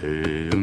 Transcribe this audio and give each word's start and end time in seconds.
Hey. 0.00 0.57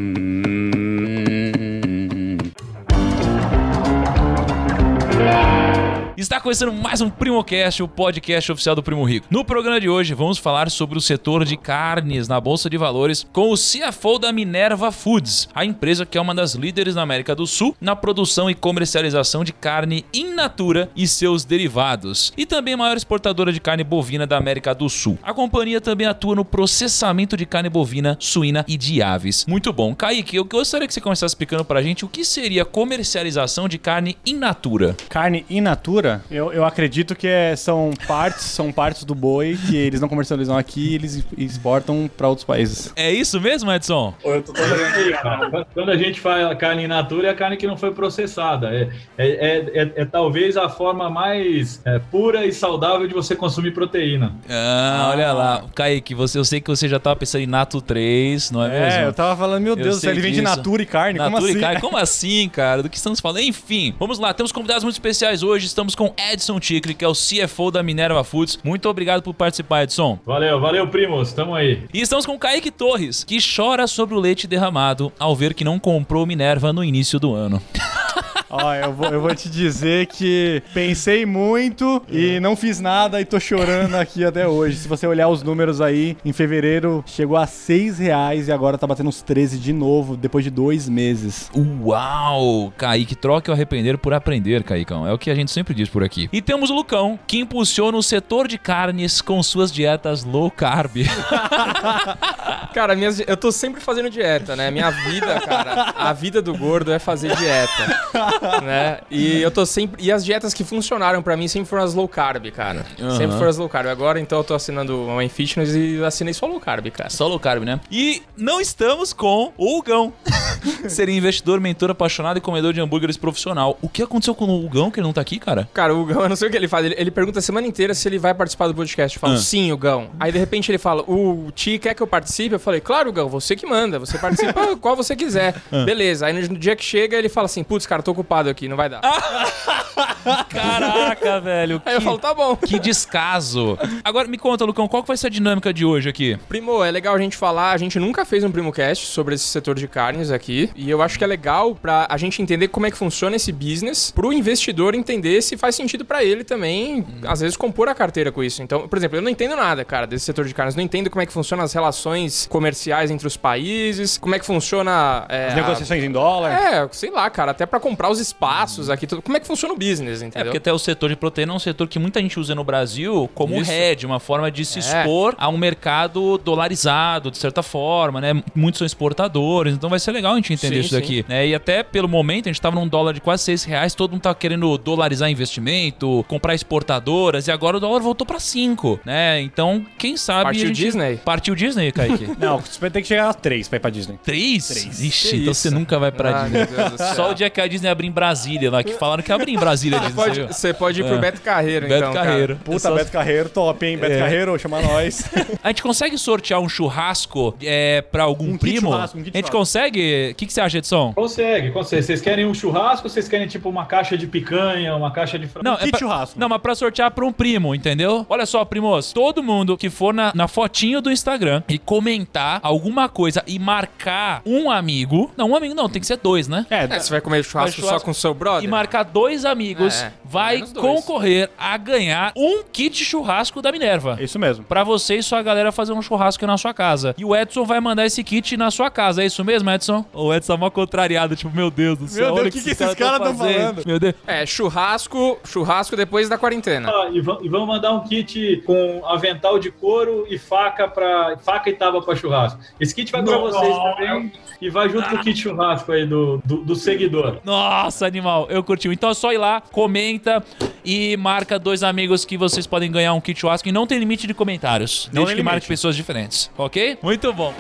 Está 6.36 6.44
começando 6.44 6.74
mais 6.74 7.00
um 7.00 7.10
PrimoCast, 7.10 7.82
o 7.82 7.88
podcast 7.88 8.52
oficial 8.52 8.76
do 8.76 8.84
Primo 8.84 9.06
Rico. 9.06 9.26
No 9.30 9.46
programa 9.46 9.80
de 9.80 9.88
hoje, 9.88 10.14
vamos 10.14 10.38
falar 10.38 10.70
sobre 10.70 10.98
o 10.98 11.02
setor 11.02 11.46
de 11.46 11.56
carnes 11.56 12.28
na 12.28 12.42
Bolsa 12.42 12.70
de 12.70 12.78
Valores 12.78 13.26
com 13.32 13.52
o 13.52 13.56
CFO 13.56 14.20
da 14.20 14.34
Minerva 14.34 14.92
Foods, 14.92 15.48
a 15.56 15.64
empresa 15.64 16.06
que 16.06 16.18
é 16.18 16.22
uma 16.22 16.36
das 16.36 16.54
líderes 16.54 16.94
na 16.94 17.04
América 17.04 17.34
do 17.34 17.48
Sul 17.48 17.74
na 17.80 17.96
produção 17.96 18.50
e 18.50 18.54
comercialização 18.54 19.46
de 19.46 19.54
carne 19.54 20.06
in 20.14 20.34
natura 20.34 20.90
e 20.94 21.08
seus 21.08 21.46
derivados, 21.46 22.34
e 22.36 22.46
também 22.46 22.74
a 22.74 22.78
maior 22.78 22.98
exportadora 22.98 23.54
de 23.54 23.62
carne 23.62 23.86
bovina 23.86 24.28
da 24.28 24.36
América 24.36 24.76
do 24.76 24.90
Sul. 24.90 25.18
A 25.24 25.34
companhia 25.34 25.80
também 25.80 26.06
atua 26.06 26.36
no 26.36 26.44
processamento 26.44 27.38
de 27.38 27.46
carne 27.46 27.70
bovina, 27.70 28.18
suína 28.20 28.66
e 28.68 28.76
de 28.76 29.02
aves. 29.02 29.46
Muito 29.48 29.72
bom. 29.72 29.96
Kaique, 29.96 30.36
eu 30.36 30.44
gostaria 30.44 30.86
que 30.86 30.94
você 30.94 31.00
começasse 31.00 31.32
explicando 31.32 31.64
pra 31.64 31.82
gente 31.82 32.04
o 32.04 32.10
que 32.10 32.26
seria 32.26 32.66
comercialização 32.66 33.70
de 33.70 33.78
carne 33.78 34.18
in 34.26 34.36
natura. 34.36 34.98
Carne 35.08 35.46
in 35.50 35.62
natura, 35.62 36.25
eu, 36.30 36.52
eu 36.54 36.66
acredito 36.66 37.16
que 37.16 37.28
é- 37.28 37.56
são 37.56 37.92
partes, 38.08 38.44
são 38.46 38.72
partes 38.72 39.04
do 39.04 39.14
boi 39.16 39.58
que 39.68 39.76
eles 39.76 40.02
não 40.02 40.08
comercializam 40.10 40.58
aqui 40.58 40.92
e 40.92 40.96
eles 40.96 41.26
exportam 41.38 42.10
para 42.16 42.28
outros 42.28 42.46
países. 42.46 42.92
É 42.96 43.12
isso 43.12 43.40
mesmo, 43.40 43.72
Edson? 43.72 44.14
Eu 44.24 44.42
tô 44.42 44.54
todo 44.54 44.66
aí, 44.74 45.14
cara. 45.14 45.66
Quando 45.74 45.92
a 45.92 45.98
gente 45.98 46.20
fala 46.20 46.56
carne 46.56 46.84
in 46.84 46.88
natura, 46.88 47.28
é 47.28 47.32
a 47.32 47.36
carne 47.36 47.58
que 47.58 47.68
não 47.68 47.78
foi 47.78 47.92
processada. 47.92 48.74
É, 48.74 48.90
é, 49.18 49.28
é, 49.28 49.82
é- 49.82 49.92
é 50.02 50.06
talvez 50.06 50.58
a 50.58 50.70
forma 50.70 51.10
mais 51.10 51.82
é, 51.86 52.00
pura 52.00 52.46
e 52.46 52.52
saudável 52.54 53.08
de 53.08 53.14
você 53.14 53.36
consumir 53.36 53.72
proteína. 53.72 54.34
Ah, 54.50 55.10
olha 55.14 55.32
lá. 55.34 55.64
Kaique, 55.76 56.14
você, 56.16 56.38
eu 56.38 56.46
sei 56.46 56.60
que 56.62 56.70
você 56.70 56.88
já 56.88 57.00
tava 57.00 57.16
pensando 57.16 57.42
em 57.42 57.48
Nato 57.48 57.82
3, 57.82 58.52
não 58.52 58.64
é, 58.64 58.70
mesmo? 58.70 59.00
É, 59.02 59.06
eu 59.08 59.14
tava 59.14 59.36
falando, 59.36 59.62
meu 59.64 59.74
Eu 59.74 59.84
Deus, 59.84 60.04
ele 60.04 60.20
vende 60.22 60.42
natura 60.42 60.82
e 60.82 60.86
carne, 60.86 61.20
como 61.20 61.30
Natura 61.32 61.50
assim? 61.52 61.58
e 61.60 61.62
carne. 61.62 61.82
Como 61.82 61.98
assim, 61.98 62.50
cara? 62.50 62.84
Do 62.84 62.90
que 62.90 62.98
estamos 62.98 63.20
falando? 63.20 63.42
Enfim, 63.42 63.94
vamos 64.00 64.20
lá. 64.20 64.34
Temos 64.34 64.52
convidados 64.52 64.84
muito 64.84 64.96
especiais 64.96 65.44
hoje. 65.44 65.66
Estamos 65.68 65.94
com 65.96 66.14
Edson 66.18 66.60
Ticri, 66.60 66.94
que 66.94 67.06
é 67.06 67.08
o 67.08 67.14
CFO 67.14 67.72
da 67.72 67.84
Minerva 67.84 68.24
Foods. 68.24 68.60
Muito 68.64 68.90
obrigado 68.90 69.22
por 69.22 69.34
participar, 69.34 69.84
Edson. 69.84 70.20
Valeu, 70.26 70.60
valeu, 70.60 70.88
primos. 70.88 71.34
Tamo 71.34 71.56
aí. 71.56 71.84
E 71.94 72.02
estamos 72.02 72.26
com 72.26 72.34
o 72.34 72.40
Kaique 72.40 72.72
Torres, 72.72 73.24
que 73.24 73.38
chora 73.40 73.88
sobre 73.88 74.16
o 74.16 74.20
leite 74.20 74.48
derramado 74.48 75.12
ao 75.20 75.36
ver 75.36 75.54
que 75.54 75.64
não 75.64 75.80
comprou 75.80 76.26
Minerva 76.26 76.74
no 76.74 76.84
início 76.84 77.20
do 77.20 77.34
ano. 77.34 77.62
Ó, 78.58 78.74
eu 78.74 78.94
vou, 78.94 79.08
eu 79.08 79.22
vou 79.22 79.36
te 79.36 79.50
dizer 79.50 80.08
que 80.08 80.64
pensei 80.74 81.26
muito 81.26 82.02
e 82.10 82.40
não 82.40 82.56
fiz 82.56 82.80
nada 82.80 83.20
e 83.20 83.26
tô 83.26 83.38
chorando 83.38 83.96
aqui 83.96 84.24
até 84.24 84.48
hoje. 84.48 84.78
Se 84.78 84.88
você 84.88 85.06
olhar 85.06 85.28
os 85.28 85.44
números 85.44 85.82
aí, 85.82 86.16
em 86.24 86.32
fevereiro 86.32 87.04
chegou 87.06 87.36
a 87.36 87.46
6 87.46 88.00
reais 88.00 88.48
e 88.48 88.52
agora 88.52 88.78
tá 88.78 88.88
batendo 88.88 89.10
uns 89.10 89.22
13 89.22 89.58
de 89.58 89.74
novo, 89.74 90.16
depois 90.16 90.44
de 90.44 90.50
dois 90.50 90.88
meses. 90.88 91.52
Uau! 91.84 92.72
Kaique, 92.78 93.16
troque 93.16 93.50
o 93.50 93.54
arrepender 93.54 93.98
por 93.98 94.14
aprender, 94.14 94.64
Caicão. 94.64 95.06
É 95.06 95.12
o 95.12 95.18
que 95.18 95.30
a 95.30 95.36
gente 95.36 95.52
sempre 95.52 95.74
diz 95.74 95.90
por 95.90 96.04
aqui. 96.04 96.30
E 96.32 96.42
temos 96.42 96.70
o 96.70 96.76
Lucão, 96.76 97.20
que 97.28 97.40
impulsiona 97.40 97.98
o 97.98 98.04
setor 98.04 98.48
de 98.48 98.58
carnes 98.58 99.22
com 99.22 99.44
suas 99.44 99.72
dietas 99.72 100.24
low 100.24 100.50
carb. 100.50 100.96
Cara, 102.74 102.96
minhas, 102.96 103.20
eu 103.20 103.38
tô 103.38 103.52
sempre 103.52 103.82
fazendo 103.82 104.10
dieta, 104.10 104.56
né? 104.56 104.70
Minha 104.70 104.90
vida, 104.90 105.40
cara, 105.40 105.94
a 105.98 106.12
vida 106.12 106.42
do 106.42 106.58
gordo 106.58 106.92
é 106.92 107.00
fazer 107.00 107.34
dieta, 107.36 108.45
né? 108.62 109.00
E 109.10 109.42
eu 109.42 109.52
tô 109.52 109.66
sempre 109.66 110.04
e 110.04 110.12
as 110.12 110.24
dietas 110.24 110.54
que 110.54 110.64
funcionaram 110.64 111.22
pra 111.22 111.36
mim 111.38 111.48
sempre 111.48 111.68
foram 111.70 111.84
as 111.84 111.94
low 111.94 112.08
carb, 112.08 112.46
cara. 112.52 112.86
Aham. 113.00 113.18
Sempre 113.18 113.36
foram 113.38 113.50
as 113.50 113.58
low 113.58 113.70
carb. 113.70 113.88
Agora 113.88 114.20
então 114.20 114.38
eu 114.40 114.44
tô 114.44 114.54
assinando 114.54 115.04
uma 115.06 115.28
Fitness 115.30 115.76
e 115.76 116.04
assinei 116.04 116.34
só 116.34 116.46
low 116.46 116.60
carb, 116.60 116.88
cara. 116.92 117.10
Só 117.10 117.28
low 117.28 117.40
carb, 117.40 117.64
né? 117.64 117.80
E 117.92 118.22
não 118.38 118.62
estamos 118.62 119.12
com 119.14 119.52
o 119.58 119.78
Hugão. 119.78 120.14
Seria 120.88 121.16
investidor, 121.16 121.60
mentor, 121.60 121.90
apaixonado 121.92 122.38
e 122.38 122.42
comedor 122.42 122.74
de 122.74 122.82
hambúrgueres 122.82 123.18
profissional. 123.18 123.78
O 123.82 123.90
que 123.90 124.02
aconteceu 124.02 124.34
com 124.36 124.46
o 124.46 124.66
Hugão 124.66 124.90
que 124.92 125.00
ele 125.00 125.06
não 125.08 125.14
tá 125.14 125.22
aqui, 125.22 125.40
cara? 125.40 125.68
Cara, 125.74 125.94
o 125.96 126.06
Gão, 126.06 126.22
eu 126.24 126.30
não 126.30 126.36
sei 126.36 126.48
o 126.48 126.52
que 126.52 126.58
ele 126.58 126.68
faz. 126.68 126.86
Ele, 126.86 126.96
ele 126.98 127.12
pergunta 127.12 127.40
a 127.40 127.42
semana 127.42 127.68
inteira 127.68 127.94
se 127.94 128.08
ele 128.08 128.18
vai 128.18 128.34
participar 128.34 128.68
do 128.68 128.76
podcast. 128.76 129.18
Eu 129.18 129.22
falo, 129.22 129.34
Ah. 129.34 129.38
sim, 129.38 129.72
o 129.72 129.78
Gão. 129.78 130.10
Aí 130.20 130.32
de 130.32 130.38
repente 130.40 130.72
ele 130.72 130.78
fala, 130.78 131.02
o 131.08 131.52
Ti 131.54 131.78
quer 131.80 131.94
que 131.94 132.02
eu 132.02 132.08
participe? 132.08 132.56
Eu 132.56 132.60
falei, 132.60 132.80
claro, 132.82 133.12
Gão, 133.12 133.28
você 133.30 133.56
que 133.56 133.66
manda. 133.66 134.00
Você 134.00 134.18
participa 134.18 134.76
qual 134.78 134.96
você 134.96 135.16
quiser. 135.16 135.56
Beleza. 135.86 136.28
Aí 136.28 136.34
no 136.48 136.58
dia 136.58 136.76
que 136.76 136.84
chega, 136.84 137.18
ele 137.18 137.30
fala 137.30 137.46
assim, 137.46 137.64
putz, 137.64 137.86
cara, 137.86 138.02
tô 138.02 138.12
ocupado 138.12 138.35
aqui, 138.50 138.68
não 138.68 138.78
vai 138.78 138.90
dar. 138.90 139.02
Caraca, 140.50 141.40
velho. 141.40 141.82
Aí 141.86 141.96
eu 141.96 142.02
falo, 142.02 142.18
tá 142.18 142.34
bom. 142.34 142.56
Que 142.56 142.80
descaso. 142.80 143.78
Agora 144.04 144.28
me 144.28 144.38
conta, 144.38 144.66
Lucão, 144.66 144.88
qual 144.88 145.04
que 145.04 145.08
vai 145.08 145.18
ser 145.18 145.28
a 145.28 145.30
dinâmica 145.30 145.74
de 145.74 145.86
hoje 145.86 146.10
aqui? 146.10 146.38
Primo, 146.48 146.84
é 146.84 146.92
legal 146.92 147.16
a 147.16 147.20
gente 147.20 147.38
falar, 147.38 147.72
a 147.72 147.78
gente 147.78 148.00
nunca 148.00 148.26
fez 148.26 148.44
um 148.44 148.52
PrimoCast 148.52 149.06
sobre 149.08 149.36
esse 149.36 149.46
setor 149.46 149.76
de 149.76 149.88
carnes 149.88 150.32
aqui, 150.32 150.70
e 150.76 150.90
eu 150.90 151.02
acho 151.02 151.18
que 151.18 151.24
é 151.24 151.28
legal 151.28 151.76
pra 151.76 152.08
a 152.10 152.18
gente 152.18 152.42
entender 152.42 152.68
como 152.70 152.86
é 152.86 152.92
que 152.92 152.98
funciona 152.98 153.36
esse 153.36 153.52
business, 153.52 154.12
pro 154.12 154.34
investidor 154.34 154.96
entender 154.96 155.42
se 155.42 155.58
faz 155.58 155.76
sentido 155.76 156.04
pra 156.06 156.24
ele 156.24 156.44
também, 156.44 157.06
às 157.28 157.40
vezes, 157.42 157.56
compor 157.58 157.88
a 157.88 157.96
carteira 157.96 158.32
com 158.32 158.44
isso. 158.44 158.62
Então, 158.64 158.88
por 158.88 158.98
exemplo, 158.98 159.18
eu 159.18 159.22
não 159.22 159.30
entendo 159.30 159.56
nada, 159.56 159.84
cara, 159.86 160.06
desse 160.08 160.26
setor 160.26 160.46
de 160.46 160.54
carnes, 160.54 160.76
não 160.76 160.84
entendo 160.84 161.10
como 161.10 161.22
é 161.22 161.26
que 161.26 161.34
funcionam 161.34 161.64
as 161.64 161.74
relações 161.74 162.48
comerciais 162.50 163.12
entre 163.12 163.28
os 163.28 163.38
países, 163.38 164.18
como 164.18 164.36
é 164.36 164.40
que 164.40 164.46
funciona... 164.46 165.26
é, 165.30 165.48
As 165.48 165.54
a- 165.54 165.56
negociações 165.56 166.04
em 166.04 166.12
dólar. 166.12 166.52
É, 166.52 166.88
sei 166.92 167.12
lá, 167.12 167.30
cara, 167.30 167.52
até 167.52 167.66
pra 167.66 167.80
comprar 167.80 168.10
os 168.10 168.15
espaços 168.20 168.90
aqui, 168.90 169.06
tudo. 169.08 169.22
como 169.22 169.38
é 169.38 169.40
que 169.40 169.48
funciona 169.48 169.74
o 169.74 169.78
business, 169.78 170.22
É, 170.22 170.26
entendeu? 170.28 170.46
porque 170.46 170.58
até 170.58 170.72
o 170.74 170.80
setor 170.80 171.10
de 171.10 171.16
proteína 171.16 171.54
é 171.54 171.56
um 171.56 171.60
setor 171.60 171.88
que 171.88 172.00
muita 172.00 172.20
gente 172.22 172.40
usa 172.40 172.54
no 172.56 172.64
Brasil 172.64 173.30
como 173.34 173.56
Isso. 173.62 173.72
hedge, 173.72 174.06
uma 174.06 174.20
forma 174.20 174.50
de 174.52 174.64
se 174.66 174.80
É. 174.80 174.82
expor 174.82 175.36
a 175.38 175.50
um 175.50 175.58
mercado 175.58 176.38
dolarizado, 176.38 177.30
de 177.32 177.38
certa 177.38 177.62
forma, 177.64 178.20
né? 178.22 178.42
Muitos 178.54 178.80
são 178.80 178.86
exportadores, 178.86 179.74
então 179.74 179.90
vai 179.90 180.00
ser 180.00 180.12
legal 180.12 180.34
a 180.34 180.36
gente 180.36 180.54
entender 180.54 180.76
Sim, 180.76 180.80
isso 180.82 180.90
sim. 180.90 180.96
daqui. 180.96 181.26
Né? 181.28 181.48
E 181.48 181.56
até 181.56 181.84
pelo 181.84 182.08
momento, 182.08 182.48
a 182.48 182.52
gente 182.52 182.62
tava 182.62 182.76
num 182.76 182.88
dólar 182.88 183.14
de 183.14 183.22
quase 183.22 183.44
6 183.44 183.64
reais, 183.64 183.94
todo 183.96 184.12
mundo 184.12 184.22
tá 184.22 184.34
querendo 184.34 184.78
dolarizar 184.78 185.30
investimento, 185.30 186.24
comprar 186.28 186.54
exportadoras, 186.54 187.48
e 187.48 187.52
agora 187.52 187.78
o 187.78 187.80
dólar 187.80 188.00
voltou 188.02 188.26
pra 188.26 188.40
5, 188.40 189.00
né? 189.06 189.42
Então, 189.42 189.86
quem 189.98 190.18
sabe. 190.18 190.44
Partiu 190.46 190.64
a 190.64 190.68
gente... 190.68 190.76
Disney? 190.78 191.18
Partiu 191.24 191.56
Disney, 191.56 191.92
Kaique. 191.92 192.28
Não, 192.40 192.60
você 192.60 192.80
vai 192.80 192.90
ter 192.90 193.02
que 193.02 193.08
chegar 193.08 193.30
a 193.30 193.34
3 193.34 193.68
pra 193.68 193.78
ir 193.78 193.80
pra 193.80 193.90
Disney. 193.90 194.20
3? 194.24 194.68
Três. 194.68 195.02
Ixi, 195.04 195.30
Que 195.30 195.36
então 195.38 195.52
isso? 195.52 195.62
você 195.62 195.70
nunca 195.70 195.98
vai 196.00 196.12
pra 196.12 196.42
Ai, 196.44 196.50
Disney. 196.50 196.68
Só 197.16 197.32
o 197.32 197.34
dia 197.34 197.50
que 197.50 197.60
a 197.62 197.68
Disney 197.68 197.90
abrir 197.90 198.05
em 198.06 198.12
Brasília 198.12 198.70
lá, 198.72 198.84
que 198.84 198.94
falaram 198.94 199.22
que 199.24 199.32
ia 199.32 199.36
abrir 199.36 199.54
em 199.54 199.58
Brasília 199.58 200.00
Disney. 200.00 200.16
Pode- 200.16 200.42
você? 200.42 200.54
Você 200.54 200.74
pode 200.74 201.02
ir 201.02 201.04
pro 201.06 201.16
É. 201.16 201.20
Beto 201.20 201.42
Carreiro, 201.42 201.88
Beto 201.88 201.98
então, 202.02 202.14
cara. 202.14 202.26
Carreiro. 202.28 202.56
Puta, 202.64 202.80
Só- 202.80 202.96
Beto 202.96 203.12
Carreiro, 203.12 203.50
top, 203.50 203.86
hein? 203.86 203.98
Beto 203.98 204.14
É. 204.14 204.20
Carreiro, 204.20 204.58
chama 204.60 204.82
nós. 204.82 205.24
A 205.64 205.70
gente 205.70 205.82
consegue 205.84 206.18
sortear 206.18 206.60
um 206.60 206.70
churrasco 206.70 207.56
é, 207.62 208.02
pra 208.02 208.24
algum 208.24 208.46
Um 208.50 208.58
kit 208.58 208.60
primo? 208.60 208.92
churrasco, 208.92 209.18
um 209.18 209.24
kit 209.24 209.32
a 209.34 209.38
gente 209.38 209.48
churrasco. 209.48 209.58
consegue? 209.58 210.30
O 210.32 210.36
que, 210.36 210.46
que 210.46 210.54
você 210.54 210.62
acha, 210.62 210.78
Edson? 210.78 211.14
Consegue, 211.14 211.72
consegue. 211.72 212.04
Vocês 212.04 212.22
querem 212.22 212.46
um 212.46 212.54
churrasco 212.54 213.08
ou 213.08 213.10
vocês 213.10 213.28
querem 213.28 213.48
tipo 213.48 213.68
uma 213.70 213.86
caixa 213.86 214.18
de 214.18 214.28
picanha, 214.28 214.96
uma 214.96 215.12
caixa 215.12 215.38
de 215.40 215.48
frango? 215.48 215.68
Não, 215.68 215.76
kit 215.78 215.90
pra- 215.92 216.00
churrasco. 216.00 216.40
Não, 216.40 216.48
mas 216.50 216.62
pra 216.62 216.76
sortear 216.76 217.12
pra 217.12 217.26
um 217.26 217.32
primo, 217.32 217.74
entendeu? 217.74 218.26
Olha 218.30 218.46
só, 218.46 218.64
primos, 218.66 219.12
todo 219.14 219.42
mundo 219.44 219.78
que 219.78 219.90
for 219.90 220.14
na, 220.14 220.32
na 220.36 220.48
fotinho 220.48 221.02
do 221.02 221.12
Instagram 221.12 221.64
e 221.68 221.78
comentar 221.80 222.60
alguma 222.62 223.10
coisa 223.10 223.44
e 223.48 223.58
marcar 223.60 224.42
um 224.46 224.70
amigo. 224.70 225.32
Não, 225.36 225.50
um 225.52 225.56
amigo 225.56 225.74
não, 225.74 225.90
tem 225.90 226.00
que 226.00 226.08
ser 226.08 226.18
dois, 226.18 226.48
né? 226.48 226.66
É, 226.70 226.84
É, 226.84 227.00
você 227.00 227.10
vai 227.10 227.22
comer 227.22 227.44
churrasco, 227.44 227.82
churrasco 227.82 227.95
só 228.00 228.06
com 228.06 228.12
o 228.12 228.14
seu 228.14 228.34
brother? 228.34 228.64
E 228.64 228.68
marcar 228.68 229.04
dois 229.04 229.46
amigos 229.46 230.02
É, 230.02 230.12
vai 230.24 230.56
menos 230.56 230.72
dois. 230.72 230.86
concorrer 230.86 231.50
a 231.58 231.78
ganhar 231.78 232.32
um 232.36 232.64
kit 232.72 233.04
churrasco 233.04 233.62
da 233.62 233.72
Minerva. 233.72 234.18
isso 234.20 234.38
mesmo. 234.40 234.64
Pra 234.66 234.84
você 234.84 235.16
e 235.18 235.24
sua 235.24 235.42
galera 235.42 235.72
fazer 235.72 235.94
um 235.94 236.02
churrasco 236.02 236.46
na 236.46 236.58
sua 236.58 236.74
casa. 236.74 237.14
E 237.18 237.26
o 237.26 237.36
Edson 237.36 237.64
vai 237.66 237.80
mandar 237.80 238.06
esse 238.06 238.24
kit 238.24 238.56
na 238.58 238.70
sua 238.72 238.90
casa, 238.90 239.24
é 239.24 239.26
isso 239.26 239.44
mesmo, 239.44 239.70
Edson? 239.70 240.06
O 240.14 240.34
Edson 240.34 240.54
tá 240.54 240.58
mó 240.60 240.70
contrariado, 240.70 241.36
tipo, 241.36 241.56
meu 241.56 241.70
Deus 241.72 241.98
do 241.98 242.08
céu. 242.08 242.26
Deus, 242.28 242.40
olha 242.40 242.50
o 242.50 242.52
que 242.52 242.62
que 242.62 242.70
esses 242.70 242.80
esses 242.82 242.96
caras 242.96 243.20
tão 243.20 243.36
fazendo. 243.38 243.58
falando? 243.60 243.84
Meu 243.86 244.00
Deus. 244.00 244.14
É, 244.28 244.46
churrasco, 244.46 245.40
churrasco 245.46 245.96
depois 245.96 246.28
da 246.30 246.38
quarentena. 246.38 246.90
Ah, 246.90 247.10
e, 247.12 247.18
e 247.18 247.22
vamos 247.50 247.68
mandar 247.68 247.92
um 247.94 248.02
kit 248.02 248.62
com 248.66 249.02
avental 249.06 249.58
de 249.60 249.72
couro 249.72 250.26
e 250.30 250.38
faca 250.38 250.88
para 250.88 251.38
faca 251.38 251.70
e 251.70 251.74
tábua 251.74 252.02
para 252.04 252.16
churrasco. 252.16 252.60
Esse 252.80 252.94
kit 252.94 253.12
vai 253.12 253.24
para 253.24 253.38
vocês 253.38 253.76
também 253.78 254.32
e 254.62 254.70
vai 254.70 254.90
junto 254.90 255.10
com 255.10 255.16
o 255.16 255.20
kit 255.20 255.40
churrasco 255.40 255.92
aí 255.92 256.06
do, 256.06 256.42
do, 256.46 256.58
do 256.58 256.76
seguidor. 256.76 257.38
Nossa, 257.44 257.85
animal, 258.04 258.48
eu 258.50 258.64
curti. 258.64 258.88
Então 258.88 259.10
é 259.10 259.14
só 259.14 259.32
ir 259.32 259.38
lá, 259.38 259.62
comenta 259.62 260.44
e 260.84 261.16
marca 261.18 261.60
dois 261.60 261.84
amigos 261.84 262.26
que 262.26 262.38
vocês 262.38 262.66
podem 262.66 262.92
ganhar 262.92 263.14
um 263.14 263.22
kit 263.22 263.40
churrasco 263.40 263.68
e 263.68 263.72
não 263.72 263.86
tem 263.86 264.00
limite 264.00 264.28
de 264.28 264.34
comentários. 264.34 265.10
Não 265.12 265.24
desde 265.24 265.36
que 265.36 265.44
marque 265.44 265.68
pessoas 265.68 265.96
diferentes, 265.96 266.50
ok? 266.58 266.98
Muito 267.02 267.32
bom. 267.34 267.54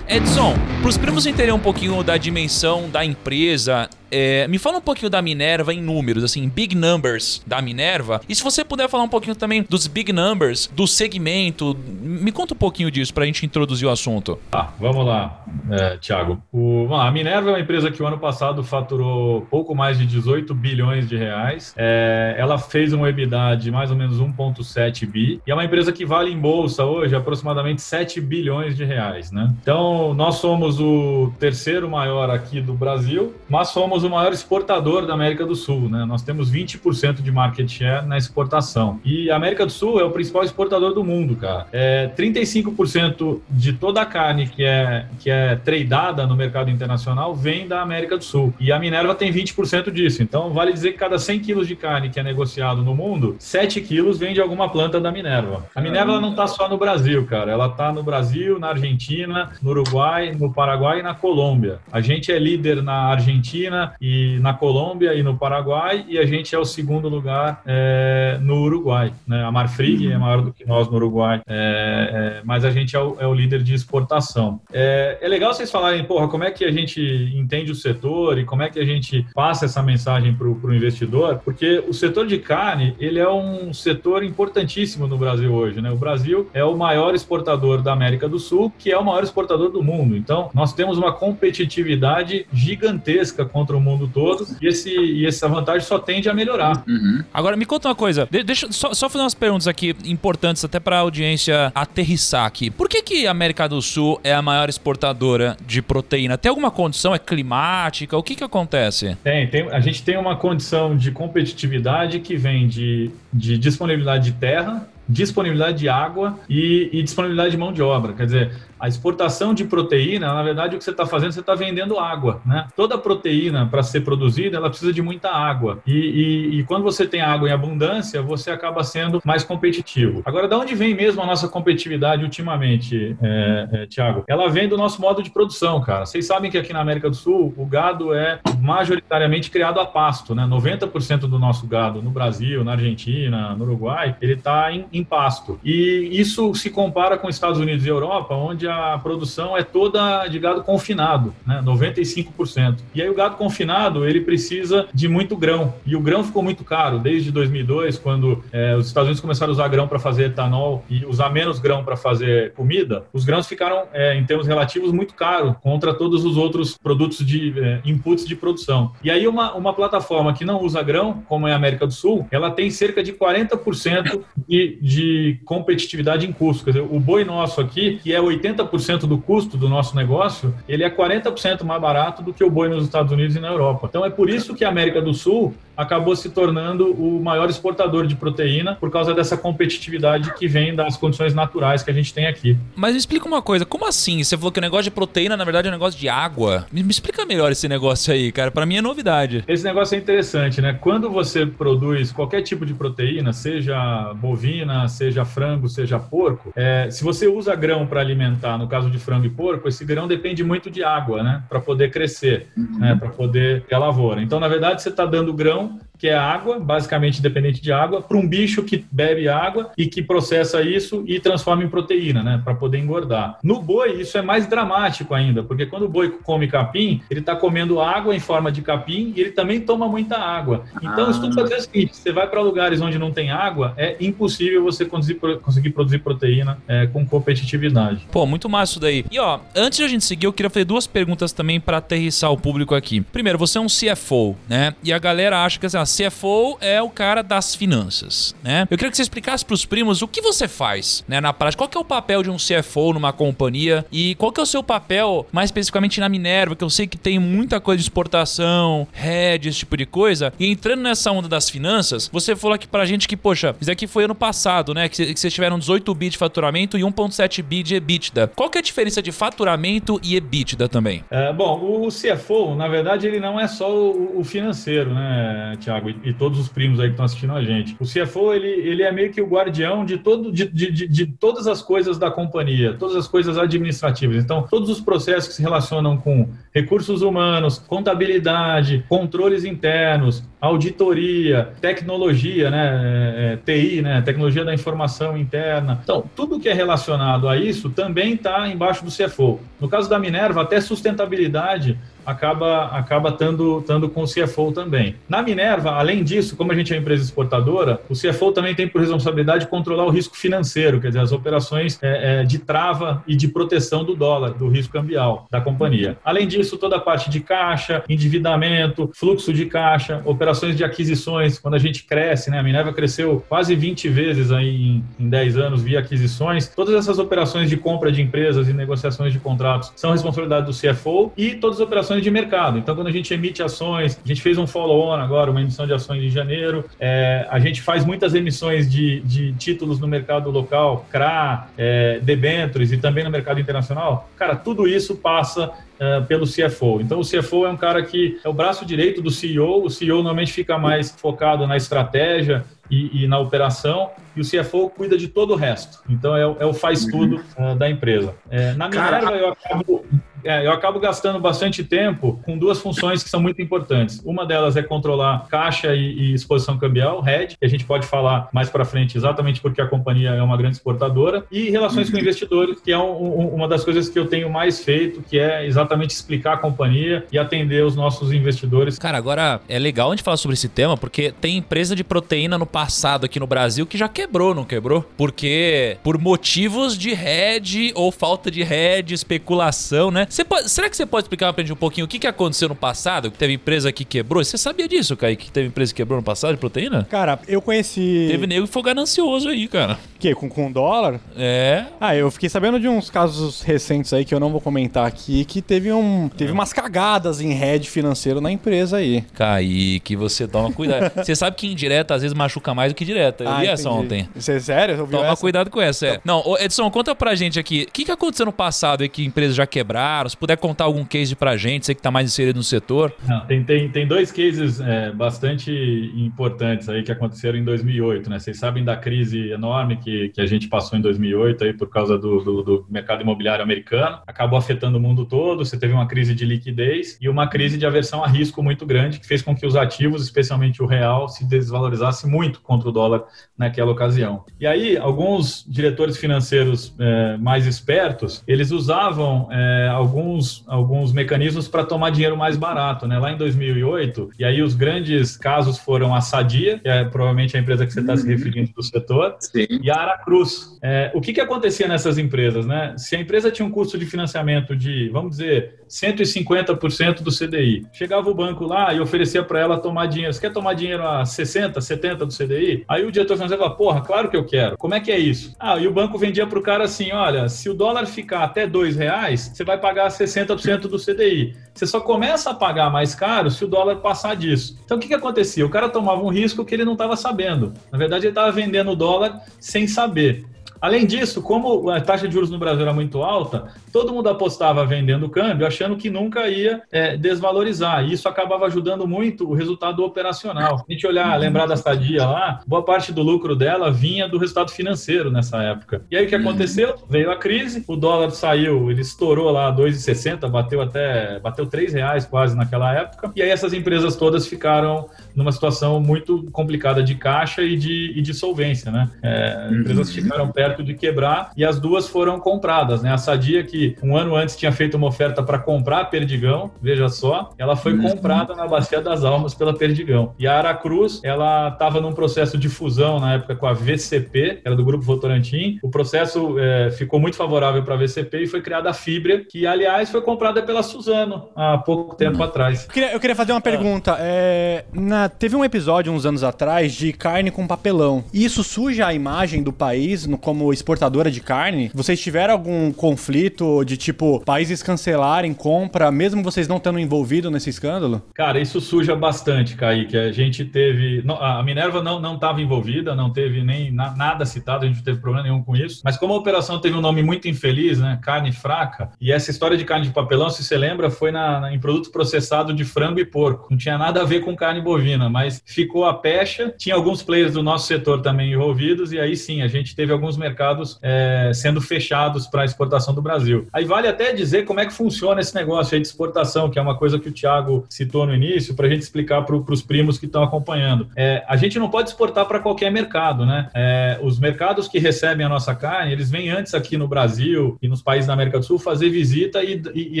Edson, 0.10 0.54
para 0.80 0.88
os 0.88 0.96
primos 0.96 1.26
entenderem 1.26 1.54
um 1.54 1.58
pouquinho 1.58 2.02
da 2.02 2.16
dimensão 2.16 2.88
da 2.88 3.04
empresa 3.04 3.88
é, 4.10 4.48
me 4.48 4.58
fala 4.58 4.78
um 4.78 4.82
pouquinho 4.82 5.10
da 5.10 5.20
Minerva 5.20 5.72
em 5.72 5.82
números, 5.82 6.24
assim, 6.24 6.48
big 6.48 6.74
numbers 6.74 7.42
da 7.46 7.60
Minerva. 7.60 8.20
E 8.28 8.34
se 8.34 8.42
você 8.42 8.64
puder 8.64 8.88
falar 8.88 9.04
um 9.04 9.08
pouquinho 9.08 9.36
também 9.36 9.62
dos 9.62 9.86
big 9.86 10.12
numbers, 10.12 10.68
do 10.74 10.86
segmento, 10.86 11.76
me 12.00 12.32
conta 12.32 12.54
um 12.54 12.56
pouquinho 12.56 12.90
disso 12.90 13.12
pra 13.12 13.24
gente 13.24 13.44
introduzir 13.44 13.86
o 13.86 13.90
assunto. 13.90 14.38
Tá, 14.50 14.72
vamos 14.78 15.04
lá, 15.04 15.44
é, 15.70 15.96
Thiago. 15.98 16.42
O, 16.52 16.84
vamos 16.84 16.98
lá, 16.98 17.08
a 17.08 17.10
Minerva 17.10 17.50
é 17.50 17.52
uma 17.54 17.60
empresa 17.60 17.90
que 17.90 18.02
o 18.02 18.06
ano 18.06 18.18
passado 18.18 18.62
faturou 18.62 19.42
pouco 19.42 19.74
mais 19.74 19.98
de 19.98 20.06
18 20.06 20.54
bilhões 20.54 21.08
de 21.08 21.16
reais. 21.16 21.74
É, 21.76 22.34
ela 22.38 22.58
fez 22.58 22.92
um 22.92 23.06
EBITDA 23.06 23.56
de 23.56 23.70
mais 23.70 23.90
ou 23.90 23.96
menos 23.96 24.18
1,7 24.18 25.06
bi 25.06 25.40
e 25.46 25.50
é 25.50 25.54
uma 25.54 25.64
empresa 25.64 25.92
que 25.92 26.04
vale 26.04 26.30
em 26.30 26.38
bolsa 26.38 26.84
hoje 26.84 27.14
aproximadamente 27.14 27.82
7 27.82 28.20
bilhões 28.20 28.76
de 28.76 28.84
reais, 28.84 29.30
né? 29.30 29.52
Então, 29.60 30.14
nós 30.14 30.36
somos 30.36 30.67
o 30.78 31.32
terceiro 31.38 31.88
maior 31.88 32.30
aqui 32.30 32.60
do 32.60 32.74
Brasil, 32.74 33.34
mas 33.48 33.68
somos 33.68 34.04
o 34.04 34.10
maior 34.10 34.32
exportador 34.32 35.06
da 35.06 35.14
América 35.14 35.46
do 35.46 35.54
Sul, 35.54 35.88
né? 35.88 36.04
Nós 36.04 36.22
temos 36.22 36.50
20% 36.50 37.22
de 37.22 37.32
market 37.32 37.68
share 37.68 38.06
na 38.06 38.18
exportação. 38.18 39.00
E 39.04 39.30
a 39.30 39.36
América 39.36 39.64
do 39.64 39.72
Sul 39.72 40.00
é 40.00 40.04
o 40.04 40.10
principal 40.10 40.44
exportador 40.44 40.92
do 40.92 41.04
mundo, 41.04 41.36
cara. 41.36 41.66
É 41.72 42.10
35% 42.16 43.40
de 43.48 43.72
toda 43.72 44.02
a 44.02 44.06
carne 44.06 44.46
que 44.48 44.64
é, 44.64 45.06
que 45.18 45.30
é 45.30 45.56
tradeada 45.56 46.26
no 46.26 46.36
mercado 46.36 46.70
internacional 46.70 47.34
vem 47.34 47.66
da 47.66 47.80
América 47.80 48.18
do 48.18 48.24
Sul. 48.24 48.52
E 48.58 48.72
a 48.72 48.78
Minerva 48.78 49.14
tem 49.14 49.32
20% 49.32 49.90
disso. 49.90 50.22
Então, 50.22 50.50
vale 50.52 50.72
dizer 50.72 50.92
que 50.92 50.98
cada 50.98 51.18
100 51.18 51.40
quilos 51.40 51.68
de 51.68 51.76
carne 51.76 52.10
que 52.10 52.18
é 52.18 52.22
negociado 52.22 52.82
no 52.82 52.94
mundo, 52.94 53.36
7 53.38 53.80
quilos 53.80 54.18
vem 54.18 54.34
de 54.34 54.40
alguma 54.40 54.68
planta 54.68 55.00
da 55.00 55.12
Minerva. 55.12 55.66
A 55.74 55.80
Minerva 55.80 56.20
não 56.20 56.30
está 56.30 56.46
só 56.46 56.68
no 56.68 56.76
Brasil, 56.76 57.24
cara. 57.26 57.50
Ela 57.52 57.66
está 57.66 57.92
no 57.92 58.02
Brasil, 58.02 58.58
na 58.58 58.68
Argentina, 58.68 59.52
no 59.62 59.70
Uruguai, 59.70 60.34
no 60.38 60.52
Paraguai 60.58 60.98
e 60.98 61.02
na 61.04 61.14
Colômbia. 61.14 61.78
A 61.92 62.00
gente 62.00 62.32
é 62.32 62.38
líder 62.38 62.82
na 62.82 63.12
Argentina 63.12 63.94
e 64.00 64.40
na 64.40 64.52
Colômbia 64.52 65.14
e 65.14 65.22
no 65.22 65.38
Paraguai 65.38 66.04
e 66.08 66.18
a 66.18 66.26
gente 66.26 66.52
é 66.52 66.58
o 66.58 66.64
segundo 66.64 67.08
lugar 67.08 67.62
é, 67.64 68.38
no 68.42 68.62
Uruguai. 68.64 69.12
Né? 69.24 69.44
A 69.44 69.52
Marfrig 69.52 70.10
é 70.10 70.18
maior 70.18 70.42
do 70.42 70.52
que 70.52 70.66
nós 70.66 70.88
no 70.88 70.96
Uruguai, 70.96 71.42
é, 71.46 72.40
é, 72.40 72.42
mas 72.44 72.64
a 72.64 72.72
gente 72.72 72.96
é 72.96 72.98
o, 72.98 73.16
é 73.20 73.26
o 73.28 73.32
líder 73.32 73.62
de 73.62 73.72
exportação. 73.72 74.60
É, 74.72 75.18
é, 75.20 75.28
legal 75.28 75.54
vocês 75.54 75.70
falarem, 75.70 76.02
porra, 76.02 76.26
como 76.26 76.42
é 76.42 76.50
que 76.50 76.64
a 76.64 76.72
gente 76.72 77.00
entende 77.36 77.70
o 77.70 77.76
setor 77.76 78.36
e 78.36 78.44
como 78.44 78.64
é 78.64 78.68
que 78.68 78.80
a 78.80 78.84
gente 78.84 79.24
passa 79.36 79.66
essa 79.66 79.80
mensagem 79.80 80.34
para 80.34 80.48
o 80.48 80.74
investidor, 80.74 81.40
porque 81.44 81.84
o 81.86 81.94
setor 81.94 82.26
de 82.26 82.36
carne, 82.36 82.96
ele 82.98 83.20
é 83.20 83.30
um 83.30 83.72
setor 83.72 84.24
importantíssimo 84.24 85.06
no 85.06 85.16
Brasil 85.16 85.54
hoje, 85.54 85.80
né? 85.80 85.88
O 85.92 85.96
Brasil 85.96 86.50
é 86.52 86.64
o 86.64 86.76
maior 86.76 87.14
exportador 87.14 87.80
da 87.80 87.92
América 87.92 88.28
do 88.28 88.40
Sul, 88.40 88.72
que 88.76 88.90
é 88.90 88.98
o 88.98 89.04
maior 89.04 89.22
exportador 89.22 89.70
do 89.70 89.84
mundo. 89.84 90.16
Então, 90.16 90.47
nós 90.54 90.72
temos 90.72 90.98
uma 90.98 91.12
competitividade 91.12 92.46
gigantesca 92.52 93.44
contra 93.44 93.76
o 93.76 93.80
mundo 93.80 94.10
todo 94.12 94.46
e, 94.60 94.66
esse, 94.66 94.90
e 94.90 95.26
essa 95.26 95.48
vantagem 95.48 95.86
só 95.86 95.98
tende 95.98 96.28
a 96.28 96.34
melhorar. 96.34 96.84
Uhum. 96.86 97.22
Agora, 97.32 97.56
me 97.56 97.64
conta 97.64 97.88
uma 97.88 97.94
coisa, 97.94 98.28
de, 98.30 98.42
deixa 98.42 98.70
só, 98.72 98.94
só 98.94 99.08
fazer 99.08 99.24
umas 99.24 99.34
perguntas 99.34 99.68
aqui 99.68 99.94
importantes 100.04 100.64
até 100.64 100.78
para 100.78 100.96
a 100.96 101.00
audiência 101.00 101.72
aterrissar 101.74 102.46
aqui. 102.46 102.70
Por 102.70 102.88
que, 102.88 103.02
que 103.02 103.26
a 103.26 103.30
América 103.30 103.68
do 103.68 103.80
Sul 103.82 104.20
é 104.22 104.32
a 104.32 104.42
maior 104.42 104.68
exportadora 104.68 105.56
de 105.66 105.82
proteína? 105.82 106.38
Tem 106.38 106.50
alguma 106.50 106.70
condição? 106.70 107.14
É 107.14 107.18
climática? 107.18 108.16
O 108.16 108.22
que, 108.22 108.34
que 108.34 108.44
acontece? 108.44 109.16
Tem, 109.22 109.46
tem, 109.48 109.68
a 109.70 109.80
gente 109.80 110.02
tem 110.02 110.16
uma 110.16 110.36
condição 110.36 110.96
de 110.96 111.10
competitividade 111.10 112.20
que 112.20 112.36
vem 112.36 112.68
de, 112.68 113.10
de 113.32 113.58
disponibilidade 113.58 114.32
de 114.32 114.38
terra, 114.38 114.88
disponibilidade 115.08 115.78
de 115.78 115.88
água 115.88 116.38
e, 116.48 116.90
e, 116.92 117.02
disponibilidade 117.02 117.52
de 117.52 117.56
mão 117.56 117.72
de 117.72 117.80
obra. 117.80 118.12
Quer 118.12 118.26
dizer, 118.26 118.52
a 118.78 118.88
exportação 118.88 119.52
de 119.52 119.64
proteína, 119.64 120.32
na 120.32 120.42
verdade, 120.42 120.74
o 120.76 120.78
que 120.78 120.84
você 120.84 120.90
está 120.90 121.06
fazendo, 121.06 121.32
você 121.32 121.40
está 121.40 121.54
vendendo 121.54 121.98
água. 121.98 122.40
Né? 122.44 122.66
Toda 122.76 122.96
proteína, 122.98 123.66
para 123.66 123.82
ser 123.82 124.02
produzida, 124.02 124.56
ela 124.56 124.68
precisa 124.68 124.92
de 124.92 125.02
muita 125.02 125.30
água. 125.30 125.80
E, 125.86 125.92
e, 125.92 126.58
e, 126.58 126.64
quando 126.64 126.82
você 126.82 127.06
tem 127.06 127.20
água 127.20 127.48
em 127.48 127.52
abundância, 127.52 128.22
você 128.22 128.50
acaba 128.50 128.84
sendo 128.84 129.20
mais 129.24 129.42
competitivo. 129.44 130.22
Agora, 130.24 130.48
de 130.48 130.54
onde 130.54 130.74
vem 130.74 130.94
mesmo 130.94 131.22
a 131.22 131.26
nossa 131.26 131.48
competitividade 131.48 132.22
ultimamente, 132.22 133.16
é, 133.22 133.68
é, 133.72 133.86
Tiago? 133.86 134.24
Ela 134.28 134.48
vem 134.48 134.68
do 134.68 134.76
nosso 134.76 135.00
modo 135.00 135.22
de 135.22 135.30
produção, 135.30 135.80
cara. 135.80 136.06
Vocês 136.06 136.26
sabem 136.26 136.50
que 136.50 136.58
aqui 136.58 136.72
na 136.72 136.80
América 136.80 137.10
do 137.10 137.16
Sul, 137.16 137.52
o 137.56 137.66
gado 137.66 138.14
é 138.14 138.40
majoritariamente 138.60 139.50
criado 139.50 139.80
a 139.80 139.86
pasto. 139.86 140.34
Né? 140.34 140.44
90% 140.44 141.20
do 141.20 141.38
nosso 141.38 141.66
gado 141.66 142.02
no 142.02 142.10
Brasil, 142.10 142.62
na 142.64 142.72
Argentina, 142.72 143.54
no 143.54 143.64
Uruguai, 143.64 144.16
ele 144.20 144.34
está 144.34 144.72
em, 144.72 144.86
em 144.92 145.02
pasto. 145.02 145.58
E 145.64 146.08
isso 146.12 146.54
se 146.54 146.70
compara 146.70 147.16
com 147.18 147.28
Estados 147.28 147.58
Unidos 147.58 147.84
e 147.84 147.88
Europa, 147.88 148.34
onde 148.34 148.67
a 148.68 148.98
produção 148.98 149.56
é 149.56 149.62
toda 149.62 150.26
de 150.28 150.38
gado 150.38 150.62
confinado, 150.62 151.34
né? 151.46 151.62
95%. 151.64 152.78
E 152.94 153.02
aí 153.02 153.08
o 153.08 153.14
gado 153.14 153.36
confinado, 153.36 154.06
ele 154.06 154.20
precisa 154.20 154.86
de 154.92 155.08
muito 155.08 155.36
grão. 155.36 155.74
E 155.86 155.96
o 155.96 156.00
grão 156.00 156.22
ficou 156.22 156.42
muito 156.42 156.64
caro 156.64 156.98
desde 156.98 157.30
2002, 157.30 157.98
quando 157.98 158.42
é, 158.52 158.76
os 158.76 158.86
Estados 158.86 159.08
Unidos 159.08 159.20
começaram 159.20 159.52
a 159.52 159.54
usar 159.54 159.68
grão 159.68 159.88
para 159.88 159.98
fazer 159.98 160.26
etanol 160.26 160.84
e 160.88 161.04
usar 161.06 161.30
menos 161.30 161.58
grão 161.58 161.84
para 161.84 161.96
fazer 161.96 162.52
comida. 162.52 163.04
Os 163.12 163.24
grãos 163.24 163.46
ficaram, 163.46 163.84
é, 163.92 164.16
em 164.16 164.24
termos 164.24 164.46
relativos, 164.46 164.92
muito 164.92 165.14
caros 165.14 165.54
contra 165.62 165.94
todos 165.94 166.24
os 166.24 166.36
outros 166.36 166.76
produtos 166.76 167.24
de 167.24 167.58
é, 167.58 167.80
inputs 167.84 168.26
de 168.26 168.36
produção. 168.36 168.92
E 169.02 169.10
aí 169.10 169.26
uma, 169.26 169.54
uma 169.54 169.72
plataforma 169.72 170.32
que 170.32 170.44
não 170.44 170.62
usa 170.62 170.82
grão, 170.82 171.22
como 171.28 171.46
é 171.46 171.52
a 171.52 171.56
América 171.56 171.86
do 171.86 171.92
Sul, 171.92 172.26
ela 172.30 172.50
tem 172.50 172.70
cerca 172.70 173.02
de 173.02 173.12
40% 173.12 174.20
de, 174.48 174.78
de 174.80 175.40
competitividade 175.44 176.26
em 176.26 176.32
custo. 176.32 176.64
Quer 176.64 176.72
dizer, 176.72 176.86
o 176.88 177.00
boi 177.00 177.24
nosso 177.24 177.60
aqui, 177.60 177.98
que 178.02 178.12
é 178.12 178.20
80 178.20 178.57
30% 178.58 179.00
do 179.00 179.18
custo 179.18 179.56
do 179.56 179.68
nosso 179.68 179.94
negócio, 179.94 180.54
ele 180.68 180.82
é 180.82 180.90
40% 180.90 181.64
mais 181.64 181.80
barato 181.80 182.22
do 182.22 182.32
que 182.32 182.42
o 182.42 182.50
boi 182.50 182.68
nos 182.68 182.84
Estados 182.84 183.12
Unidos 183.12 183.36
e 183.36 183.40
na 183.40 183.48
Europa. 183.48 183.86
Então 183.88 184.04
é 184.04 184.10
por 184.10 184.28
isso 184.28 184.54
que 184.54 184.64
a 184.64 184.68
América 184.68 185.00
do 185.00 185.14
Sul 185.14 185.54
acabou 185.78 186.16
se 186.16 186.28
tornando 186.30 186.92
o 186.92 187.22
maior 187.22 187.48
exportador 187.48 188.04
de 188.04 188.16
proteína 188.16 188.74
por 188.74 188.90
causa 188.90 189.14
dessa 189.14 189.36
competitividade 189.36 190.34
que 190.34 190.48
vem 190.48 190.74
das 190.74 190.96
condições 190.96 191.32
naturais 191.32 191.84
que 191.84 191.90
a 191.90 191.94
gente 191.94 192.12
tem 192.12 192.26
aqui. 192.26 192.58
Mas 192.74 192.92
me 192.92 192.98
explica 192.98 193.28
uma 193.28 193.40
coisa, 193.40 193.64
como 193.64 193.86
assim? 193.86 194.24
Você 194.24 194.36
falou 194.36 194.50
que 194.50 194.58
o 194.58 194.60
negócio 194.60 194.84
de 194.84 194.90
proteína, 194.90 195.36
na 195.36 195.44
verdade, 195.44 195.68
é 195.68 195.70
um 195.70 195.74
negócio 195.74 195.98
de 195.98 196.08
água. 196.08 196.66
Me, 196.72 196.82
me 196.82 196.90
explica 196.90 197.24
melhor 197.24 197.52
esse 197.52 197.68
negócio 197.68 198.12
aí, 198.12 198.32
cara. 198.32 198.50
Para 198.50 198.66
mim 198.66 198.76
é 198.76 198.82
novidade. 198.82 199.44
Esse 199.46 199.62
negócio 199.62 199.94
é 199.94 199.98
interessante, 199.98 200.60
né? 200.60 200.76
Quando 200.80 201.08
você 201.08 201.46
produz 201.46 202.10
qualquer 202.10 202.42
tipo 202.42 202.66
de 202.66 202.74
proteína, 202.74 203.32
seja 203.32 204.12
bovina, 204.14 204.88
seja 204.88 205.24
frango, 205.24 205.68
seja 205.68 205.96
porco, 206.00 206.52
é, 206.56 206.90
se 206.90 207.04
você 207.04 207.28
usa 207.28 207.54
grão 207.54 207.86
para 207.86 208.00
alimentar, 208.00 208.58
no 208.58 208.66
caso 208.66 208.90
de 208.90 208.98
frango 208.98 209.26
e 209.26 209.30
porco, 209.30 209.68
esse 209.68 209.84
grão 209.84 210.08
depende 210.08 210.42
muito 210.42 210.68
de 210.68 210.82
água, 210.82 211.22
né? 211.22 211.42
Para 211.48 211.60
poder 211.60 211.92
crescer, 211.92 212.48
uhum. 212.56 212.78
né? 212.80 212.96
Para 212.96 213.10
poder 213.10 213.62
ter 213.62 213.76
a 213.76 213.78
lavoura. 213.78 214.20
Então, 214.20 214.40
na 214.40 214.48
verdade, 214.48 214.82
você 214.82 214.88
está 214.88 215.06
dando 215.06 215.32
grão 215.32 215.67
então, 215.68 215.87
que 215.98 216.08
é 216.08 216.14
água, 216.14 216.58
basicamente 216.58 217.20
dependente 217.20 217.60
de 217.60 217.72
água, 217.72 218.00
para 218.00 218.16
um 218.16 218.26
bicho 218.26 218.62
que 218.62 218.84
bebe 218.90 219.28
água 219.28 219.70
e 219.76 219.86
que 219.86 220.02
processa 220.02 220.62
isso 220.62 221.04
e 221.06 221.18
transforma 221.18 221.64
em 221.64 221.68
proteína, 221.68 222.22
né, 222.22 222.40
para 222.42 222.54
poder 222.54 222.78
engordar. 222.78 223.38
No 223.42 223.60
boi, 223.60 224.00
isso 224.00 224.16
é 224.16 224.22
mais 224.22 224.46
dramático 224.46 225.14
ainda, 225.14 225.42
porque 225.42 225.66
quando 225.66 225.84
o 225.84 225.88
boi 225.88 226.10
come 226.22 226.48
capim, 226.48 227.02
ele 227.10 227.20
está 227.20 227.34
comendo 227.34 227.80
água 227.80 228.14
em 228.14 228.20
forma 228.20 228.52
de 228.52 228.62
capim 228.62 229.12
e 229.16 229.20
ele 229.20 229.32
também 229.32 229.60
toma 229.60 229.88
muita 229.88 230.16
água. 230.16 230.64
Então, 230.76 231.06
ah. 231.06 231.10
isso 231.10 231.20
tudo 231.20 231.42
o 231.42 231.60
seguinte: 231.60 231.96
você 231.96 232.12
vai 232.12 232.26
para 232.28 232.40
lugares 232.40 232.80
onde 232.80 232.98
não 232.98 233.10
tem 233.10 233.30
água, 233.30 233.74
é 233.76 233.96
impossível 234.00 234.62
você 234.62 234.84
conseguir 234.84 235.70
produzir 235.70 235.98
proteína 235.98 236.58
é, 236.68 236.86
com 236.86 237.04
competitividade. 237.06 238.06
Pô, 238.10 238.24
muito 238.26 238.48
massa 238.48 238.72
isso 238.72 238.80
daí. 238.80 239.04
E 239.10 239.18
ó, 239.18 239.40
antes 239.54 239.78
de 239.78 239.84
a 239.84 239.88
gente 239.88 240.04
seguir, 240.04 240.26
eu 240.26 240.32
queria 240.32 240.50
fazer 240.50 240.64
duas 240.64 240.86
perguntas 240.86 241.32
também 241.32 241.58
para 241.60 241.78
aterrissar 241.78 242.30
o 242.30 242.36
público 242.36 242.74
aqui. 242.74 243.00
Primeiro, 243.00 243.38
você 243.38 243.58
é 243.58 243.60
um 243.60 243.66
CFO, 243.66 244.36
né? 244.48 244.74
E 244.82 244.92
a 244.92 244.98
galera 244.98 245.44
acha 245.44 245.58
que 245.58 245.66
assim, 245.66 245.78
CFO 245.88 246.58
é 246.60 246.80
o 246.82 246.90
cara 246.90 247.22
das 247.22 247.54
finanças, 247.54 248.34
né? 248.42 248.66
Eu 248.70 248.76
queria 248.76 248.90
que 248.90 248.96
você 248.96 249.02
explicasse 249.02 249.44
para 249.44 249.54
os 249.54 249.64
primos 249.64 250.02
o 250.02 250.08
que 250.08 250.20
você 250.20 250.46
faz, 250.46 251.04
né, 251.08 251.20
na 251.20 251.32
prática. 251.32 251.58
Qual 251.58 251.68
que 251.68 251.76
é 251.76 251.80
o 251.80 251.84
papel 251.84 252.22
de 252.22 252.30
um 252.30 252.36
CFO 252.36 252.92
numa 252.92 253.12
companhia 253.12 253.84
e 253.90 254.14
qual 254.16 254.30
que 254.30 254.40
é 254.40 254.42
o 254.42 254.46
seu 254.46 254.62
papel 254.62 255.26
mais 255.32 255.48
especificamente 255.48 256.00
na 256.00 256.08
Minerva, 256.08 256.54
que 256.54 256.64
eu 256.64 256.70
sei 256.70 256.86
que 256.86 256.96
tem 256.96 257.18
muita 257.18 257.60
coisa 257.60 257.78
de 257.78 257.84
exportação, 257.84 258.86
hedge, 258.94 259.48
esse 259.48 259.58
tipo 259.58 259.76
de 259.76 259.86
coisa. 259.86 260.32
E 260.38 260.46
entrando 260.50 260.82
nessa 260.82 261.10
onda 261.10 261.28
das 261.28 261.48
finanças, 261.48 262.08
você 262.12 262.36
falou 262.36 262.54
aqui 262.54 262.66
pra 262.66 262.84
gente 262.84 263.08
que, 263.08 263.16
poxa, 263.16 263.54
isso 263.60 263.70
aqui 263.70 263.86
foi 263.86 264.04
ano 264.04 264.14
passado, 264.14 264.74
né, 264.74 264.88
que, 264.88 265.16
vocês 265.16 265.32
tiveram 265.32 265.58
18 265.58 265.94
bi 265.94 266.10
de 266.10 266.18
faturamento 266.18 266.76
e 266.76 266.82
1.7 266.82 267.42
bi 267.42 267.62
de 267.62 267.76
EBITDA. 267.76 268.30
Qual 268.34 268.50
que 268.50 268.58
é 268.58 268.60
a 268.60 268.62
diferença 268.62 269.00
de 269.02 269.12
faturamento 269.12 270.00
e 270.02 270.16
EBITDA 270.16 270.68
também? 270.68 271.04
É, 271.10 271.32
bom, 271.32 271.86
o 271.86 271.88
CFO, 271.88 272.54
na 272.54 272.68
verdade, 272.68 273.06
ele 273.06 273.20
não 273.20 273.38
é 273.38 273.46
só 273.46 273.70
o, 273.70 274.20
o 274.20 274.24
financeiro, 274.24 274.92
né, 274.92 275.56
Tiago? 275.60 275.77
Thiago, 275.78 275.90
e, 275.90 276.10
e, 276.10 276.12
todos 276.12 276.38
os 276.38 276.48
primos 276.48 276.80
aí 276.80 276.86
que 276.86 276.92
estão 276.92 277.04
assistindo 277.04 277.32
a 277.32 277.42
gente. 277.42 277.76
O 277.80 277.84
CFO, 277.84 278.32
ele, 278.32 278.48
ele 278.48 278.82
é 278.82 278.90
meio 278.92 279.10
que 279.10 279.20
o 279.20 279.26
guardião 279.26 279.84
de, 279.84 279.98
todo, 279.98 280.32
de, 280.32 280.46
de, 280.46 280.86
de, 280.88 281.06
todas 281.06 281.46
as 281.46 281.62
coisas 281.62 281.98
da 281.98 282.10
companhia, 282.10 282.74
todas 282.74 282.96
as 282.96 283.06
coisas 283.06 283.38
administrativas. 283.38 284.22
Então, 284.22 284.46
todos 284.48 284.68
os 284.68 284.80
processos 284.80 285.28
que 285.28 285.34
se 285.34 285.42
relacionam 285.42 285.96
com 285.96 286.28
recursos 286.52 287.02
humanos, 287.02 287.58
contabilidade, 287.58 288.84
controles 288.88 289.44
internos, 289.44 290.24
auditoria, 290.40 291.52
tecnologia, 291.60 292.50
né, 292.50 292.80
é, 292.82 293.32
é 293.32 293.36
TI, 293.36 293.82
né, 293.82 294.02
tecnologia 294.02 294.44
da 294.44 294.54
informação 294.54 295.16
interna. 295.16 295.80
Então, 295.82 296.04
tudo 296.14 296.38
que 296.38 296.48
é 296.48 296.52
relacionado 296.52 297.28
a 297.28 297.36
isso 297.36 297.70
também 297.70 298.14
está 298.14 298.48
embaixo 298.48 298.84
do 298.84 298.90
CFO. 298.90 299.40
No 299.60 299.68
caso 299.68 299.88
da 299.88 299.98
Minerva, 299.98 300.42
até 300.42 300.60
sustentabilidade 300.60 301.78
acaba, 302.08 302.66
acaba 302.68 303.12
tando, 303.12 303.62
tando 303.62 303.88
com 303.88 304.02
o 304.02 304.06
CFO 304.06 304.50
também. 304.50 304.96
Na 305.06 305.22
Minerva, 305.22 305.72
além 305.72 306.02
disso, 306.02 306.36
como 306.36 306.50
a 306.52 306.54
gente 306.54 306.72
é 306.72 306.76
uma 306.76 306.80
empresa 306.80 307.04
exportadora, 307.04 307.80
o 307.88 307.92
CFO 307.92 308.32
também 308.32 308.54
tem 308.54 308.66
por 308.66 308.80
responsabilidade 308.80 309.46
controlar 309.46 309.84
o 309.84 309.90
risco 309.90 310.16
financeiro, 310.16 310.80
quer 310.80 310.88
dizer, 310.88 311.00
as 311.00 311.12
operações 311.12 311.78
é, 311.82 312.20
é, 312.20 312.24
de 312.24 312.38
trava 312.38 313.04
e 313.06 313.14
de 313.14 313.28
proteção 313.28 313.84
do 313.84 313.94
dólar, 313.94 314.30
do 314.30 314.48
risco 314.48 314.72
cambial 314.72 315.26
da 315.30 315.40
companhia. 315.40 315.98
Além 316.02 316.26
disso, 316.26 316.56
toda 316.56 316.76
a 316.76 316.80
parte 316.80 317.10
de 317.10 317.20
caixa, 317.20 317.84
endividamento, 317.88 318.90
fluxo 318.94 319.32
de 319.32 319.44
caixa, 319.44 320.00
operações 320.06 320.56
de 320.56 320.64
aquisições, 320.64 321.38
quando 321.38 321.54
a 321.54 321.58
gente 321.58 321.84
cresce, 321.84 322.30
né? 322.30 322.38
A 322.38 322.42
Minerva 322.42 322.72
cresceu 322.72 323.22
quase 323.28 323.54
20 323.54 323.88
vezes 323.88 324.32
aí 324.32 324.48
em, 324.48 324.84
em 324.98 325.08
10 325.08 325.36
anos 325.36 325.62
via 325.62 325.80
aquisições. 325.80 326.48
Todas 326.48 326.74
essas 326.74 326.98
operações 326.98 327.50
de 327.50 327.56
compra 327.56 327.92
de 327.92 328.00
empresas 328.00 328.48
e 328.48 328.52
negociações 328.54 329.12
de 329.12 329.18
contratos 329.18 329.72
são 329.76 329.92
responsabilidade 329.92 330.46
do 330.46 330.52
CFO 330.52 331.12
e 331.16 331.34
todas 331.34 331.60
as 331.60 331.66
operações 331.66 331.97
ações 331.98 332.02
de 332.02 332.10
mercado. 332.10 332.58
Então, 332.58 332.74
quando 332.74 332.86
a 332.86 332.92
gente 332.92 333.12
emite 333.12 333.42
ações, 333.42 334.00
a 334.02 334.08
gente 334.08 334.22
fez 334.22 334.38
um 334.38 334.46
follow-on 334.46 334.94
agora, 334.94 335.30
uma 335.30 335.40
emissão 335.40 335.66
de 335.66 335.72
ações 335.72 336.02
em 336.02 336.10
janeiro, 336.10 336.64
é, 336.78 337.26
a 337.28 337.38
gente 337.38 337.60
faz 337.60 337.84
muitas 337.84 338.14
emissões 338.14 338.70
de, 338.70 339.00
de 339.00 339.32
títulos 339.34 339.78
no 339.78 339.86
mercado 339.86 340.30
local, 340.30 340.86
CRA, 340.90 341.48
é, 341.56 341.98
debentures 342.00 342.72
e 342.72 342.78
também 342.78 343.04
no 343.04 343.10
mercado 343.10 343.40
internacional. 343.40 344.08
Cara, 344.16 344.36
tudo 344.36 344.66
isso 344.66 344.96
passa 344.96 345.52
Uh, 345.78 346.04
pelo 346.06 346.26
CFO. 346.26 346.80
Então, 346.80 346.98
o 346.98 347.04
CFO 347.04 347.46
é 347.46 347.50
um 347.50 347.56
cara 347.56 347.80
que 347.84 348.18
é 348.24 348.28
o 348.28 348.32
braço 348.32 348.66
direito 348.66 349.00
do 349.00 349.12
CEO. 349.12 349.64
O 349.64 349.70
CEO 349.70 349.98
normalmente 349.98 350.32
fica 350.32 350.58
mais 350.58 350.90
focado 350.90 351.46
na 351.46 351.56
estratégia 351.56 352.44
e, 352.68 353.04
e 353.04 353.06
na 353.06 353.20
operação, 353.20 353.88
e 354.16 354.20
o 354.20 354.24
CFO 354.24 354.70
cuida 354.70 354.98
de 354.98 355.06
todo 355.06 355.34
o 355.34 355.36
resto. 355.36 355.78
Então, 355.88 356.16
é, 356.16 356.22
é 356.22 356.44
o 356.44 356.52
faz-tudo 356.52 357.22
uh, 357.38 357.54
da 357.54 357.70
empresa. 357.70 358.12
É, 358.28 358.54
na 358.54 358.68
Minerva, 358.68 359.00
cara... 359.02 359.16
eu 359.18 359.28
acabo 359.28 359.84
é, 360.24 360.46
eu 360.46 360.52
acabo 360.52 360.78
gastando 360.78 361.18
bastante 361.18 361.64
tempo 361.64 362.20
com 362.24 362.38
duas 362.38 362.60
funções 362.60 363.02
que 363.02 363.10
são 363.10 363.20
muito 363.20 363.40
importantes. 363.40 364.00
Uma 364.04 364.26
delas 364.26 364.56
é 364.56 364.62
controlar 364.62 365.26
caixa 365.28 365.74
e, 365.74 366.10
e 366.10 366.14
exposição 366.14 366.58
cambial, 366.58 367.00
RED, 367.00 367.36
que 367.38 367.44
a 367.44 367.48
gente 367.48 367.64
pode 367.64 367.86
falar 367.86 368.28
mais 368.32 368.48
para 368.50 368.64
frente 368.64 368.96
exatamente 368.96 369.40
porque 369.40 369.60
a 369.60 369.66
companhia 369.66 370.10
é 370.10 370.22
uma 370.22 370.36
grande 370.36 370.56
exportadora, 370.56 371.24
e 371.30 371.50
relações 371.50 371.88
com 371.90 371.96
uhum. 371.96 372.02
investidores, 372.02 372.60
que 372.60 372.72
é 372.72 372.78
um, 372.78 373.20
um, 373.20 373.28
uma 373.34 373.48
das 373.48 373.64
coisas 373.64 373.88
que 373.88 373.98
eu 373.98 374.06
tenho 374.06 374.30
mais 374.30 374.62
feito, 374.62 375.02
que 375.02 375.18
é 375.18 375.46
exatamente 375.46 375.90
explicar 375.90 376.34
a 376.34 376.36
companhia 376.36 377.04
e 377.12 377.18
atender 377.18 377.64
os 377.64 377.76
nossos 377.76 378.12
investidores. 378.12 378.78
Cara, 378.78 378.98
agora 378.98 379.40
é 379.48 379.58
legal 379.58 379.88
a 379.88 379.94
gente 379.94 380.04
falar 380.04 380.16
sobre 380.16 380.34
esse 380.34 380.48
tema, 380.48 380.76
porque 380.76 381.12
tem 381.20 381.36
empresa 381.36 381.74
de 381.74 381.84
proteína 381.84 382.38
no 382.38 382.46
passado 382.46 383.04
aqui 383.04 383.20
no 383.20 383.26
Brasil 383.26 383.66
que 383.66 383.78
já 383.78 383.88
quebrou, 383.88 384.34
não 384.34 384.44
quebrou? 384.44 384.84
Porque 384.96 385.76
por 385.82 385.98
motivos 385.98 386.76
de 386.76 386.92
RED 386.92 387.72
ou 387.74 387.90
falta 387.92 388.30
de 388.30 388.42
RED, 388.42 388.92
especulação, 388.92 389.90
né? 389.90 390.06
Pode, 390.28 390.50
será 390.50 390.68
que 390.68 390.76
você 390.76 390.86
pode 390.86 391.04
explicar 391.04 391.32
pra 391.32 391.42
gente 391.42 391.52
um 391.52 391.56
pouquinho 391.56 391.84
o 391.84 391.88
que, 391.88 391.98
que 391.98 392.06
aconteceu 392.06 392.48
no 392.48 392.54
passado? 392.54 393.10
Que 393.10 393.18
teve 393.18 393.34
empresa 393.34 393.72
que 393.72 393.84
quebrou? 393.84 394.24
Você 394.24 394.36
sabia 394.38 394.68
disso, 394.68 394.96
Kaique? 394.96 395.26
Que 395.26 395.32
teve 395.32 395.48
empresa 395.48 395.72
que 395.72 395.76
quebrou 395.76 395.98
no 395.98 396.04
passado 396.04 396.32
de 396.32 396.38
proteína? 396.38 396.86
Cara, 396.90 397.18
eu 397.26 397.40
conheci. 397.40 398.06
Teve 398.10 398.26
nego 398.26 398.46
que 398.46 398.52
foi 398.52 398.62
ganancioso 398.62 399.28
aí, 399.28 399.48
cara. 399.48 399.78
Que? 399.98 400.14
Com, 400.14 400.28
com 400.28 400.50
dólar? 400.50 401.00
É. 401.16 401.64
Ah, 401.80 401.96
eu 401.96 402.10
fiquei 402.10 402.28
sabendo 402.28 402.60
de 402.60 402.68
uns 402.68 402.90
casos 402.90 403.42
recentes 403.42 403.92
aí 403.92 404.04
que 404.04 404.14
eu 404.14 404.20
não 404.20 404.30
vou 404.30 404.40
comentar 404.40 404.86
aqui, 404.86 405.24
que 405.24 405.42
teve 405.42 405.72
um. 405.72 406.08
Teve 406.08 406.32
umas 406.32 406.52
cagadas 406.52 407.20
em 407.20 407.32
head 407.32 407.68
financeiro 407.68 408.20
na 408.20 408.30
empresa 408.30 408.78
aí. 408.78 409.02
Kaique, 409.14 409.96
você 409.96 410.26
toma 410.26 410.52
cuidado. 410.52 410.92
você 411.04 411.14
sabe 411.14 411.36
que 411.36 411.46
indireta 411.50 411.94
às 411.94 412.02
vezes 412.02 412.16
machuca 412.16 412.54
mais 412.54 412.72
do 412.72 412.76
que 412.76 412.84
direta. 412.84 413.24
Eu 413.24 413.30
ah, 413.30 413.40
vi 413.40 413.46
essa 413.46 413.70
ontem. 413.70 414.08
Você 414.14 414.32
é 414.32 414.40
sério? 414.40 414.86
Toma 414.86 415.06
essa? 415.06 415.20
cuidado 415.20 415.50
com 415.50 415.60
essa. 415.60 415.86
É. 415.86 416.00
Não, 416.04 416.22
Edson, 416.38 416.70
conta 416.70 416.94
pra 416.94 417.14
gente 417.14 417.38
aqui. 417.38 417.66
O 417.68 417.72
que, 417.72 417.84
que 417.84 417.90
aconteceu 417.90 418.26
no 418.26 418.32
passado 418.32 418.82
aí 418.82 418.88
que 418.88 419.04
empresas 419.04 419.34
já 419.34 419.46
quebraram? 419.46 419.97
Se 420.06 420.16
puder 420.16 420.36
contar 420.36 420.64
algum 420.64 420.84
case 420.84 421.16
pra 421.16 421.36
gente, 421.36 421.66
você 421.66 421.74
que 421.74 421.82
tá 421.82 421.90
mais 421.90 422.06
inserido 422.06 422.36
no 422.36 422.42
setor. 422.42 422.92
Não, 423.06 423.26
tem, 423.26 423.42
tem, 423.42 423.68
tem 423.68 423.86
dois 423.86 424.12
cases 424.12 424.60
é, 424.60 424.92
bastante 424.92 425.50
importantes 425.96 426.68
aí 426.68 426.82
que 426.82 426.92
aconteceram 426.92 427.38
em 427.38 427.44
2008, 427.44 428.10
né? 428.10 428.18
Vocês 428.18 428.38
sabem 428.38 428.64
da 428.64 428.76
crise 428.76 429.30
enorme 429.30 429.76
que, 429.76 430.10
que 430.10 430.20
a 430.20 430.26
gente 430.26 430.48
passou 430.48 430.78
em 430.78 430.82
2008 430.82 431.44
aí 431.44 431.52
por 431.52 431.68
causa 431.68 431.98
do, 431.98 432.20
do, 432.20 432.42
do 432.42 432.66
mercado 432.68 433.02
imobiliário 433.02 433.42
americano. 433.42 434.00
Acabou 434.06 434.38
afetando 434.38 434.78
o 434.78 434.80
mundo 434.80 435.04
todo, 435.04 435.44
você 435.44 435.58
teve 435.58 435.72
uma 435.72 435.86
crise 435.86 436.14
de 436.14 436.24
liquidez 436.24 436.98
e 437.00 437.08
uma 437.08 437.26
crise 437.26 437.56
de 437.56 437.66
aversão 437.66 438.04
a 438.04 438.06
risco 438.06 438.42
muito 438.42 438.66
grande 438.66 439.00
que 439.00 439.06
fez 439.06 439.22
com 439.22 439.34
que 439.34 439.46
os 439.46 439.56
ativos, 439.56 440.02
especialmente 440.02 440.62
o 440.62 440.66
real, 440.66 441.08
se 441.08 441.24
desvalorizasse 441.24 442.06
muito 442.06 442.40
contra 442.40 442.68
o 442.68 442.72
dólar 442.72 443.04
naquela 443.36 443.72
ocasião. 443.72 444.24
E 444.38 444.46
aí, 444.46 444.76
alguns 444.76 445.44
diretores 445.48 445.96
financeiros 445.96 446.74
é, 446.78 447.16
mais 447.16 447.46
espertos, 447.46 448.22
eles 448.26 448.50
usavam 448.50 449.28
é, 449.30 449.68
alguns 449.88 450.44
alguns, 450.46 450.92
mecanismos 450.92 451.48
para 451.48 451.64
tomar 451.64 451.90
dinheiro 451.90 452.16
mais 452.16 452.36
barato, 452.36 452.86
né? 452.86 452.98
Lá 452.98 453.12
em 453.12 453.16
2008, 453.16 454.10
e 454.18 454.24
aí 454.24 454.42
os 454.42 454.54
grandes 454.54 455.16
casos 455.16 455.58
foram 455.58 455.94
a 455.94 456.00
Sadia, 456.00 456.58
que 456.58 456.68
é 456.68 456.84
provavelmente 456.84 457.36
a 457.36 457.40
empresa 457.40 457.66
que 457.66 457.72
você 457.72 457.80
está 457.80 457.92
uhum. 457.92 457.98
se 457.98 458.08
referindo 458.08 458.52
do 458.52 458.62
setor, 458.62 459.16
Sim. 459.20 459.46
e 459.62 459.70
a 459.70 459.76
Aracruz. 459.76 460.58
É, 460.62 460.90
o 460.94 461.00
que, 461.00 461.12
que 461.12 461.20
acontecia 461.20 461.68
nessas 461.68 461.98
empresas, 461.98 462.46
né? 462.46 462.74
Se 462.76 462.96
a 462.96 463.00
empresa 463.00 463.30
tinha 463.30 463.46
um 463.46 463.50
custo 463.50 463.78
de 463.78 463.86
financiamento 463.86 464.54
de, 464.56 464.88
vamos 464.90 465.12
dizer, 465.12 465.58
150% 465.68 467.02
do 467.02 467.10
CDI, 467.10 467.66
chegava 467.72 468.08
o 468.10 468.14
banco 468.14 468.44
lá 468.44 468.72
e 468.72 468.80
oferecia 468.80 469.22
para 469.22 469.40
ela 469.40 469.58
tomar 469.58 469.86
dinheiro. 469.86 470.12
Você 470.12 470.20
quer 470.20 470.32
tomar 470.32 470.54
dinheiro 470.54 470.86
a 470.86 471.04
60, 471.04 471.60
70 471.60 472.06
do 472.06 472.16
CDI? 472.16 472.64
Aí 472.68 472.84
o 472.84 472.92
diretor 472.92 473.14
financeiro 473.14 473.42
falava, 473.42 473.56
porra, 473.58 473.80
claro 473.82 474.08
que 474.08 474.16
eu 474.16 474.24
quero. 474.24 474.56
Como 474.56 474.74
é 474.74 474.80
que 474.80 474.90
é 474.90 474.98
isso? 474.98 475.34
Ah, 475.38 475.58
e 475.58 475.66
o 475.66 475.72
banco 475.72 475.98
vendia 475.98 476.26
para 476.26 476.38
o 476.38 476.42
cara 476.42 476.64
assim, 476.64 476.92
olha, 476.92 477.28
se 477.28 477.48
o 477.48 477.54
dólar 477.54 477.86
ficar 477.86 478.24
até 478.24 478.46
dois 478.46 478.76
reais, 478.76 479.30
você 479.32 479.44
vai 479.44 479.58
pagar 479.58 479.77
60 479.90 480.28
60% 480.28 480.60
do 480.62 480.78
CDI. 480.78 481.36
Você 481.54 481.66
só 481.66 481.80
começa 481.80 482.30
a 482.30 482.34
pagar 482.34 482.70
mais 482.70 482.94
caro 482.94 483.30
se 483.30 483.44
o 483.44 483.48
dólar 483.48 483.76
passar 483.76 484.16
disso. 484.16 484.58
Então 484.64 484.76
o 484.76 484.80
que, 484.80 484.88
que 484.88 484.94
acontecia? 484.94 485.44
O 485.44 485.50
cara 485.50 485.68
tomava 485.68 486.02
um 486.02 486.08
risco 486.08 486.44
que 486.44 486.54
ele 486.54 486.64
não 486.64 486.72
estava 486.72 486.96
sabendo. 486.96 487.54
Na 487.70 487.78
verdade, 487.78 488.06
ele 488.06 488.10
estava 488.10 488.30
vendendo 488.30 488.72
o 488.72 488.76
dólar 488.76 489.20
sem 489.40 489.66
saber. 489.66 490.24
Além 490.60 490.86
disso, 490.86 491.22
como 491.22 491.70
a 491.70 491.80
taxa 491.80 492.06
de 492.06 492.14
juros 492.14 492.30
no 492.30 492.38
Brasil 492.38 492.62
era 492.62 492.72
muito 492.72 493.02
alta, 493.02 493.52
todo 493.72 493.92
mundo 493.92 494.08
apostava 494.08 494.64
vendendo 494.64 495.06
o 495.06 495.10
câmbio, 495.10 495.46
achando 495.46 495.76
que 495.76 495.90
nunca 495.90 496.28
ia 496.28 496.62
é, 496.70 496.96
desvalorizar. 496.96 497.84
E 497.84 497.92
isso 497.92 498.08
acabava 498.08 498.46
ajudando 498.46 498.86
muito 498.86 499.28
o 499.28 499.34
resultado 499.34 499.84
operacional. 499.84 500.58
Se 500.58 500.64
a 500.68 500.72
gente 500.72 500.86
olhar, 500.86 501.16
lembrar 501.16 501.46
da 501.46 501.54
estadia 501.54 502.06
lá, 502.06 502.40
boa 502.46 502.64
parte 502.64 502.92
do 502.92 503.02
lucro 503.02 503.36
dela 503.36 503.70
vinha 503.70 504.08
do 504.08 504.18
resultado 504.18 504.50
financeiro 504.50 505.10
nessa 505.10 505.42
época. 505.42 505.82
E 505.90 505.96
aí 505.96 506.06
o 506.06 506.08
que 506.08 506.14
aconteceu? 506.14 506.74
Veio 506.88 507.10
a 507.10 507.16
crise, 507.16 507.64
o 507.66 507.76
dólar 507.76 508.10
saiu, 508.10 508.70
ele 508.70 508.80
estourou 508.80 509.30
lá 509.30 509.54
2,60, 509.54 510.28
bateu 510.28 510.60
até 510.60 511.18
bateu 511.20 511.46
3 511.46 511.72
reais 511.72 512.04
quase 512.04 512.36
naquela 512.36 512.74
época. 512.74 513.12
E 513.14 513.22
aí 513.22 513.30
essas 513.30 513.52
empresas 513.52 513.96
todas 513.96 514.26
ficaram 514.26 514.88
numa 515.14 515.32
situação 515.32 515.80
muito 515.80 516.28
complicada 516.30 516.82
de 516.82 516.94
caixa 516.94 517.42
e 517.42 517.56
de, 517.56 517.92
e 517.96 518.02
de 518.02 518.12
solvência, 518.12 518.70
né? 518.70 518.90
É, 519.02 519.48
empresas 519.52 519.92
ficaram 519.92 520.28
perto 520.28 520.48
perto 520.58 520.62
de 520.62 520.74
quebrar 520.74 521.32
e 521.36 521.44
as 521.44 521.60
duas 521.60 521.86
foram 521.86 522.18
compradas, 522.18 522.82
né? 522.82 522.92
A 522.92 522.98
Sadia, 522.98 523.44
que 523.44 523.76
um 523.82 523.96
ano 523.96 524.16
antes 524.16 524.36
tinha 524.36 524.50
feito 524.52 524.76
uma 524.76 524.86
oferta 524.86 525.22
para 525.22 525.38
comprar 525.38 525.80
a 525.80 525.84
Perdigão, 525.84 526.50
veja 526.60 526.88
só, 526.88 527.30
ela 527.38 527.56
foi 527.56 527.74
uhum. 527.74 527.82
comprada 527.82 528.34
na 528.34 528.46
Bacia 528.46 528.80
das 528.80 529.04
Almas 529.04 529.34
pela 529.34 529.54
Perdigão. 529.54 530.14
E 530.18 530.26
a 530.26 530.38
Aracruz, 530.38 531.00
ela 531.04 531.48
estava 531.48 531.80
num 531.80 531.92
processo 531.92 532.38
de 532.38 532.48
fusão 532.48 532.98
na 532.98 533.14
época 533.14 533.36
com 533.36 533.46
a 533.46 533.52
VCP, 533.52 534.36
que 534.36 534.42
era 534.44 534.56
do 534.56 534.64
Grupo 534.64 534.84
Votorantim. 534.84 535.58
O 535.62 535.70
processo 535.70 536.38
é, 536.38 536.70
ficou 536.70 536.98
muito 536.98 537.16
favorável 537.16 537.62
para 537.62 537.74
a 537.74 537.78
VCP 537.78 538.22
e 538.22 538.26
foi 538.26 538.40
criada 538.40 538.70
a 538.70 538.72
Fibra, 538.72 539.24
que 539.24 539.46
aliás 539.46 539.90
foi 539.90 540.02
comprada 540.02 540.42
pela 540.42 540.62
Suzano 540.62 541.28
há 541.36 541.58
pouco 541.58 541.94
tempo 541.94 542.18
uhum. 542.18 542.24
atrás. 542.24 542.64
Eu 542.64 542.72
queria, 542.72 542.92
eu 542.92 543.00
queria, 543.00 543.16
fazer 543.16 543.32
uma 543.32 543.40
pergunta. 543.40 543.96
É, 543.98 544.64
na, 544.72 545.07
teve 545.08 545.36
um 545.36 545.44
episódio 545.44 545.92
uns 545.92 546.06
anos 546.06 546.22
atrás 546.22 546.72
de 546.72 546.92
carne 546.92 547.30
com 547.30 547.46
papelão. 547.46 548.04
Isso 548.12 548.42
suja 548.42 548.86
a 548.86 548.94
imagem 548.94 549.42
do 549.42 549.52
país 549.52 550.06
no, 550.06 550.18
como 550.18 550.52
exportadora 550.52 551.10
de 551.10 551.20
carne, 551.20 551.70
vocês 551.74 552.00
tiveram 552.00 552.34
algum 552.34 552.72
conflito 552.72 553.64
de 553.64 553.76
tipo 553.76 554.20
países 554.24 554.62
cancelarem 554.62 555.34
compra, 555.34 555.90
mesmo 555.90 556.22
vocês 556.22 556.48
não 556.48 556.56
estando 556.56 556.78
envolvidos 556.78 557.30
nesse 557.30 557.50
escândalo? 557.50 558.02
Cara, 558.14 558.40
isso 558.40 558.60
suja 558.60 558.94
bastante, 558.94 559.56
Kaique. 559.56 559.96
A 559.96 560.12
gente 560.12 560.44
teve. 560.44 561.04
A 561.20 561.42
Minerva 561.42 561.82
não 561.82 562.14
estava 562.14 562.40
envolvida, 562.40 562.94
não 562.94 563.12
teve 563.12 563.42
nem 563.42 563.70
nada 563.70 564.24
citado, 564.24 564.64
a 564.64 564.68
gente 564.68 564.78
não 564.78 564.84
teve 564.84 565.00
problema 565.00 565.24
nenhum 565.24 565.42
com 565.42 565.56
isso. 565.56 565.80
Mas 565.84 565.96
como 565.96 566.12
a 566.12 566.16
operação 566.16 566.60
teve 566.60 566.76
um 566.76 566.80
nome 566.80 567.02
muito 567.02 567.28
infeliz, 567.28 567.78
né? 567.78 567.98
Carne 568.02 568.32
fraca, 568.32 568.90
e 569.00 569.12
essa 569.12 569.30
história 569.30 569.56
de 569.56 569.64
carne 569.64 569.86
de 569.86 569.92
papelão, 569.92 570.30
se 570.30 570.42
você 570.42 570.56
lembra, 570.56 570.90
foi 570.90 571.10
na, 571.10 571.40
na, 571.40 571.54
em 571.54 571.58
produto 571.58 571.90
processado 571.90 572.52
de 572.52 572.64
frango 572.64 572.98
e 573.00 573.04
porco. 573.04 573.48
Não 573.50 573.58
tinha 573.58 573.78
nada 573.78 574.02
a 574.02 574.04
ver 574.04 574.20
com 574.20 574.34
carne 574.34 574.60
bovina, 574.60 574.87
mas 574.96 575.42
ficou 575.44 575.84
a 575.84 575.94
pecha. 575.94 576.54
Tinha 576.56 576.74
alguns 576.74 577.02
players 577.02 577.34
do 577.34 577.42
nosso 577.42 577.66
setor 577.66 578.00
também 578.00 578.32
envolvidos, 578.32 578.92
e 578.92 578.98
aí 578.98 579.16
sim, 579.16 579.42
a 579.42 579.48
gente 579.48 579.74
teve 579.74 579.92
alguns 579.92 580.16
mercados 580.16 580.78
é, 580.82 581.30
sendo 581.34 581.60
fechados 581.60 582.26
para 582.26 582.44
exportação 582.44 582.94
do 582.94 583.02
Brasil. 583.02 583.46
Aí 583.52 583.64
vale 583.64 583.88
até 583.88 584.12
dizer 584.12 584.44
como 584.44 584.60
é 584.60 584.66
que 584.66 584.72
funciona 584.72 585.20
esse 585.20 585.34
negócio 585.34 585.74
aí 585.74 585.80
de 585.80 585.86
exportação, 585.86 586.50
que 586.50 586.58
é 586.58 586.62
uma 586.62 586.76
coisa 586.76 586.98
que 586.98 587.08
o 587.08 587.12
Thiago 587.12 587.66
citou 587.68 588.06
no 588.06 588.14
início, 588.14 588.54
para 588.54 588.66
a 588.66 588.70
gente 588.70 588.82
explicar 588.82 589.22
para 589.22 589.36
os 589.36 589.62
primos 589.62 589.98
que 589.98 590.06
estão 590.06 590.22
acompanhando. 590.22 590.88
É, 590.96 591.24
a 591.28 591.36
gente 591.36 591.58
não 591.58 591.68
pode 591.68 591.90
exportar 591.90 592.26
para 592.26 592.40
qualquer 592.40 592.70
mercado, 592.70 593.26
né? 593.26 593.50
É, 593.54 593.98
os 594.02 594.18
mercados 594.18 594.68
que 594.68 594.78
recebem 594.78 595.26
a 595.26 595.28
nossa 595.28 595.54
carne, 595.54 595.92
eles 595.92 596.10
vêm 596.10 596.30
antes 596.30 596.54
aqui 596.54 596.76
no 596.76 596.86
Brasil 596.88 597.58
e 597.60 597.68
nos 597.68 597.82
países 597.82 598.06
da 598.06 598.12
América 598.12 598.38
do 598.38 598.44
Sul 598.44 598.58
fazer 598.58 598.90
visita 598.90 599.42
e, 599.42 599.60
e, 599.74 599.96
e 599.96 600.00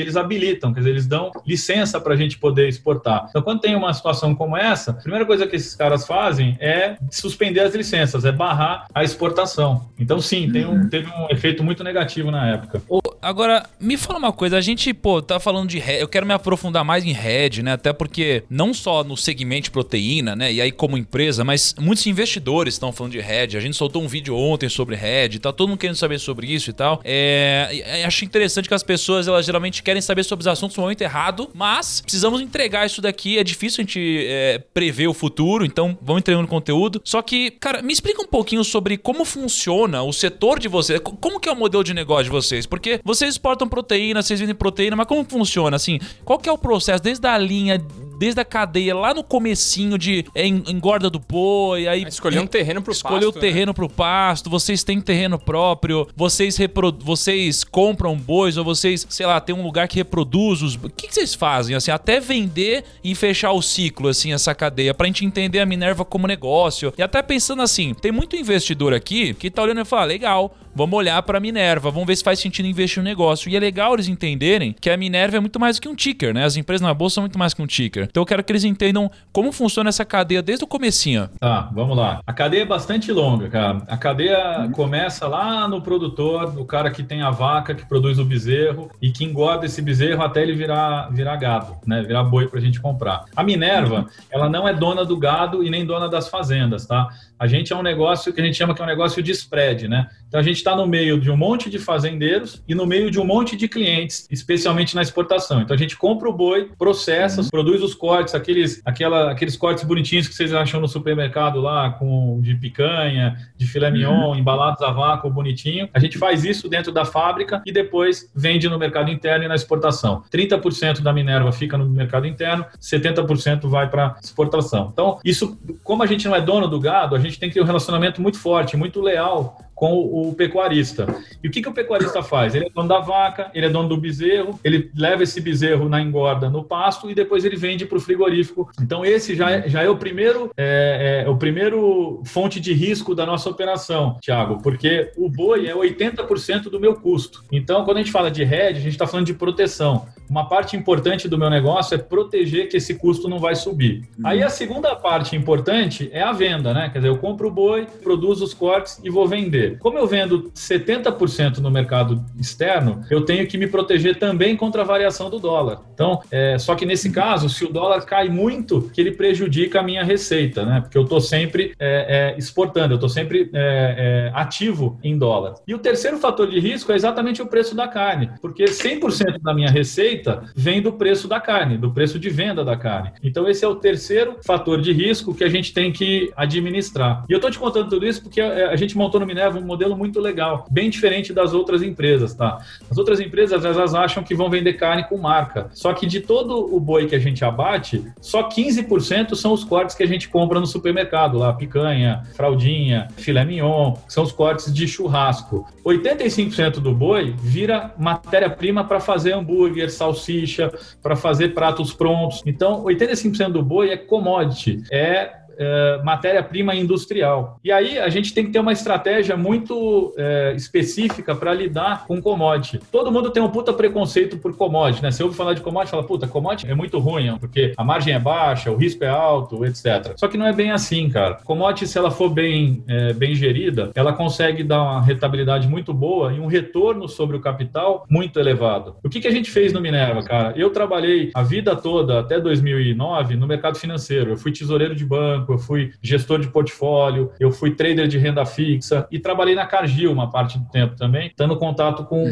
eles 0.00 0.16
habilitam, 0.16 0.72
quer 0.72 0.80
dizer, 0.80 0.90
eles 0.90 1.06
dão 1.06 1.30
licença 1.46 2.00
para 2.00 2.14
a 2.14 2.16
gente 2.16 2.38
poder 2.38 2.68
exportar. 2.68 3.26
Então, 3.28 3.42
quando 3.42 3.60
tem 3.60 3.74
uma 3.74 3.92
situação 3.92 4.34
como 4.34 4.56
essa, 4.56 4.77
a 4.86 4.92
primeira 4.92 5.24
coisa 5.24 5.46
que 5.46 5.56
esses 5.56 5.74
caras 5.74 6.06
fazem 6.06 6.56
é 6.60 6.96
suspender 7.10 7.60
as 7.60 7.74
licenças, 7.74 8.24
é 8.24 8.32
barrar 8.32 8.86
a 8.94 9.02
exportação. 9.02 9.88
Então, 9.98 10.20
sim, 10.20 10.50
tem 10.52 10.66
um, 10.66 10.88
teve 10.88 11.08
um 11.08 11.28
efeito 11.30 11.64
muito 11.64 11.82
negativo 11.82 12.30
na 12.30 12.46
época. 12.48 12.82
Agora, 13.20 13.68
me 13.80 13.96
fala 13.96 14.18
uma 14.18 14.32
coisa, 14.32 14.56
a 14.56 14.60
gente, 14.60 14.94
pô, 14.94 15.20
tá 15.20 15.40
falando 15.40 15.68
de 15.68 15.78
head, 15.78 16.00
eu 16.00 16.08
quero 16.08 16.24
me 16.24 16.32
aprofundar 16.32 16.84
mais 16.84 17.04
em 17.04 17.12
head, 17.12 17.62
né? 17.62 17.72
Até 17.72 17.92
porque 17.92 18.44
não 18.48 18.72
só 18.72 19.02
no 19.02 19.16
segmento 19.16 19.64
de 19.64 19.70
proteína, 19.70 20.36
né? 20.36 20.52
E 20.52 20.60
aí 20.60 20.70
como 20.70 20.96
empresa, 20.96 21.44
mas 21.44 21.74
muitos 21.78 22.06
investidores 22.06 22.74
estão 22.74 22.92
falando 22.92 23.12
de 23.12 23.20
head. 23.20 23.56
A 23.56 23.60
gente 23.60 23.76
soltou 23.76 24.02
um 24.02 24.08
vídeo 24.08 24.36
ontem 24.36 24.68
sobre 24.68 24.94
head, 24.94 25.38
tá 25.40 25.52
todo 25.52 25.68
mundo 25.68 25.78
querendo 25.78 25.96
saber 25.96 26.18
sobre 26.18 26.46
isso 26.46 26.70
e 26.70 26.72
tal. 26.72 27.00
É, 27.04 28.02
acho 28.06 28.24
interessante 28.24 28.68
que 28.68 28.74
as 28.74 28.82
pessoas, 28.82 29.26
elas 29.26 29.44
geralmente 29.44 29.82
querem 29.82 30.00
saber 30.00 30.22
sobre 30.22 30.42
os 30.42 30.46
assuntos 30.46 30.76
no 30.76 30.82
momento 30.82 31.02
errado, 31.02 31.50
mas 31.54 32.00
precisamos 32.00 32.40
entregar 32.40 32.86
isso 32.86 33.02
daqui. 33.02 33.38
É 33.38 33.44
difícil 33.44 33.82
a 33.82 33.84
gente 33.84 34.26
é, 34.26 34.62
prever 34.78 35.08
o 35.08 35.12
futuro, 35.12 35.64
então 35.64 35.98
vamos 36.00 36.20
entregando 36.20 36.46
conteúdo. 36.46 37.00
Só 37.02 37.20
que, 37.20 37.50
cara, 37.50 37.82
me 37.82 37.92
explica 37.92 38.22
um 38.22 38.26
pouquinho 38.28 38.62
sobre 38.62 38.96
como 38.96 39.24
funciona 39.24 40.04
o 40.04 40.12
setor 40.12 40.60
de 40.60 40.68
vocês. 40.68 41.00
Como 41.00 41.40
que 41.40 41.48
é 41.48 41.52
o 41.52 41.56
modelo 41.56 41.82
de 41.82 41.92
negócio 41.92 42.26
de 42.26 42.30
vocês? 42.30 42.64
Porque 42.64 43.00
vocês 43.04 43.30
exportam 43.30 43.68
proteína, 43.68 44.22
vocês 44.22 44.38
vendem 44.38 44.54
proteína, 44.54 44.94
mas 44.94 45.08
como 45.08 45.24
funciona? 45.28 45.74
Assim, 45.74 45.98
qual 46.24 46.38
que 46.38 46.48
é 46.48 46.52
o 46.52 46.56
processo 46.56 47.02
desde 47.02 47.26
a 47.26 47.36
linha 47.36 47.84
desde 48.18 48.40
a 48.40 48.44
cadeia 48.44 48.94
lá 48.94 49.14
no 49.14 49.22
comecinho 49.22 49.96
de 49.96 50.24
é, 50.34 50.46
engorda 50.46 51.08
do 51.08 51.18
boi, 51.18 51.86
aí 51.86 52.02
escolher 52.02 52.40
um 52.40 52.46
terreno 52.46 52.82
pro 52.82 52.92
escolher 52.92 53.26
pasto, 53.26 53.36
o 53.36 53.40
terreno 53.40 53.70
né? 53.70 53.72
pro 53.74 53.88
pasto, 53.88 54.50
vocês 54.50 54.82
têm 54.82 55.00
terreno 55.00 55.38
próprio, 55.38 56.08
vocês 56.16 56.56
repro 56.56 56.92
vocês 57.00 57.64
compram 57.64 58.16
bois 58.16 58.56
ou 58.56 58.64
vocês, 58.64 59.06
sei 59.08 59.26
lá, 59.26 59.40
tem 59.40 59.54
um 59.54 59.62
lugar 59.62 59.86
que 59.88 59.96
reproduz 59.96 60.62
os, 60.62 60.74
o 60.74 60.90
que, 60.90 61.06
que 61.08 61.14
vocês 61.14 61.34
fazem 61.34 61.76
assim, 61.76 61.90
até 61.90 62.18
vender 62.20 62.84
e 63.02 63.14
fechar 63.14 63.52
o 63.52 63.62
ciclo 63.62 64.08
assim 64.08 64.32
essa 64.32 64.54
cadeia 64.54 64.92
pra 64.92 65.06
gente 65.06 65.24
entender 65.24 65.60
a 65.60 65.66
Minerva 65.66 66.04
como 66.04 66.26
negócio. 66.26 66.92
E 66.98 67.02
até 67.02 67.22
pensando 67.22 67.62
assim, 67.62 67.94
tem 67.94 68.10
muito 68.10 68.36
investidor 68.36 68.92
aqui 68.92 69.34
que 69.34 69.50
tá 69.50 69.62
olhando 69.62 69.80
e 69.80 69.84
fala, 69.84 70.04
legal, 70.04 70.54
Vamos 70.78 70.96
olhar 70.96 71.20
para 71.24 71.38
a 71.38 71.40
Minerva, 71.40 71.90
vamos 71.90 72.06
ver 72.06 72.14
se 72.14 72.22
faz 72.22 72.38
sentido 72.38 72.68
investir 72.68 73.02
no 73.02 73.08
negócio. 73.08 73.50
E 73.50 73.56
é 73.56 73.58
legal 73.58 73.94
eles 73.94 74.06
entenderem 74.06 74.72
que 74.80 74.88
a 74.88 74.96
Minerva 74.96 75.36
é 75.36 75.40
muito 75.40 75.58
mais 75.58 75.74
do 75.74 75.82
que 75.82 75.88
um 75.88 75.94
ticker, 75.96 76.32
né? 76.32 76.44
As 76.44 76.56
empresas 76.56 76.86
na 76.86 76.94
bolsa 76.94 77.14
são 77.14 77.22
muito 77.22 77.36
mais 77.36 77.52
que 77.52 77.60
um 77.60 77.66
ticker. 77.66 78.04
Então 78.04 78.22
eu 78.22 78.24
quero 78.24 78.44
que 78.44 78.52
eles 78.52 78.62
entendam 78.62 79.10
como 79.32 79.50
funciona 79.50 79.88
essa 79.88 80.04
cadeia 80.04 80.40
desde 80.40 80.64
o 80.64 80.68
comecinho. 80.68 81.28
Tá, 81.40 81.68
vamos 81.72 81.96
lá. 81.96 82.20
A 82.24 82.32
cadeia 82.32 82.62
é 82.62 82.64
bastante 82.64 83.10
longa, 83.10 83.48
cara. 83.48 83.82
A 83.88 83.96
cadeia 83.96 84.70
começa 84.72 85.26
lá 85.26 85.66
no 85.66 85.82
produtor, 85.82 86.54
no 86.54 86.64
cara 86.64 86.92
que 86.92 87.02
tem 87.02 87.22
a 87.22 87.30
vaca, 87.32 87.74
que 87.74 87.84
produz 87.84 88.20
o 88.20 88.24
bezerro 88.24 88.88
e 89.02 89.10
que 89.10 89.24
engorda 89.24 89.66
esse 89.66 89.82
bezerro 89.82 90.22
até 90.22 90.44
ele 90.44 90.54
virar, 90.54 91.08
virar 91.10 91.34
gado, 91.34 91.74
né? 91.84 92.04
Virar 92.04 92.22
boi 92.22 92.46
para 92.46 92.60
a 92.60 92.62
gente 92.62 92.80
comprar. 92.80 93.24
A 93.34 93.42
Minerva, 93.42 94.06
ela 94.30 94.48
não 94.48 94.68
é 94.68 94.72
dona 94.72 95.04
do 95.04 95.16
gado 95.16 95.64
e 95.64 95.70
nem 95.70 95.84
dona 95.84 96.08
das 96.08 96.28
fazendas, 96.28 96.86
tá? 96.86 97.08
A 97.38 97.46
gente 97.46 97.72
é 97.72 97.76
um 97.76 97.82
negócio 97.82 98.32
que 98.32 98.40
a 98.40 98.44
gente 98.44 98.56
chama 98.56 98.74
que 98.74 98.80
é 98.80 98.84
um 98.84 98.88
negócio 98.88 99.22
de 99.22 99.30
spread, 99.32 99.88
né? 99.88 100.08
Então 100.26 100.38
a 100.38 100.42
gente 100.42 100.56
está 100.56 100.76
no 100.76 100.86
meio 100.86 101.18
de 101.18 101.30
um 101.30 101.36
monte 101.36 101.70
de 101.70 101.78
fazendeiros 101.78 102.62
e 102.68 102.74
no 102.74 102.86
meio 102.86 103.10
de 103.10 103.18
um 103.18 103.24
monte 103.24 103.56
de 103.56 103.68
clientes, 103.68 104.26
especialmente 104.30 104.94
na 104.94 105.02
exportação. 105.02 105.62
Então 105.62 105.74
a 105.74 105.78
gente 105.78 105.96
compra 105.96 106.28
o 106.28 106.32
boi, 106.32 106.70
processa, 106.78 107.40
uhum. 107.40 107.48
produz 107.48 107.82
os 107.82 107.94
cortes, 107.94 108.34
aqueles, 108.34 108.82
aquela, 108.84 109.30
aqueles 109.30 109.56
cortes 109.56 109.84
bonitinhos 109.84 110.28
que 110.28 110.34
vocês 110.34 110.52
acham 110.52 110.80
no 110.80 110.88
supermercado 110.88 111.60
lá, 111.60 111.90
com 111.90 112.40
de 112.40 112.54
picanha, 112.54 113.36
de 113.56 113.66
filé 113.66 113.90
mignon, 113.90 114.30
uhum. 114.30 114.36
embalados 114.36 114.82
a 114.82 114.90
vácuo, 114.90 115.30
bonitinho. 115.30 115.88
A 115.94 115.98
gente 115.98 116.18
faz 116.18 116.44
isso 116.44 116.68
dentro 116.68 116.92
da 116.92 117.04
fábrica 117.04 117.62
e 117.64 117.72
depois 117.72 118.30
vende 118.34 118.68
no 118.68 118.78
mercado 118.78 119.10
interno 119.10 119.44
e 119.44 119.48
na 119.48 119.54
exportação. 119.54 120.22
30% 120.32 121.00
da 121.00 121.12
Minerva 121.12 121.52
fica 121.52 121.78
no 121.78 121.88
mercado 121.88 122.26
interno, 122.26 122.64
70% 122.80 123.68
vai 123.68 123.88
para 123.88 124.16
exportação. 124.22 124.90
Então, 124.92 125.18
isso, 125.24 125.58
como 125.82 126.02
a 126.02 126.06
gente 126.06 126.26
não 126.26 126.34
é 126.34 126.40
dono 126.40 126.68
do 126.68 126.80
gado, 126.80 127.14
a 127.14 127.18
gente 127.18 127.27
gente 127.28 127.38
tem 127.38 127.48
que 127.48 127.54
ter 127.54 127.60
um 127.60 127.66
relacionamento 127.66 128.20
muito 128.20 128.38
forte, 128.38 128.76
muito 128.76 129.00
leal 129.00 129.58
com 129.78 129.96
o 129.96 130.34
pecuarista. 130.34 131.06
E 131.42 131.46
o 131.46 131.50
que, 131.52 131.62
que 131.62 131.68
o 131.68 131.72
pecuarista 131.72 132.20
faz? 132.20 132.52
Ele 132.52 132.66
é 132.66 132.68
dono 132.68 132.88
da 132.88 132.98
vaca, 132.98 133.48
ele 133.54 133.66
é 133.66 133.68
dono 133.68 133.88
do 133.88 133.96
bezerro, 133.96 134.58
ele 134.64 134.90
leva 134.96 135.22
esse 135.22 135.40
bezerro 135.40 135.88
na 135.88 136.02
engorda 136.02 136.50
no 136.50 136.64
pasto 136.64 137.08
e 137.08 137.14
depois 137.14 137.44
ele 137.44 137.56
vende 137.56 137.86
para 137.86 137.96
o 137.96 138.00
frigorífico. 138.00 138.68
Então 138.82 139.04
esse 139.04 139.36
já 139.36 139.50
é, 139.52 139.68
já 139.68 139.80
é 139.80 139.88
o 139.88 139.96
primeiro 139.96 140.50
é, 140.56 141.22
é, 141.24 141.30
o 141.30 141.36
primeiro 141.36 142.20
fonte 142.24 142.58
de 142.58 142.72
risco 142.72 143.14
da 143.14 143.24
nossa 143.24 143.48
operação, 143.48 144.18
Thiago, 144.20 144.60
porque 144.60 145.12
o 145.16 145.28
boi 145.28 145.68
é 145.68 145.74
80% 145.74 146.62
do 146.64 146.80
meu 146.80 146.96
custo. 146.96 147.44
Então 147.52 147.84
quando 147.84 147.98
a 147.98 148.00
gente 148.00 148.10
fala 148.10 148.32
de 148.32 148.42
hedge, 148.42 148.80
a 148.80 148.82
gente 148.82 148.88
está 148.88 149.06
falando 149.06 149.26
de 149.26 149.34
proteção. 149.34 150.06
Uma 150.28 150.48
parte 150.48 150.76
importante 150.76 151.28
do 151.28 151.38
meu 151.38 151.48
negócio 151.48 151.94
é 151.94 151.98
proteger 151.98 152.68
que 152.68 152.78
esse 152.78 152.96
custo 152.96 153.28
não 153.28 153.38
vai 153.38 153.54
subir. 153.54 154.02
Uhum. 154.18 154.26
Aí 154.26 154.42
a 154.42 154.50
segunda 154.50 154.96
parte 154.96 155.36
importante 155.36 156.10
é 156.12 156.20
a 156.20 156.32
venda, 156.32 156.74
né? 156.74 156.90
Quer 156.92 156.98
dizer, 156.98 157.08
eu 157.08 157.18
compro 157.18 157.46
o 157.48 157.50
boi, 157.50 157.86
produzo 158.02 158.44
os 158.44 158.52
cortes 158.52 159.00
e 159.04 159.08
vou 159.08 159.26
vender. 159.26 159.67
Como 159.76 159.98
eu 159.98 160.06
vendo 160.06 160.50
70% 160.54 161.58
no 161.58 161.70
mercado 161.70 162.24
externo, 162.38 163.02
eu 163.10 163.24
tenho 163.24 163.46
que 163.46 163.58
me 163.58 163.66
proteger 163.66 164.18
também 164.18 164.56
contra 164.56 164.82
a 164.82 164.84
variação 164.84 165.30
do 165.30 165.38
dólar. 165.38 165.82
Então, 165.94 166.20
é, 166.30 166.58
só 166.58 166.74
que 166.74 166.86
nesse 166.86 167.10
caso, 167.10 167.48
se 167.48 167.64
o 167.64 167.72
dólar 167.72 168.02
cai 168.02 168.28
muito, 168.28 168.90
que 168.92 169.00
ele 169.00 169.12
prejudica 169.12 169.80
a 169.80 169.82
minha 169.82 170.04
receita, 170.04 170.64
né? 170.64 170.80
Porque 170.80 170.96
eu 170.96 171.02
estou 171.02 171.20
sempre 171.20 171.74
é, 171.78 172.34
é, 172.34 172.38
exportando, 172.38 172.94
eu 172.94 172.96
estou 172.96 173.08
sempre 173.08 173.50
é, 173.52 174.30
é, 174.32 174.32
ativo 174.34 174.98
em 175.02 175.18
dólar. 175.18 175.54
E 175.66 175.74
o 175.74 175.78
terceiro 175.78 176.18
fator 176.18 176.48
de 176.48 176.58
risco 176.58 176.92
é 176.92 176.94
exatamente 176.94 177.42
o 177.42 177.46
preço 177.46 177.74
da 177.74 177.88
carne, 177.88 178.30
porque 178.40 178.64
100% 178.64 179.40
da 179.42 179.54
minha 179.54 179.70
receita 179.70 180.44
vem 180.54 180.80
do 180.80 180.92
preço 180.92 181.28
da 181.28 181.40
carne, 181.40 181.76
do 181.76 181.90
preço 181.90 182.18
de 182.18 182.30
venda 182.30 182.64
da 182.64 182.76
carne. 182.76 183.12
Então, 183.22 183.48
esse 183.48 183.64
é 183.64 183.68
o 183.68 183.76
terceiro 183.76 184.36
fator 184.44 184.80
de 184.80 184.92
risco 184.92 185.34
que 185.34 185.44
a 185.44 185.48
gente 185.48 185.72
tem 185.72 185.92
que 185.92 186.32
administrar. 186.36 187.24
E 187.28 187.32
eu 187.32 187.36
estou 187.36 187.50
te 187.50 187.58
contando 187.58 187.88
tudo 187.88 188.06
isso 188.06 188.22
porque 188.22 188.40
a, 188.40 188.70
a 188.70 188.76
gente 188.76 188.96
montou 188.96 189.20
no 189.20 189.26
Minerva 189.26 189.57
um 189.58 189.64
modelo 189.64 189.96
muito 189.96 190.20
legal, 190.20 190.66
bem 190.70 190.88
diferente 190.90 191.32
das 191.32 191.52
outras 191.52 191.82
empresas, 191.82 192.34
tá? 192.34 192.58
As 192.90 192.96
outras 192.98 193.20
empresas, 193.20 193.64
elas 193.64 193.94
acham 193.94 194.22
que 194.22 194.34
vão 194.34 194.48
vender 194.48 194.74
carne 194.74 195.04
com 195.04 195.16
marca. 195.16 195.68
Só 195.72 195.92
que 195.92 196.06
de 196.06 196.20
todo 196.20 196.74
o 196.74 196.80
boi 196.80 197.06
que 197.06 197.14
a 197.14 197.18
gente 197.18 197.44
abate, 197.44 198.04
só 198.20 198.48
15% 198.48 199.34
são 199.34 199.52
os 199.52 199.64
cortes 199.64 199.94
que 199.94 200.02
a 200.02 200.06
gente 200.06 200.28
compra 200.28 200.60
no 200.60 200.66
supermercado, 200.66 201.38
lá, 201.38 201.52
picanha, 201.52 202.22
fraldinha, 202.34 203.08
filé 203.16 203.44
mignon, 203.44 203.94
são 204.08 204.22
os 204.22 204.32
cortes 204.32 204.72
de 204.72 204.86
churrasco. 204.86 205.66
85% 205.84 206.80
do 206.80 206.92
boi 206.92 207.34
vira 207.38 207.94
matéria-prima 207.98 208.84
para 208.84 209.00
fazer 209.00 209.32
hambúrguer, 209.32 209.90
salsicha, 209.90 210.72
para 211.02 211.16
fazer 211.16 211.54
pratos 211.54 211.92
prontos. 211.92 212.42
Então, 212.46 212.84
85% 212.84 213.52
do 213.52 213.62
boi 213.62 213.90
é 213.90 213.96
commodity, 213.96 214.82
é 214.90 215.47
é, 215.58 216.00
matéria-prima 216.04 216.74
industrial. 216.74 217.58
E 217.64 217.72
aí 217.72 217.98
a 217.98 218.08
gente 218.08 218.32
tem 218.32 218.46
que 218.46 218.52
ter 218.52 218.60
uma 218.60 218.72
estratégia 218.72 219.36
muito 219.36 220.14
é, 220.16 220.54
específica 220.56 221.34
para 221.34 221.52
lidar 221.52 222.06
com 222.06 222.20
commodity. 222.22 222.78
Todo 222.90 223.10
mundo 223.10 223.30
tem 223.30 223.42
um 223.42 223.48
puta 223.48 223.72
preconceito 223.72 224.38
por 224.38 224.56
commodity, 224.56 225.02
né? 225.02 225.10
Você 225.10 225.22
ouve 225.22 225.36
falar 225.36 225.54
de 225.54 225.60
commodity, 225.60 225.90
fala, 225.90 226.04
puta, 226.04 226.26
commodity 226.26 226.70
é 226.70 226.74
muito 226.74 226.98
ruim, 226.98 227.36
porque 227.38 227.72
a 227.76 227.84
margem 227.84 228.14
é 228.14 228.18
baixa, 228.18 228.70
o 228.70 228.76
risco 228.76 229.04
é 229.04 229.08
alto, 229.08 229.64
etc. 229.64 230.12
Só 230.16 230.28
que 230.28 230.36
não 230.36 230.46
é 230.46 230.52
bem 230.52 230.70
assim, 230.70 231.08
cara. 231.08 231.34
Commodity, 231.44 231.86
se 231.86 231.98
ela 231.98 232.10
for 232.10 232.28
bem, 232.30 232.82
é, 232.86 233.12
bem 233.12 233.34
gerida, 233.34 233.90
ela 233.94 234.12
consegue 234.12 234.62
dar 234.62 234.82
uma 234.82 235.02
rentabilidade 235.02 235.66
muito 235.68 235.92
boa 235.92 236.32
e 236.32 236.40
um 236.40 236.46
retorno 236.46 237.08
sobre 237.08 237.36
o 237.36 237.40
capital 237.40 238.04
muito 238.08 238.38
elevado. 238.38 238.96
O 239.02 239.08
que, 239.08 239.20
que 239.20 239.28
a 239.28 239.32
gente 239.32 239.50
fez 239.50 239.72
no 239.72 239.80
Minerva, 239.80 240.22
cara? 240.22 240.52
Eu 240.56 240.70
trabalhei 240.70 241.30
a 241.34 241.42
vida 241.42 241.74
toda, 241.74 242.20
até 242.20 242.40
2009, 242.40 243.36
no 243.36 243.46
mercado 243.46 243.78
financeiro. 243.78 244.30
Eu 244.30 244.36
fui 244.36 244.52
tesoureiro 244.52 244.94
de 244.94 245.04
banco, 245.04 245.47
banco, 245.48 245.52
eu 245.54 245.58
fui 245.58 245.92
gestor 246.02 246.38
de 246.38 246.48
portfólio, 246.48 247.32
eu 247.40 247.50
fui 247.50 247.74
trader 247.74 248.06
de 248.06 248.18
renda 248.18 248.44
fixa 248.44 249.08
e 249.10 249.18
trabalhei 249.18 249.54
na 249.54 249.66
Cargill 249.66 250.12
uma 250.12 250.30
parte 250.30 250.58
do 250.58 250.68
tempo 250.68 250.94
também, 250.96 251.32
tendo 251.34 251.56
contato 251.56 252.04
com, 252.04 252.24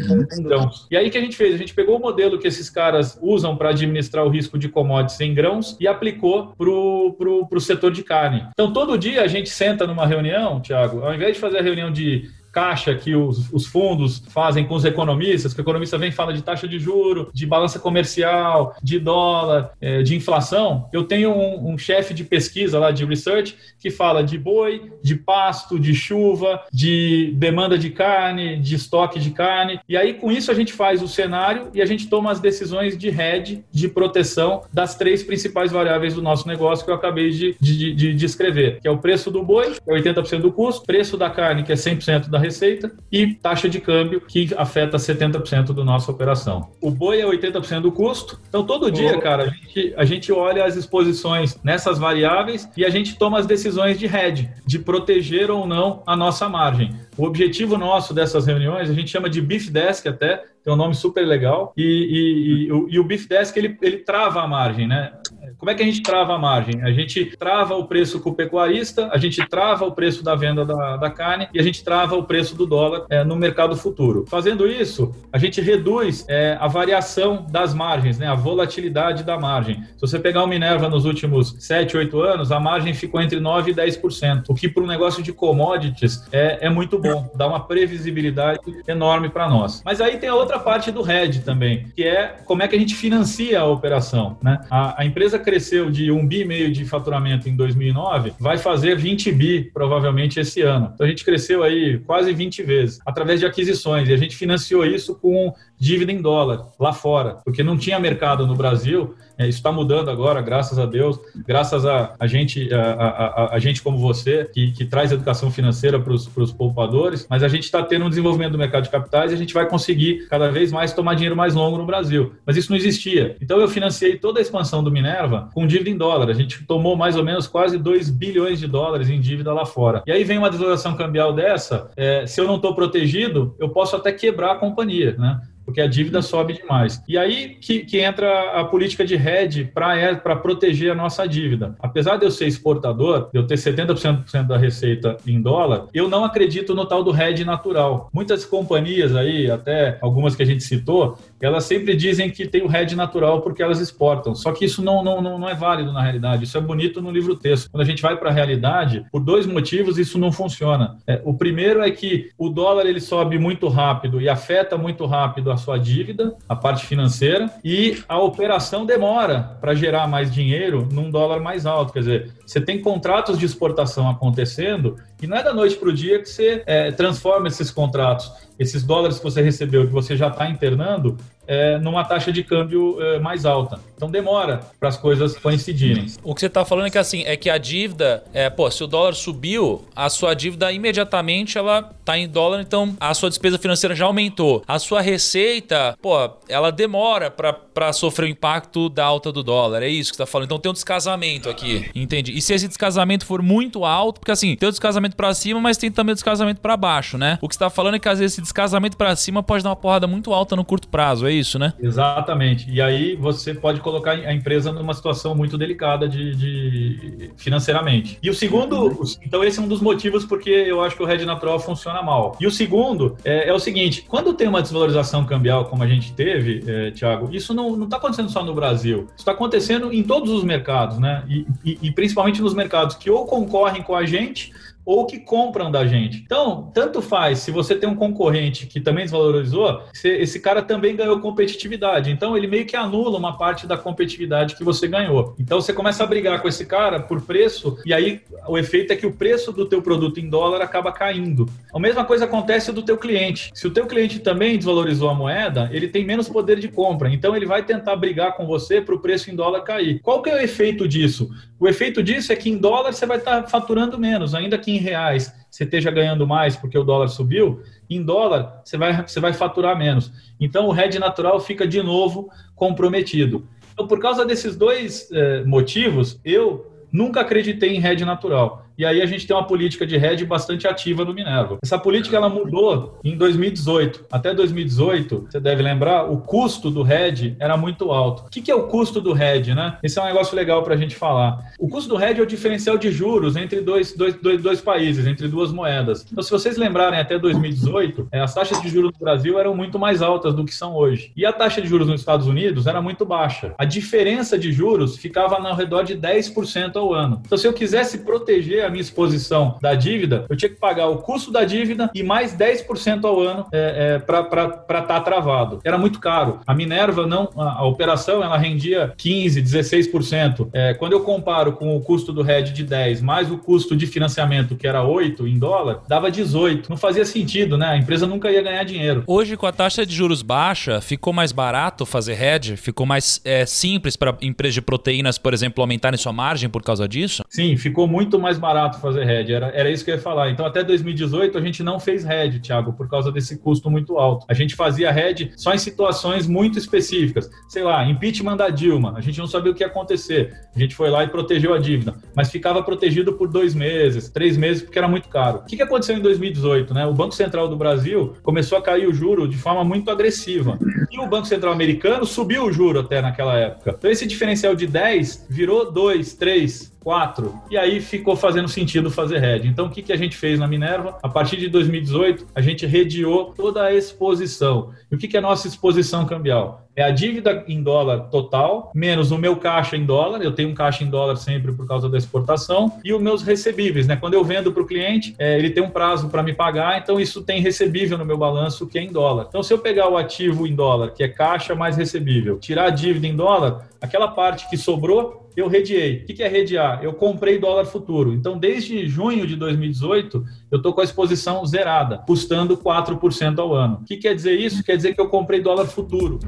grãos. 0.43 0.87
E 0.91 0.95
aí 0.95 1.09
que 1.09 1.17
a 1.17 1.21
gente 1.21 1.35
fez? 1.35 1.55
A 1.55 1.57
gente 1.57 1.73
pegou 1.73 1.97
o 1.97 1.99
modelo 1.99 2.37
que 2.37 2.47
esses 2.47 2.69
caras 2.69 3.17
usam 3.21 3.55
para 3.57 3.69
administrar 3.69 4.25
o 4.25 4.29
risco 4.29 4.57
de 4.57 4.69
commodities 4.69 5.19
em 5.19 5.33
grãos 5.33 5.75
e 5.79 5.87
aplicou 5.87 6.53
para 6.57 6.69
o 6.69 7.59
setor 7.59 7.91
de 7.91 8.03
carne. 8.03 8.45
Então, 8.51 8.71
todo 8.71 8.97
dia 8.97 9.23
a 9.23 9.27
gente 9.27 9.49
senta 9.49 9.87
numa 9.87 10.05
reunião, 10.05 10.59
Thiago, 10.59 11.03
ao 11.03 11.13
invés 11.13 11.33
de 11.33 11.39
fazer 11.39 11.59
a 11.59 11.63
reunião 11.63 11.91
de 11.91 12.29
caixa 12.57 12.95
que 12.95 13.15
os, 13.15 13.53
os 13.53 13.67
fundos 13.67 14.23
fazem 14.29 14.65
com 14.65 14.73
os 14.73 14.83
economistas, 14.83 15.53
que 15.53 15.59
o 15.59 15.61
economista 15.61 15.95
vem 15.95 16.09
e 16.09 16.11
fala 16.11 16.33
de 16.33 16.41
taxa 16.41 16.67
de 16.67 16.79
juro, 16.79 17.29
de 17.31 17.45
balança 17.45 17.77
comercial, 17.77 18.75
de 18.81 18.97
dólar, 18.97 19.73
é, 19.79 20.01
de 20.01 20.15
inflação, 20.15 20.89
eu 20.91 21.03
tenho 21.03 21.29
um, 21.29 21.73
um 21.73 21.77
chefe 21.77 22.15
de 22.15 22.23
pesquisa 22.23 22.79
lá 22.79 22.89
de 22.89 23.05
research 23.05 23.55
que 23.79 23.91
fala 23.91 24.23
de 24.23 24.39
boi, 24.39 24.91
de 25.03 25.15
pasto, 25.15 25.79
de 25.79 25.93
chuva, 25.93 26.63
de 26.73 27.31
demanda 27.35 27.77
de 27.77 27.91
carne, 27.91 28.57
de 28.57 28.73
estoque 28.73 29.19
de 29.19 29.29
carne. 29.29 29.79
E 29.87 29.95
aí, 29.95 30.15
com 30.15 30.31
isso, 30.31 30.49
a 30.49 30.55
gente 30.55 30.73
faz 30.73 31.03
o 31.03 31.07
cenário 31.07 31.69
e 31.75 31.81
a 31.81 31.85
gente 31.85 32.07
toma 32.09 32.31
as 32.31 32.39
decisões 32.39 32.97
de 32.97 33.09
hedge, 33.09 33.63
de 33.71 33.87
proteção 33.87 34.63
das 34.73 34.95
três 34.95 35.21
principais 35.21 35.71
variáveis 35.71 36.15
do 36.15 36.23
nosso 36.23 36.47
negócio 36.47 36.83
que 36.83 36.89
eu 36.89 36.95
acabei 36.95 37.29
de, 37.29 37.55
de, 37.61 37.93
de 37.93 38.13
descrever, 38.15 38.79
que 38.81 38.87
é 38.87 38.91
o 38.91 38.97
preço 38.97 39.29
do 39.29 39.43
boi, 39.43 39.75
que 39.75 39.91
é 39.91 39.93
80% 39.93 40.39
do 40.39 40.51
custo, 40.51 40.87
preço 40.87 41.17
da 41.17 41.29
carne, 41.29 41.61
que 41.61 41.71
é 41.71 41.75
100% 41.75 42.29
da 42.29 42.46
receita, 42.47 42.91
e 43.11 43.33
taxa 43.35 43.69
de 43.69 43.79
câmbio, 43.79 44.21
que 44.21 44.49
afeta 44.57 44.97
70% 44.97 45.73
da 45.73 45.83
nossa 45.83 46.11
operação. 46.11 46.69
O 46.81 46.89
boi 46.89 47.21
é 47.21 47.25
80% 47.25 47.81
do 47.81 47.91
custo, 47.91 48.39
então 48.47 48.65
todo 48.65 48.91
dia, 48.91 49.19
cara, 49.19 49.43
a 49.43 49.49
gente, 49.49 49.93
a 49.95 50.05
gente 50.05 50.31
olha 50.31 50.65
as 50.65 50.75
exposições 50.75 51.57
nessas 51.63 51.97
variáveis 51.97 52.69
e 52.75 52.85
a 52.85 52.89
gente 52.89 53.17
toma 53.17 53.39
as 53.39 53.45
decisões 53.45 53.99
de 53.99 54.05
hedge, 54.05 54.49
de 54.65 54.79
proteger 54.79 55.51
ou 55.51 55.67
não 55.67 56.01
a 56.05 56.15
nossa 56.15 56.47
margem. 56.49 56.95
O 57.17 57.25
objetivo 57.25 57.77
nosso 57.77 58.13
dessas 58.13 58.45
reuniões, 58.45 58.89
a 58.89 58.93
gente 58.93 59.09
chama 59.09 59.29
de 59.29 59.41
Beef 59.41 59.69
Desk 59.69 60.07
até, 60.07 60.43
tem 60.63 60.73
um 60.73 60.77
nome 60.77 60.93
super 60.93 61.25
legal, 61.25 61.73
e, 61.75 61.83
e, 61.83 62.67
e, 62.67 62.71
o, 62.71 62.87
e 62.89 62.99
o 62.99 63.03
Beef 63.03 63.27
Desk 63.27 63.57
ele, 63.57 63.77
ele 63.81 63.97
trava 63.97 64.41
a 64.41 64.47
margem, 64.47 64.87
né? 64.87 65.13
Como 65.57 65.71
é 65.71 65.75
que 65.75 65.81
a 65.81 65.85
gente 65.85 66.01
trava 66.01 66.35
a 66.35 66.37
margem? 66.37 66.81
A 66.83 66.91
gente 66.91 67.25
trava 67.37 67.75
o 67.75 67.85
preço 67.85 68.19
com 68.19 68.29
o 68.29 68.35
pecuarista, 68.35 69.09
a 69.11 69.17
gente 69.17 69.45
trava 69.47 69.85
o 69.85 69.91
preço 69.91 70.23
da 70.23 70.35
venda 70.35 70.63
da, 70.63 70.97
da 70.97 71.09
carne 71.09 71.47
e 71.53 71.59
a 71.59 71.63
gente 71.63 71.83
trava 71.83 72.15
o 72.15 72.23
preço 72.23 72.55
do 72.55 72.65
dólar 72.65 73.05
é, 73.09 73.23
no 73.23 73.35
mercado 73.35 73.75
futuro. 73.75 74.25
Fazendo 74.27 74.67
isso, 74.67 75.15
a 75.31 75.37
gente 75.37 75.61
reduz 75.61 76.25
é, 76.27 76.57
a 76.59 76.67
variação 76.67 77.45
das 77.49 77.73
margens, 77.73 78.17
né, 78.19 78.27
a 78.27 78.35
volatilidade 78.35 79.23
da 79.23 79.37
margem. 79.39 79.83
Se 79.95 80.01
você 80.01 80.19
pegar 80.19 80.43
o 80.43 80.47
Minerva 80.47 80.89
nos 80.89 81.05
últimos 81.05 81.55
7, 81.59 81.97
8 81.97 82.21
anos, 82.21 82.51
a 82.51 82.59
margem 82.59 82.93
ficou 82.93 83.21
entre 83.21 83.39
9% 83.39 83.67
e 83.67 83.73
10%, 83.73 84.43
o 84.49 84.53
que 84.53 84.69
para 84.69 84.83
um 84.83 84.87
negócio 84.87 85.23
de 85.23 85.33
commodities 85.33 86.27
é, 86.31 86.65
é 86.67 86.69
muito 86.69 86.99
bom, 86.99 87.29
dá 87.35 87.47
uma 87.47 87.59
previsibilidade 87.59 88.59
enorme 88.87 89.29
para 89.29 89.49
nós. 89.49 89.81
Mas 89.83 90.01
aí 90.01 90.17
tem 90.17 90.29
a 90.29 90.35
outra 90.35 90.59
parte 90.59 90.91
do 90.91 91.09
hedge 91.09 91.41
também, 91.41 91.87
que 91.95 92.03
é 92.03 92.37
como 92.45 92.63
é 92.63 92.67
que 92.67 92.75
a 92.75 92.79
gente 92.79 92.95
financia 92.95 93.59
a 93.59 93.65
operação. 93.65 94.37
Né? 94.41 94.59
A, 94.69 95.01
a 95.01 95.05
empresa 95.05 95.26
cresceu 95.39 95.89
de 95.89 96.11
um 96.11 96.25
bi 96.25 96.41
e 96.41 96.45
meio 96.45 96.71
de 96.71 96.85
faturamento 96.85 97.49
em 97.49 97.55
2009, 97.55 98.33
vai 98.39 98.57
fazer 98.57 98.95
20 98.95 99.31
bi 99.31 99.71
provavelmente 99.73 100.39
esse 100.39 100.61
ano. 100.61 100.91
Então 100.93 101.05
a 101.05 101.09
gente 101.09 101.25
cresceu 101.25 101.63
aí 101.63 101.97
quase 101.99 102.31
20 102.33 102.63
vezes 102.63 102.99
através 103.05 103.39
de 103.39 103.45
aquisições 103.45 104.07
e 104.07 104.13
a 104.13 104.17
gente 104.17 104.35
financiou 104.35 104.85
isso 104.85 105.15
com 105.15 105.53
dívida 105.77 106.11
em 106.11 106.21
dólar 106.21 106.69
lá 106.79 106.93
fora, 106.93 107.37
porque 107.43 107.63
não 107.63 107.77
tinha 107.77 107.99
mercado 107.99 108.47
no 108.47 108.55
Brasil 108.55 109.15
é, 109.37 109.47
isso 109.47 109.59
está 109.59 109.71
mudando 109.71 110.09
agora, 110.09 110.41
graças 110.41 110.79
a 110.79 110.85
Deus, 110.85 111.19
graças 111.45 111.85
a, 111.85 112.15
a 112.19 112.25
gente, 112.25 112.73
a, 112.73 112.91
a, 112.91 113.55
a 113.55 113.59
gente 113.59 113.83
como 113.83 113.99
você, 113.99 114.49
que, 114.51 114.71
que 114.71 114.83
traz 114.83 115.11
educação 115.11 115.51
financeira 115.51 115.99
para 115.99 116.11
os 116.11 116.51
poupadores, 116.51 117.27
mas 117.29 117.43
a 117.43 117.47
gente 117.47 117.65
está 117.65 117.83
tendo 117.83 118.05
um 118.05 118.09
desenvolvimento 118.09 118.53
do 118.53 118.57
mercado 118.57 118.85
de 118.85 118.89
capitais 118.89 119.31
e 119.31 119.35
a 119.35 119.37
gente 119.37 119.53
vai 119.53 119.69
conseguir 119.69 120.27
cada 120.27 120.49
vez 120.49 120.71
mais 120.71 120.91
tomar 120.91 121.13
dinheiro 121.13 121.35
mais 121.35 121.53
longo 121.53 121.77
no 121.77 121.85
Brasil. 121.85 122.33
Mas 122.45 122.57
isso 122.57 122.71
não 122.71 122.77
existia. 122.77 123.35
Então 123.39 123.59
eu 123.59 123.67
financiei 123.67 124.17
toda 124.17 124.39
a 124.39 124.41
expansão 124.41 124.83
do 124.83 124.91
Minerva 124.91 125.49
com 125.53 125.67
dívida 125.67 125.91
em 125.91 125.97
dólar. 125.97 126.29
A 126.29 126.33
gente 126.33 126.65
tomou 126.65 126.95
mais 126.95 127.15
ou 127.15 127.23
menos 127.23 127.45
quase 127.45 127.77
2 127.77 128.09
bilhões 128.09 128.59
de 128.59 128.65
dólares 128.65 129.07
em 129.07 129.19
dívida 129.19 129.53
lá 129.53 129.67
fora. 129.67 130.01
E 130.07 130.11
aí 130.11 130.23
vem 130.23 130.39
uma 130.39 130.49
desvalorização 130.49 130.95
cambial 130.95 131.31
dessa, 131.31 131.91
é, 131.95 132.25
se 132.25 132.41
eu 132.41 132.47
não 132.47 132.55
estou 132.55 132.73
protegido, 132.73 133.55
eu 133.59 133.69
posso 133.69 133.95
até 133.95 134.11
quebrar 134.11 134.53
a 134.53 134.55
companhia, 134.55 135.15
né? 135.17 135.39
Porque 135.67 135.81
a 135.81 135.85
dívida 135.85 136.21
sobe 136.21 136.53
demais. 136.53 137.03
E 137.09 137.17
aí 137.17 137.57
que, 137.59 137.83
que 137.83 137.99
entra 137.99 138.57
a 138.57 138.63
política 138.63 139.03
de 139.05 139.15
hedge 139.15 139.65
para 139.65 139.97
é, 139.97 140.15
proteger 140.15 140.93
a 140.93 140.95
nossa 140.95 141.27
dívida. 141.27 141.75
Apesar 141.81 142.15
de 142.15 142.25
eu 142.25 142.31
ser 142.31 142.47
exportador, 142.47 143.29
de 143.33 143.37
eu 143.37 143.45
ter 143.45 143.55
70% 143.55 144.47
da 144.47 144.57
receita 144.57 145.17
em 145.27 145.41
dólar, 145.41 145.87
eu 145.93 146.07
não 146.07 146.23
acredito 146.23 146.73
no 146.73 146.85
tal 146.85 147.03
do 147.03 147.13
hedge 147.13 147.43
natural. 147.43 148.09
Muitas 148.13 148.45
companhias 148.45 149.13
aí, 149.13 149.51
até 149.51 149.97
algumas 149.99 150.37
que 150.37 150.43
a 150.43 150.45
gente 150.45 150.63
citou, 150.63 151.19
elas 151.41 151.65
sempre 151.65 151.95
dizem 151.95 152.29
que 152.29 152.47
tem 152.47 152.63
o 152.63 152.75
hedge 152.75 152.95
natural 152.95 153.41
porque 153.41 153.61
elas 153.61 153.79
exportam. 153.79 154.35
Só 154.35 154.51
que 154.51 154.65
isso 154.65 154.81
não, 154.81 155.03
não, 155.03 155.21
não 155.21 155.49
é 155.49 155.55
válido 155.55 155.91
na 155.91 156.01
realidade. 156.01 156.43
Isso 156.43 156.57
é 156.57 156.61
bonito 156.61 157.01
no 157.01 157.11
livro 157.11 157.35
texto. 157.35 157.69
Quando 157.69 157.81
a 157.81 157.85
gente 157.85 158.01
vai 158.01 158.17
para 158.17 158.29
a 158.29 158.33
realidade, 158.33 159.05
por 159.11 159.21
dois 159.21 159.45
motivos 159.45 159.97
isso 159.97 160.17
não 160.17 160.31
funciona. 160.31 160.97
É, 161.05 161.21
o 161.23 161.33
primeiro 161.33 161.81
é 161.81 161.91
que 161.91 162.31
o 162.37 162.49
dólar 162.49 162.85
ele 162.85 162.99
sobe 162.99 163.37
muito 163.37 163.67
rápido 163.67 164.21
e 164.21 164.29
afeta 164.29 164.77
muito 164.77 165.05
rápido 165.05 165.51
a 165.51 165.57
sua 165.57 165.77
dívida, 165.77 166.35
a 166.47 166.55
parte 166.55 166.85
financeira, 166.85 167.49
e 167.63 168.01
a 168.07 168.19
operação 168.19 168.85
demora 168.85 169.57
para 169.61 169.75
gerar 169.75 170.07
mais 170.07 170.33
dinheiro 170.33 170.87
num 170.91 171.09
dólar 171.09 171.39
mais 171.39 171.65
alto. 171.65 171.93
Quer 171.93 171.99
dizer, 171.99 172.31
você 172.45 172.61
tem 172.61 172.81
contratos 172.81 173.37
de 173.37 173.45
exportação 173.45 174.09
acontecendo 174.09 174.95
e 175.21 175.27
não 175.27 175.37
é 175.37 175.43
da 175.43 175.53
noite 175.53 175.75
para 175.75 175.89
o 175.89 175.93
dia 175.93 176.19
que 176.19 176.29
você 176.29 176.63
é, 176.65 176.91
transforma 176.91 177.47
esses 177.47 177.71
contratos, 177.71 178.31
esses 178.59 178.83
dólares 178.83 179.17
que 179.17 179.23
você 179.23 179.41
recebeu, 179.41 179.87
que 179.87 179.93
você 179.93 180.15
já 180.15 180.27
está 180.27 180.49
internando, 180.49 181.17
é, 181.47 181.77
numa 181.79 182.03
taxa 182.03 182.31
de 182.31 182.43
câmbio 182.43 183.01
é, 183.01 183.19
mais 183.19 183.45
alta. 183.45 183.79
Então 183.95 184.11
demora 184.11 184.59
para 184.79 184.89
as 184.89 184.97
coisas 184.97 185.35
coincidirem. 185.37 186.05
O 186.23 186.35
que 186.35 186.41
você 186.41 186.47
está 186.47 186.63
falando 186.63 186.87
é 186.87 186.89
que 186.91 186.97
assim, 186.97 187.23
é 187.23 187.35
que 187.35 187.49
a 187.49 187.57
dívida, 187.57 188.23
é, 188.33 188.49
pô, 188.49 188.69
se 188.69 188.83
o 188.83 188.87
dólar 188.87 189.15
subiu, 189.15 189.85
a 189.95 190.09
sua 190.09 190.33
dívida 190.33 190.71
imediatamente 190.71 191.57
ela 191.57 191.81
tá 192.05 192.17
em 192.17 192.27
dólar, 192.27 192.61
então 192.61 192.95
a 192.99 193.13
sua 193.13 193.29
despesa 193.29 193.57
financeira 193.57 193.95
já 193.95 194.05
aumentou. 194.05 194.63
A 194.67 194.77
sua 194.77 195.01
receita, 195.01 195.97
pô, 196.01 196.29
ela 196.47 196.71
demora 196.71 197.31
para 197.31 197.93
sofrer 197.93 198.25
o 198.25 198.29
impacto 198.29 198.89
da 198.89 199.05
alta 199.05 199.31
do 199.31 199.41
dólar. 199.41 199.81
É 199.81 199.87
isso 199.87 200.11
que 200.11 200.17
você 200.17 200.23
tá 200.23 200.27
falando. 200.27 200.45
Então 200.45 200.59
tem 200.59 200.69
um 200.69 200.73
descasamento 200.73 201.49
aqui. 201.49 201.89
Entendi. 201.95 202.37
E 202.37 202.41
se 202.41 202.53
esse 202.53 202.67
descasamento 202.67 203.25
for 203.25 203.41
muito 203.41 203.83
alto, 203.83 204.19
porque 204.19 204.31
assim, 204.31 204.55
tem 204.55 204.69
o 204.69 204.71
descasamento 204.71 205.15
para 205.15 205.33
cima, 205.33 205.59
mas 205.59 205.77
tem 205.77 205.91
também 205.91 206.11
o 206.11 206.15
descasamento 206.15 206.61
para 206.61 206.77
baixo, 206.77 207.17
né? 207.17 207.39
O 207.41 207.47
que 207.47 207.55
você 207.55 207.59
tá 207.59 207.69
falando 207.69 207.95
é 207.95 207.99
que 207.99 208.07
às 208.07 208.19
vezes 208.19 208.33
esse 208.33 208.41
descasamento 208.41 208.95
para 208.95 209.15
cima 209.15 209.41
pode 209.41 209.63
dar 209.63 209.71
uma 209.71 209.75
porrada 209.75 210.05
muito 210.07 210.33
alta 210.33 210.55
no 210.55 210.63
curto 210.63 210.87
prazo, 210.87 211.27
é 211.27 211.36
isso, 211.39 211.57
né? 211.59 211.73
Exatamente. 211.79 212.69
E 212.69 212.81
aí 212.81 213.15
você 213.15 213.53
pode 213.53 213.79
colocar 213.79 214.11
a 214.11 214.33
empresa 214.33 214.71
numa 214.71 214.93
situação 214.93 215.35
muito 215.35 215.57
delicada 215.57 216.07
de, 216.07 216.35
de 216.35 217.31
financeiramente. 217.37 218.17
E 218.21 218.29
o 218.29 218.33
segundo, 218.33 219.01
então 219.21 219.43
esse 219.43 219.59
é 219.59 219.61
um 219.61 219.67
dos 219.67 219.81
motivos 219.81 220.25
porque 220.25 220.49
eu 220.49 220.81
acho 220.81 220.95
que 220.95 221.03
o 221.03 221.09
hedge 221.09 221.25
natural 221.25 221.59
funciona 221.59 222.01
mal. 222.01 222.35
E 222.39 222.47
o 222.47 222.51
segundo 222.51 223.17
é, 223.23 223.49
é 223.49 223.53
o 223.53 223.59
seguinte: 223.59 224.05
quando 224.07 224.33
tem 224.33 224.47
uma 224.47 224.61
desvalorização 224.61 225.25
cambial 225.25 225.65
como 225.65 225.83
a 225.83 225.87
gente 225.87 226.13
teve, 226.13 226.63
é, 226.67 226.91
Thiago, 226.91 227.29
isso 227.31 227.53
não 227.53 227.83
está 227.83 227.97
acontecendo 227.97 228.29
só 228.29 228.43
no 228.43 228.53
Brasil. 228.53 229.07
Isso 229.07 229.19
está 229.19 229.31
acontecendo 229.31 229.93
em 229.93 230.03
todos 230.03 230.31
os 230.31 230.43
mercados, 230.43 230.99
né? 230.99 231.23
E, 231.27 231.45
e, 231.63 231.77
e 231.83 231.91
principalmente 231.91 232.41
nos 232.41 232.53
mercados 232.53 232.95
que 232.95 233.09
ou 233.09 233.25
concorrem 233.25 233.81
com 233.81 233.95
a 233.95 234.05
gente 234.05 234.51
ou 234.87 235.05
que 235.05 235.19
compram 235.19 235.69
da 235.69 235.85
gente. 235.85 236.23
Então, 236.25 236.71
tanto 236.73 237.01
faz, 237.01 237.39
se 237.39 237.51
você 237.51 237.75
tem 237.75 237.89
um 237.89 237.95
concorrente 237.95 238.65
que 238.67 238.79
também 238.79 239.03
desvalorizou, 239.03 239.83
esse 240.01 240.39
cara 240.39 240.61
também 240.61 240.95
ganhou 240.95 241.19
competitividade. 241.19 242.09
Então, 242.09 242.37
ele 242.37 242.47
meio 242.47 242.65
que 242.65 242.77
anula 242.77 243.17
uma 243.17 243.37
parte 243.37 243.67
da 243.67 243.75
competitividade 243.75 244.55
que 244.55 244.63
você 244.63 244.87
ganhou. 244.87 245.35
Então, 245.37 245.59
você 245.59 245.73
começa 245.73 246.05
a 246.05 246.07
brigar 246.07 246.41
com 246.41 246.47
esse 246.47 246.65
cara 246.65 247.01
por 247.01 247.21
preço, 247.21 247.77
e 247.85 247.93
aí 247.93 248.21
o 248.47 248.57
efeito 248.57 248.93
é 248.93 248.95
que 248.95 249.05
o 249.05 249.11
preço 249.11 249.51
do 249.51 249.65
teu 249.65 249.81
produto 249.81 250.21
em 250.21 250.29
dólar 250.29 250.61
acaba 250.61 250.89
caindo. 250.93 251.49
A 251.73 251.79
mesma 251.79 252.05
coisa 252.05 252.23
acontece 252.23 252.71
do 252.71 252.81
teu 252.81 252.97
cliente. 252.97 253.51
Se 253.53 253.67
o 253.67 253.71
teu 253.71 253.87
cliente 253.87 254.19
também 254.19 254.55
desvalorizou 254.55 255.09
a 255.09 255.13
moeda, 255.13 255.69
ele 255.73 255.89
tem 255.89 256.05
menos 256.05 256.29
poder 256.29 256.59
de 256.59 256.69
compra. 256.69 257.09
Então, 257.09 257.35
ele 257.35 257.45
vai 257.45 257.61
tentar 257.61 257.97
brigar 257.97 258.37
com 258.37 258.47
você 258.47 258.79
para 258.79 258.95
o 258.95 258.99
preço 258.99 259.29
em 259.29 259.35
dólar 259.35 259.63
cair. 259.63 259.99
Qual 259.99 260.21
que 260.21 260.29
é 260.29 260.35
o 260.35 260.39
efeito 260.39 260.87
disso? 260.87 261.29
O 261.59 261.67
efeito 261.67 262.01
disso 262.01 262.31
é 262.31 262.37
que 262.37 262.49
em 262.49 262.57
dólar 262.57 262.93
você 262.93 263.05
vai 263.05 263.17
estar 263.17 263.49
faturando 263.49 263.99
menos, 263.99 264.33
ainda 264.33 264.57
que 264.57 264.71
em 264.71 264.76
reais 264.77 265.33
você 265.49 265.63
esteja 265.63 265.89
ganhando 265.89 266.27
mais 266.27 266.55
porque 266.55 266.77
o 266.77 266.83
dólar 266.83 267.07
subiu, 267.07 267.61
em 267.89 268.03
dólar 268.03 268.61
você 268.63 268.77
vai, 268.77 269.01
você 269.07 269.19
vai 269.19 269.33
faturar 269.33 269.77
menos. 269.77 270.11
Então 270.39 270.67
o 270.67 270.77
hedge 270.77 270.99
natural 270.99 271.39
fica 271.39 271.67
de 271.67 271.81
novo 271.81 272.29
comprometido. 272.55 273.47
Então, 273.73 273.87
por 273.87 273.99
causa 273.99 274.25
desses 274.25 274.55
dois 274.55 275.07
eh, 275.11 275.43
motivos, 275.45 276.19
eu 276.25 276.65
nunca 276.91 277.21
acreditei 277.21 277.75
em 277.75 277.85
hedge 277.85 278.03
natural. 278.03 278.66
E 278.77 278.85
aí 278.85 279.01
a 279.01 279.05
gente 279.05 279.25
tem 279.25 279.35
uma 279.35 279.47
política 279.47 279.87
de 279.87 279.95
hedge 279.95 280.23
bastante 280.23 280.67
ativa 280.67 281.03
no 281.03 281.13
Minerva. 281.13 281.57
Essa 281.63 281.79
política 281.79 282.15
ela 282.15 282.29
mudou 282.29 282.99
em 283.03 283.17
2018. 283.17 284.05
Até 284.11 284.33
2018, 284.35 285.27
você 285.29 285.39
deve 285.39 285.63
lembrar, 285.63 286.03
o 286.03 286.17
custo 286.17 286.69
do 286.69 286.85
hedge 286.85 287.35
era 287.39 287.57
muito 287.57 287.91
alto. 287.91 288.23
O 288.27 288.29
que 288.29 288.51
é 288.51 288.55
o 288.55 288.67
custo 288.67 289.01
do 289.01 289.17
hedge, 289.17 289.55
né? 289.55 289.79
Esse 289.81 289.97
é 289.97 290.01
um 290.03 290.05
negócio 290.05 290.35
legal 290.35 290.61
para 290.61 290.75
a 290.75 290.77
gente 290.77 290.95
falar. 290.95 291.39
O 291.57 291.67
custo 291.67 291.89
do 291.89 292.01
hedge 292.01 292.19
é 292.19 292.23
o 292.23 292.27
diferencial 292.27 292.77
de 292.77 292.91
juros 292.91 293.35
entre 293.35 293.61
dois, 293.61 293.93
dois, 293.93 294.13
dois, 294.15 294.41
dois 294.41 294.61
países, 294.61 295.07
entre 295.07 295.27
duas 295.27 295.51
moedas. 295.51 296.05
Então, 296.11 296.23
se 296.23 296.29
vocês 296.29 296.55
lembrarem, 296.55 296.99
até 296.99 297.17
2018, 297.17 298.09
eh, 298.11 298.19
as 298.19 298.33
taxas 298.35 298.61
de 298.61 298.69
juros 298.69 298.91
no 298.93 299.03
Brasil 299.03 299.39
eram 299.39 299.55
muito 299.55 299.79
mais 299.79 300.03
altas 300.03 300.35
do 300.35 300.45
que 300.45 300.53
são 300.53 300.75
hoje. 300.75 301.11
E 301.17 301.25
a 301.25 301.33
taxa 301.33 301.61
de 301.61 301.67
juros 301.67 301.87
nos 301.87 302.01
Estados 302.01 302.27
Unidos 302.27 302.67
era 302.67 302.79
muito 302.79 303.05
baixa. 303.05 303.55
A 303.57 303.65
diferença 303.65 304.37
de 304.37 304.51
juros 304.51 304.97
ficava 304.97 305.35
ao 305.35 305.55
redor 305.55 305.83
de 305.83 305.95
10% 305.95 306.75
ao 306.75 306.93
ano. 306.93 307.21
Então, 307.25 307.37
se 307.37 307.47
eu 307.47 307.53
quisesse 307.53 307.99
proteger 307.99 308.66
a 308.67 308.69
minha 308.69 308.81
exposição 308.81 309.57
da 309.61 309.73
dívida, 309.73 310.25
eu 310.29 310.35
tinha 310.35 310.49
que 310.49 310.59
pagar 310.59 310.87
o 310.87 310.97
custo 310.97 311.31
da 311.31 311.43
dívida 311.43 311.89
e 311.93 312.03
mais 312.03 312.35
10% 312.35 313.05
ao 313.05 313.19
ano 313.19 313.45
é, 313.51 313.95
é, 313.95 313.99
para 313.99 314.21
estar 314.21 314.81
tá 314.81 315.01
travado. 315.01 315.59
Era 315.63 315.77
muito 315.77 315.99
caro. 315.99 316.39
A 316.45 316.53
Minerva 316.53 317.07
não, 317.07 317.29
a, 317.37 317.59
a 317.59 317.65
operação 317.65 318.23
ela 318.23 318.37
rendia 318.37 318.93
15, 318.97 319.41
16%. 319.41 320.49
É, 320.53 320.73
quando 320.73 320.93
eu 320.93 321.01
comparo 321.01 321.53
com 321.53 321.75
o 321.75 321.81
custo 321.81 322.11
do 322.11 322.29
hedge 322.29 322.53
de 322.53 322.63
10 322.63 323.01
mais 323.01 323.31
o 323.31 323.37
custo 323.37 323.75
de 323.75 323.87
financiamento 323.87 324.55
que 324.55 324.67
era 324.67 324.83
8 324.83 325.27
em 325.27 325.39
dólar, 325.39 325.81
dava 325.87 326.11
18. 326.11 326.69
Não 326.69 326.77
fazia 326.77 327.05
sentido, 327.05 327.57
né? 327.57 327.67
A 327.67 327.77
empresa 327.77 328.05
nunca 328.05 328.29
ia 328.31 328.41
ganhar 328.41 328.63
dinheiro. 328.63 329.03
Hoje 329.07 329.37
com 329.37 329.45
a 329.45 329.51
taxa 329.51 329.85
de 329.85 329.95
juros 329.95 330.21
baixa, 330.21 330.81
ficou 330.81 331.13
mais 331.13 331.31
barato 331.31 331.85
fazer 331.85 332.21
hedge? 332.21 332.57
Ficou 332.57 332.85
mais 332.85 333.21
é, 333.23 333.45
simples 333.45 333.95
para 333.95 334.15
empresas 334.21 334.55
de 334.55 334.61
proteínas, 334.61 335.17
por 335.17 335.33
exemplo, 335.33 335.61
aumentarem 335.61 335.97
sua 335.97 336.13
margem 336.13 336.49
por 336.49 336.61
causa 336.61 336.87
disso? 336.87 337.23
Sim, 337.29 337.55
ficou 337.55 337.87
muito 337.87 338.19
mais 338.19 338.37
barato 338.37 338.56
fazer 338.79 339.07
hedge. 339.07 339.33
Era, 339.33 339.47
era 339.47 339.69
isso 339.69 339.83
que 339.83 339.91
eu 339.91 339.95
ia 339.95 340.01
falar. 340.01 340.29
Então, 340.29 340.45
até 340.45 340.63
2018, 340.63 341.37
a 341.37 341.41
gente 341.41 341.63
não 341.63 341.79
fez 341.79 342.05
hedge, 342.05 342.39
Thiago, 342.39 342.73
por 342.73 342.89
causa 342.89 343.11
desse 343.11 343.37
custo 343.37 343.69
muito 343.69 343.97
alto. 343.97 344.25
A 344.27 344.33
gente 344.33 344.55
fazia 344.55 344.89
hedge 344.91 345.31
só 345.35 345.53
em 345.53 345.57
situações 345.57 346.27
muito 346.27 346.57
específicas. 346.57 347.29
Sei 347.47 347.63
lá, 347.63 347.85
impeachment 347.85 348.37
da 348.37 348.49
Dilma. 348.49 348.93
A 348.95 349.01
gente 349.01 349.19
não 349.19 349.27
sabia 349.27 349.51
o 349.51 349.55
que 349.55 349.63
ia 349.63 349.67
acontecer. 349.67 350.33
A 350.55 350.59
gente 350.59 350.75
foi 350.75 350.89
lá 350.89 351.03
e 351.03 351.07
protegeu 351.07 351.53
a 351.53 351.57
dívida. 351.57 351.95
Mas 352.15 352.31
ficava 352.31 352.61
protegido 352.63 353.13
por 353.13 353.27
dois 353.27 353.53
meses, 353.53 354.09
três 354.09 354.37
meses, 354.37 354.63
porque 354.63 354.77
era 354.77 354.87
muito 354.87 355.09
caro. 355.09 355.39
O 355.39 355.45
que 355.45 355.61
aconteceu 355.61 355.95
em 355.95 356.01
2018? 356.01 356.73
Né? 356.73 356.85
O 356.85 356.93
Banco 356.93 357.13
Central 357.13 357.47
do 357.47 357.55
Brasil 357.55 358.15
começou 358.23 358.57
a 358.57 358.61
cair 358.61 358.87
o 358.87 358.93
juro 358.93 359.27
de 359.27 359.37
forma 359.37 359.63
muito 359.63 359.89
agressiva. 359.91 360.57
E 360.91 360.99
o 360.99 361.07
Banco 361.07 361.27
Central 361.27 361.53
americano 361.53 362.05
subiu 362.05 362.45
o 362.45 362.51
juro 362.51 362.79
até 362.79 363.01
naquela 363.01 363.37
época. 363.37 363.75
Então, 363.77 363.89
esse 363.89 364.05
diferencial 364.05 364.55
de 364.55 364.67
10 364.67 365.27
virou 365.29 365.71
2, 365.71 366.13
3, 366.13 366.76
4. 366.83 367.33
E 367.49 367.57
aí 367.57 367.81
ficou 367.81 368.15
fazendo 368.15 368.47
sentido 368.47 368.89
fazer 368.89 369.23
hedge. 369.23 369.47
Então, 369.47 369.67
o 369.67 369.69
que, 369.69 369.81
que 369.81 369.93
a 369.93 369.97
gente 369.97 370.15
fez 370.15 370.39
na 370.39 370.47
Minerva? 370.47 370.97
A 371.01 371.09
partir 371.09 371.37
de 371.37 371.49
2018, 371.49 372.27
a 372.33 372.41
gente 372.41 372.65
rediou 372.65 373.33
toda 373.33 373.63
a 373.63 373.73
exposição. 373.73 374.71
E 374.91 374.95
o 374.95 374.97
que, 374.97 375.07
que 375.07 375.15
é 375.15 375.19
a 375.19 375.23
nossa 375.23 375.47
exposição 375.47 376.05
cambial? 376.05 376.66
É 376.77 376.83
a 376.83 376.91
dívida 376.91 377.43
em 377.47 377.63
dólar 377.63 378.01
total, 378.11 378.71
menos 378.71 379.09
o 379.09 379.17
meu 379.17 379.35
caixa 379.37 379.75
em 379.75 379.83
dólar, 379.83 380.21
eu 380.21 380.31
tenho 380.31 380.49
um 380.49 380.53
caixa 380.53 380.83
em 380.83 380.87
dólar 380.87 381.15
sempre 381.15 381.51
por 381.51 381.67
causa 381.67 381.89
da 381.89 381.97
exportação, 381.97 382.71
e 382.85 382.93
os 382.93 383.01
meus 383.01 383.23
recebíveis, 383.23 383.87
né? 383.87 383.95
Quando 383.95 384.13
eu 384.13 384.23
vendo 384.23 384.51
para 384.51 384.61
o 384.61 384.65
cliente, 384.67 385.15
é, 385.17 385.39
ele 385.39 385.49
tem 385.49 385.63
um 385.63 385.71
prazo 385.71 386.07
para 386.07 386.21
me 386.21 386.33
pagar, 386.33 386.77
então 386.77 386.99
isso 386.99 387.23
tem 387.23 387.41
recebível 387.41 387.97
no 387.97 388.05
meu 388.05 388.15
balanço 388.15 388.67
que 388.67 388.77
é 388.77 388.83
em 388.83 388.91
dólar. 388.91 389.25
Então, 389.27 389.41
se 389.41 389.51
eu 389.51 389.57
pegar 389.57 389.89
o 389.89 389.97
ativo 389.97 390.45
em 390.45 390.53
dólar, 390.53 390.91
que 390.91 391.03
é 391.03 391.07
caixa 391.07 391.55
mais 391.55 391.75
recebível, 391.75 392.37
tirar 392.37 392.65
a 392.65 392.69
dívida 392.69 393.07
em 393.07 393.15
dólar, 393.15 393.67
aquela 393.81 394.09
parte 394.09 394.47
que 394.47 394.55
sobrou, 394.55 395.27
eu 395.35 395.47
rediei. 395.47 396.03
O 396.03 396.05
que 396.05 396.21
é 396.21 396.27
rediar? 396.27 396.83
Eu 396.83 396.93
comprei 396.93 397.37
dólar 397.39 397.65
futuro. 397.65 398.13
Então, 398.13 398.37
desde 398.37 398.87
junho 398.87 399.25
de 399.25 399.35
2018, 399.35 400.25
eu 400.51 400.57
estou 400.57 400.73
com 400.73 400.81
a 400.81 400.83
exposição 400.83 401.45
zerada, 401.45 401.99
custando 401.99 402.57
4% 402.57 403.39
ao 403.39 403.53
ano. 403.53 403.79
O 403.81 403.85
que 403.85 403.97
quer 403.97 404.15
dizer 404.15 404.33
isso? 404.33 404.63
Quer 404.63 404.75
dizer 404.75 404.95
que 404.95 405.01
eu 405.01 405.09
comprei 405.09 405.39
dólar 405.39 405.65
futuro. 405.65 406.19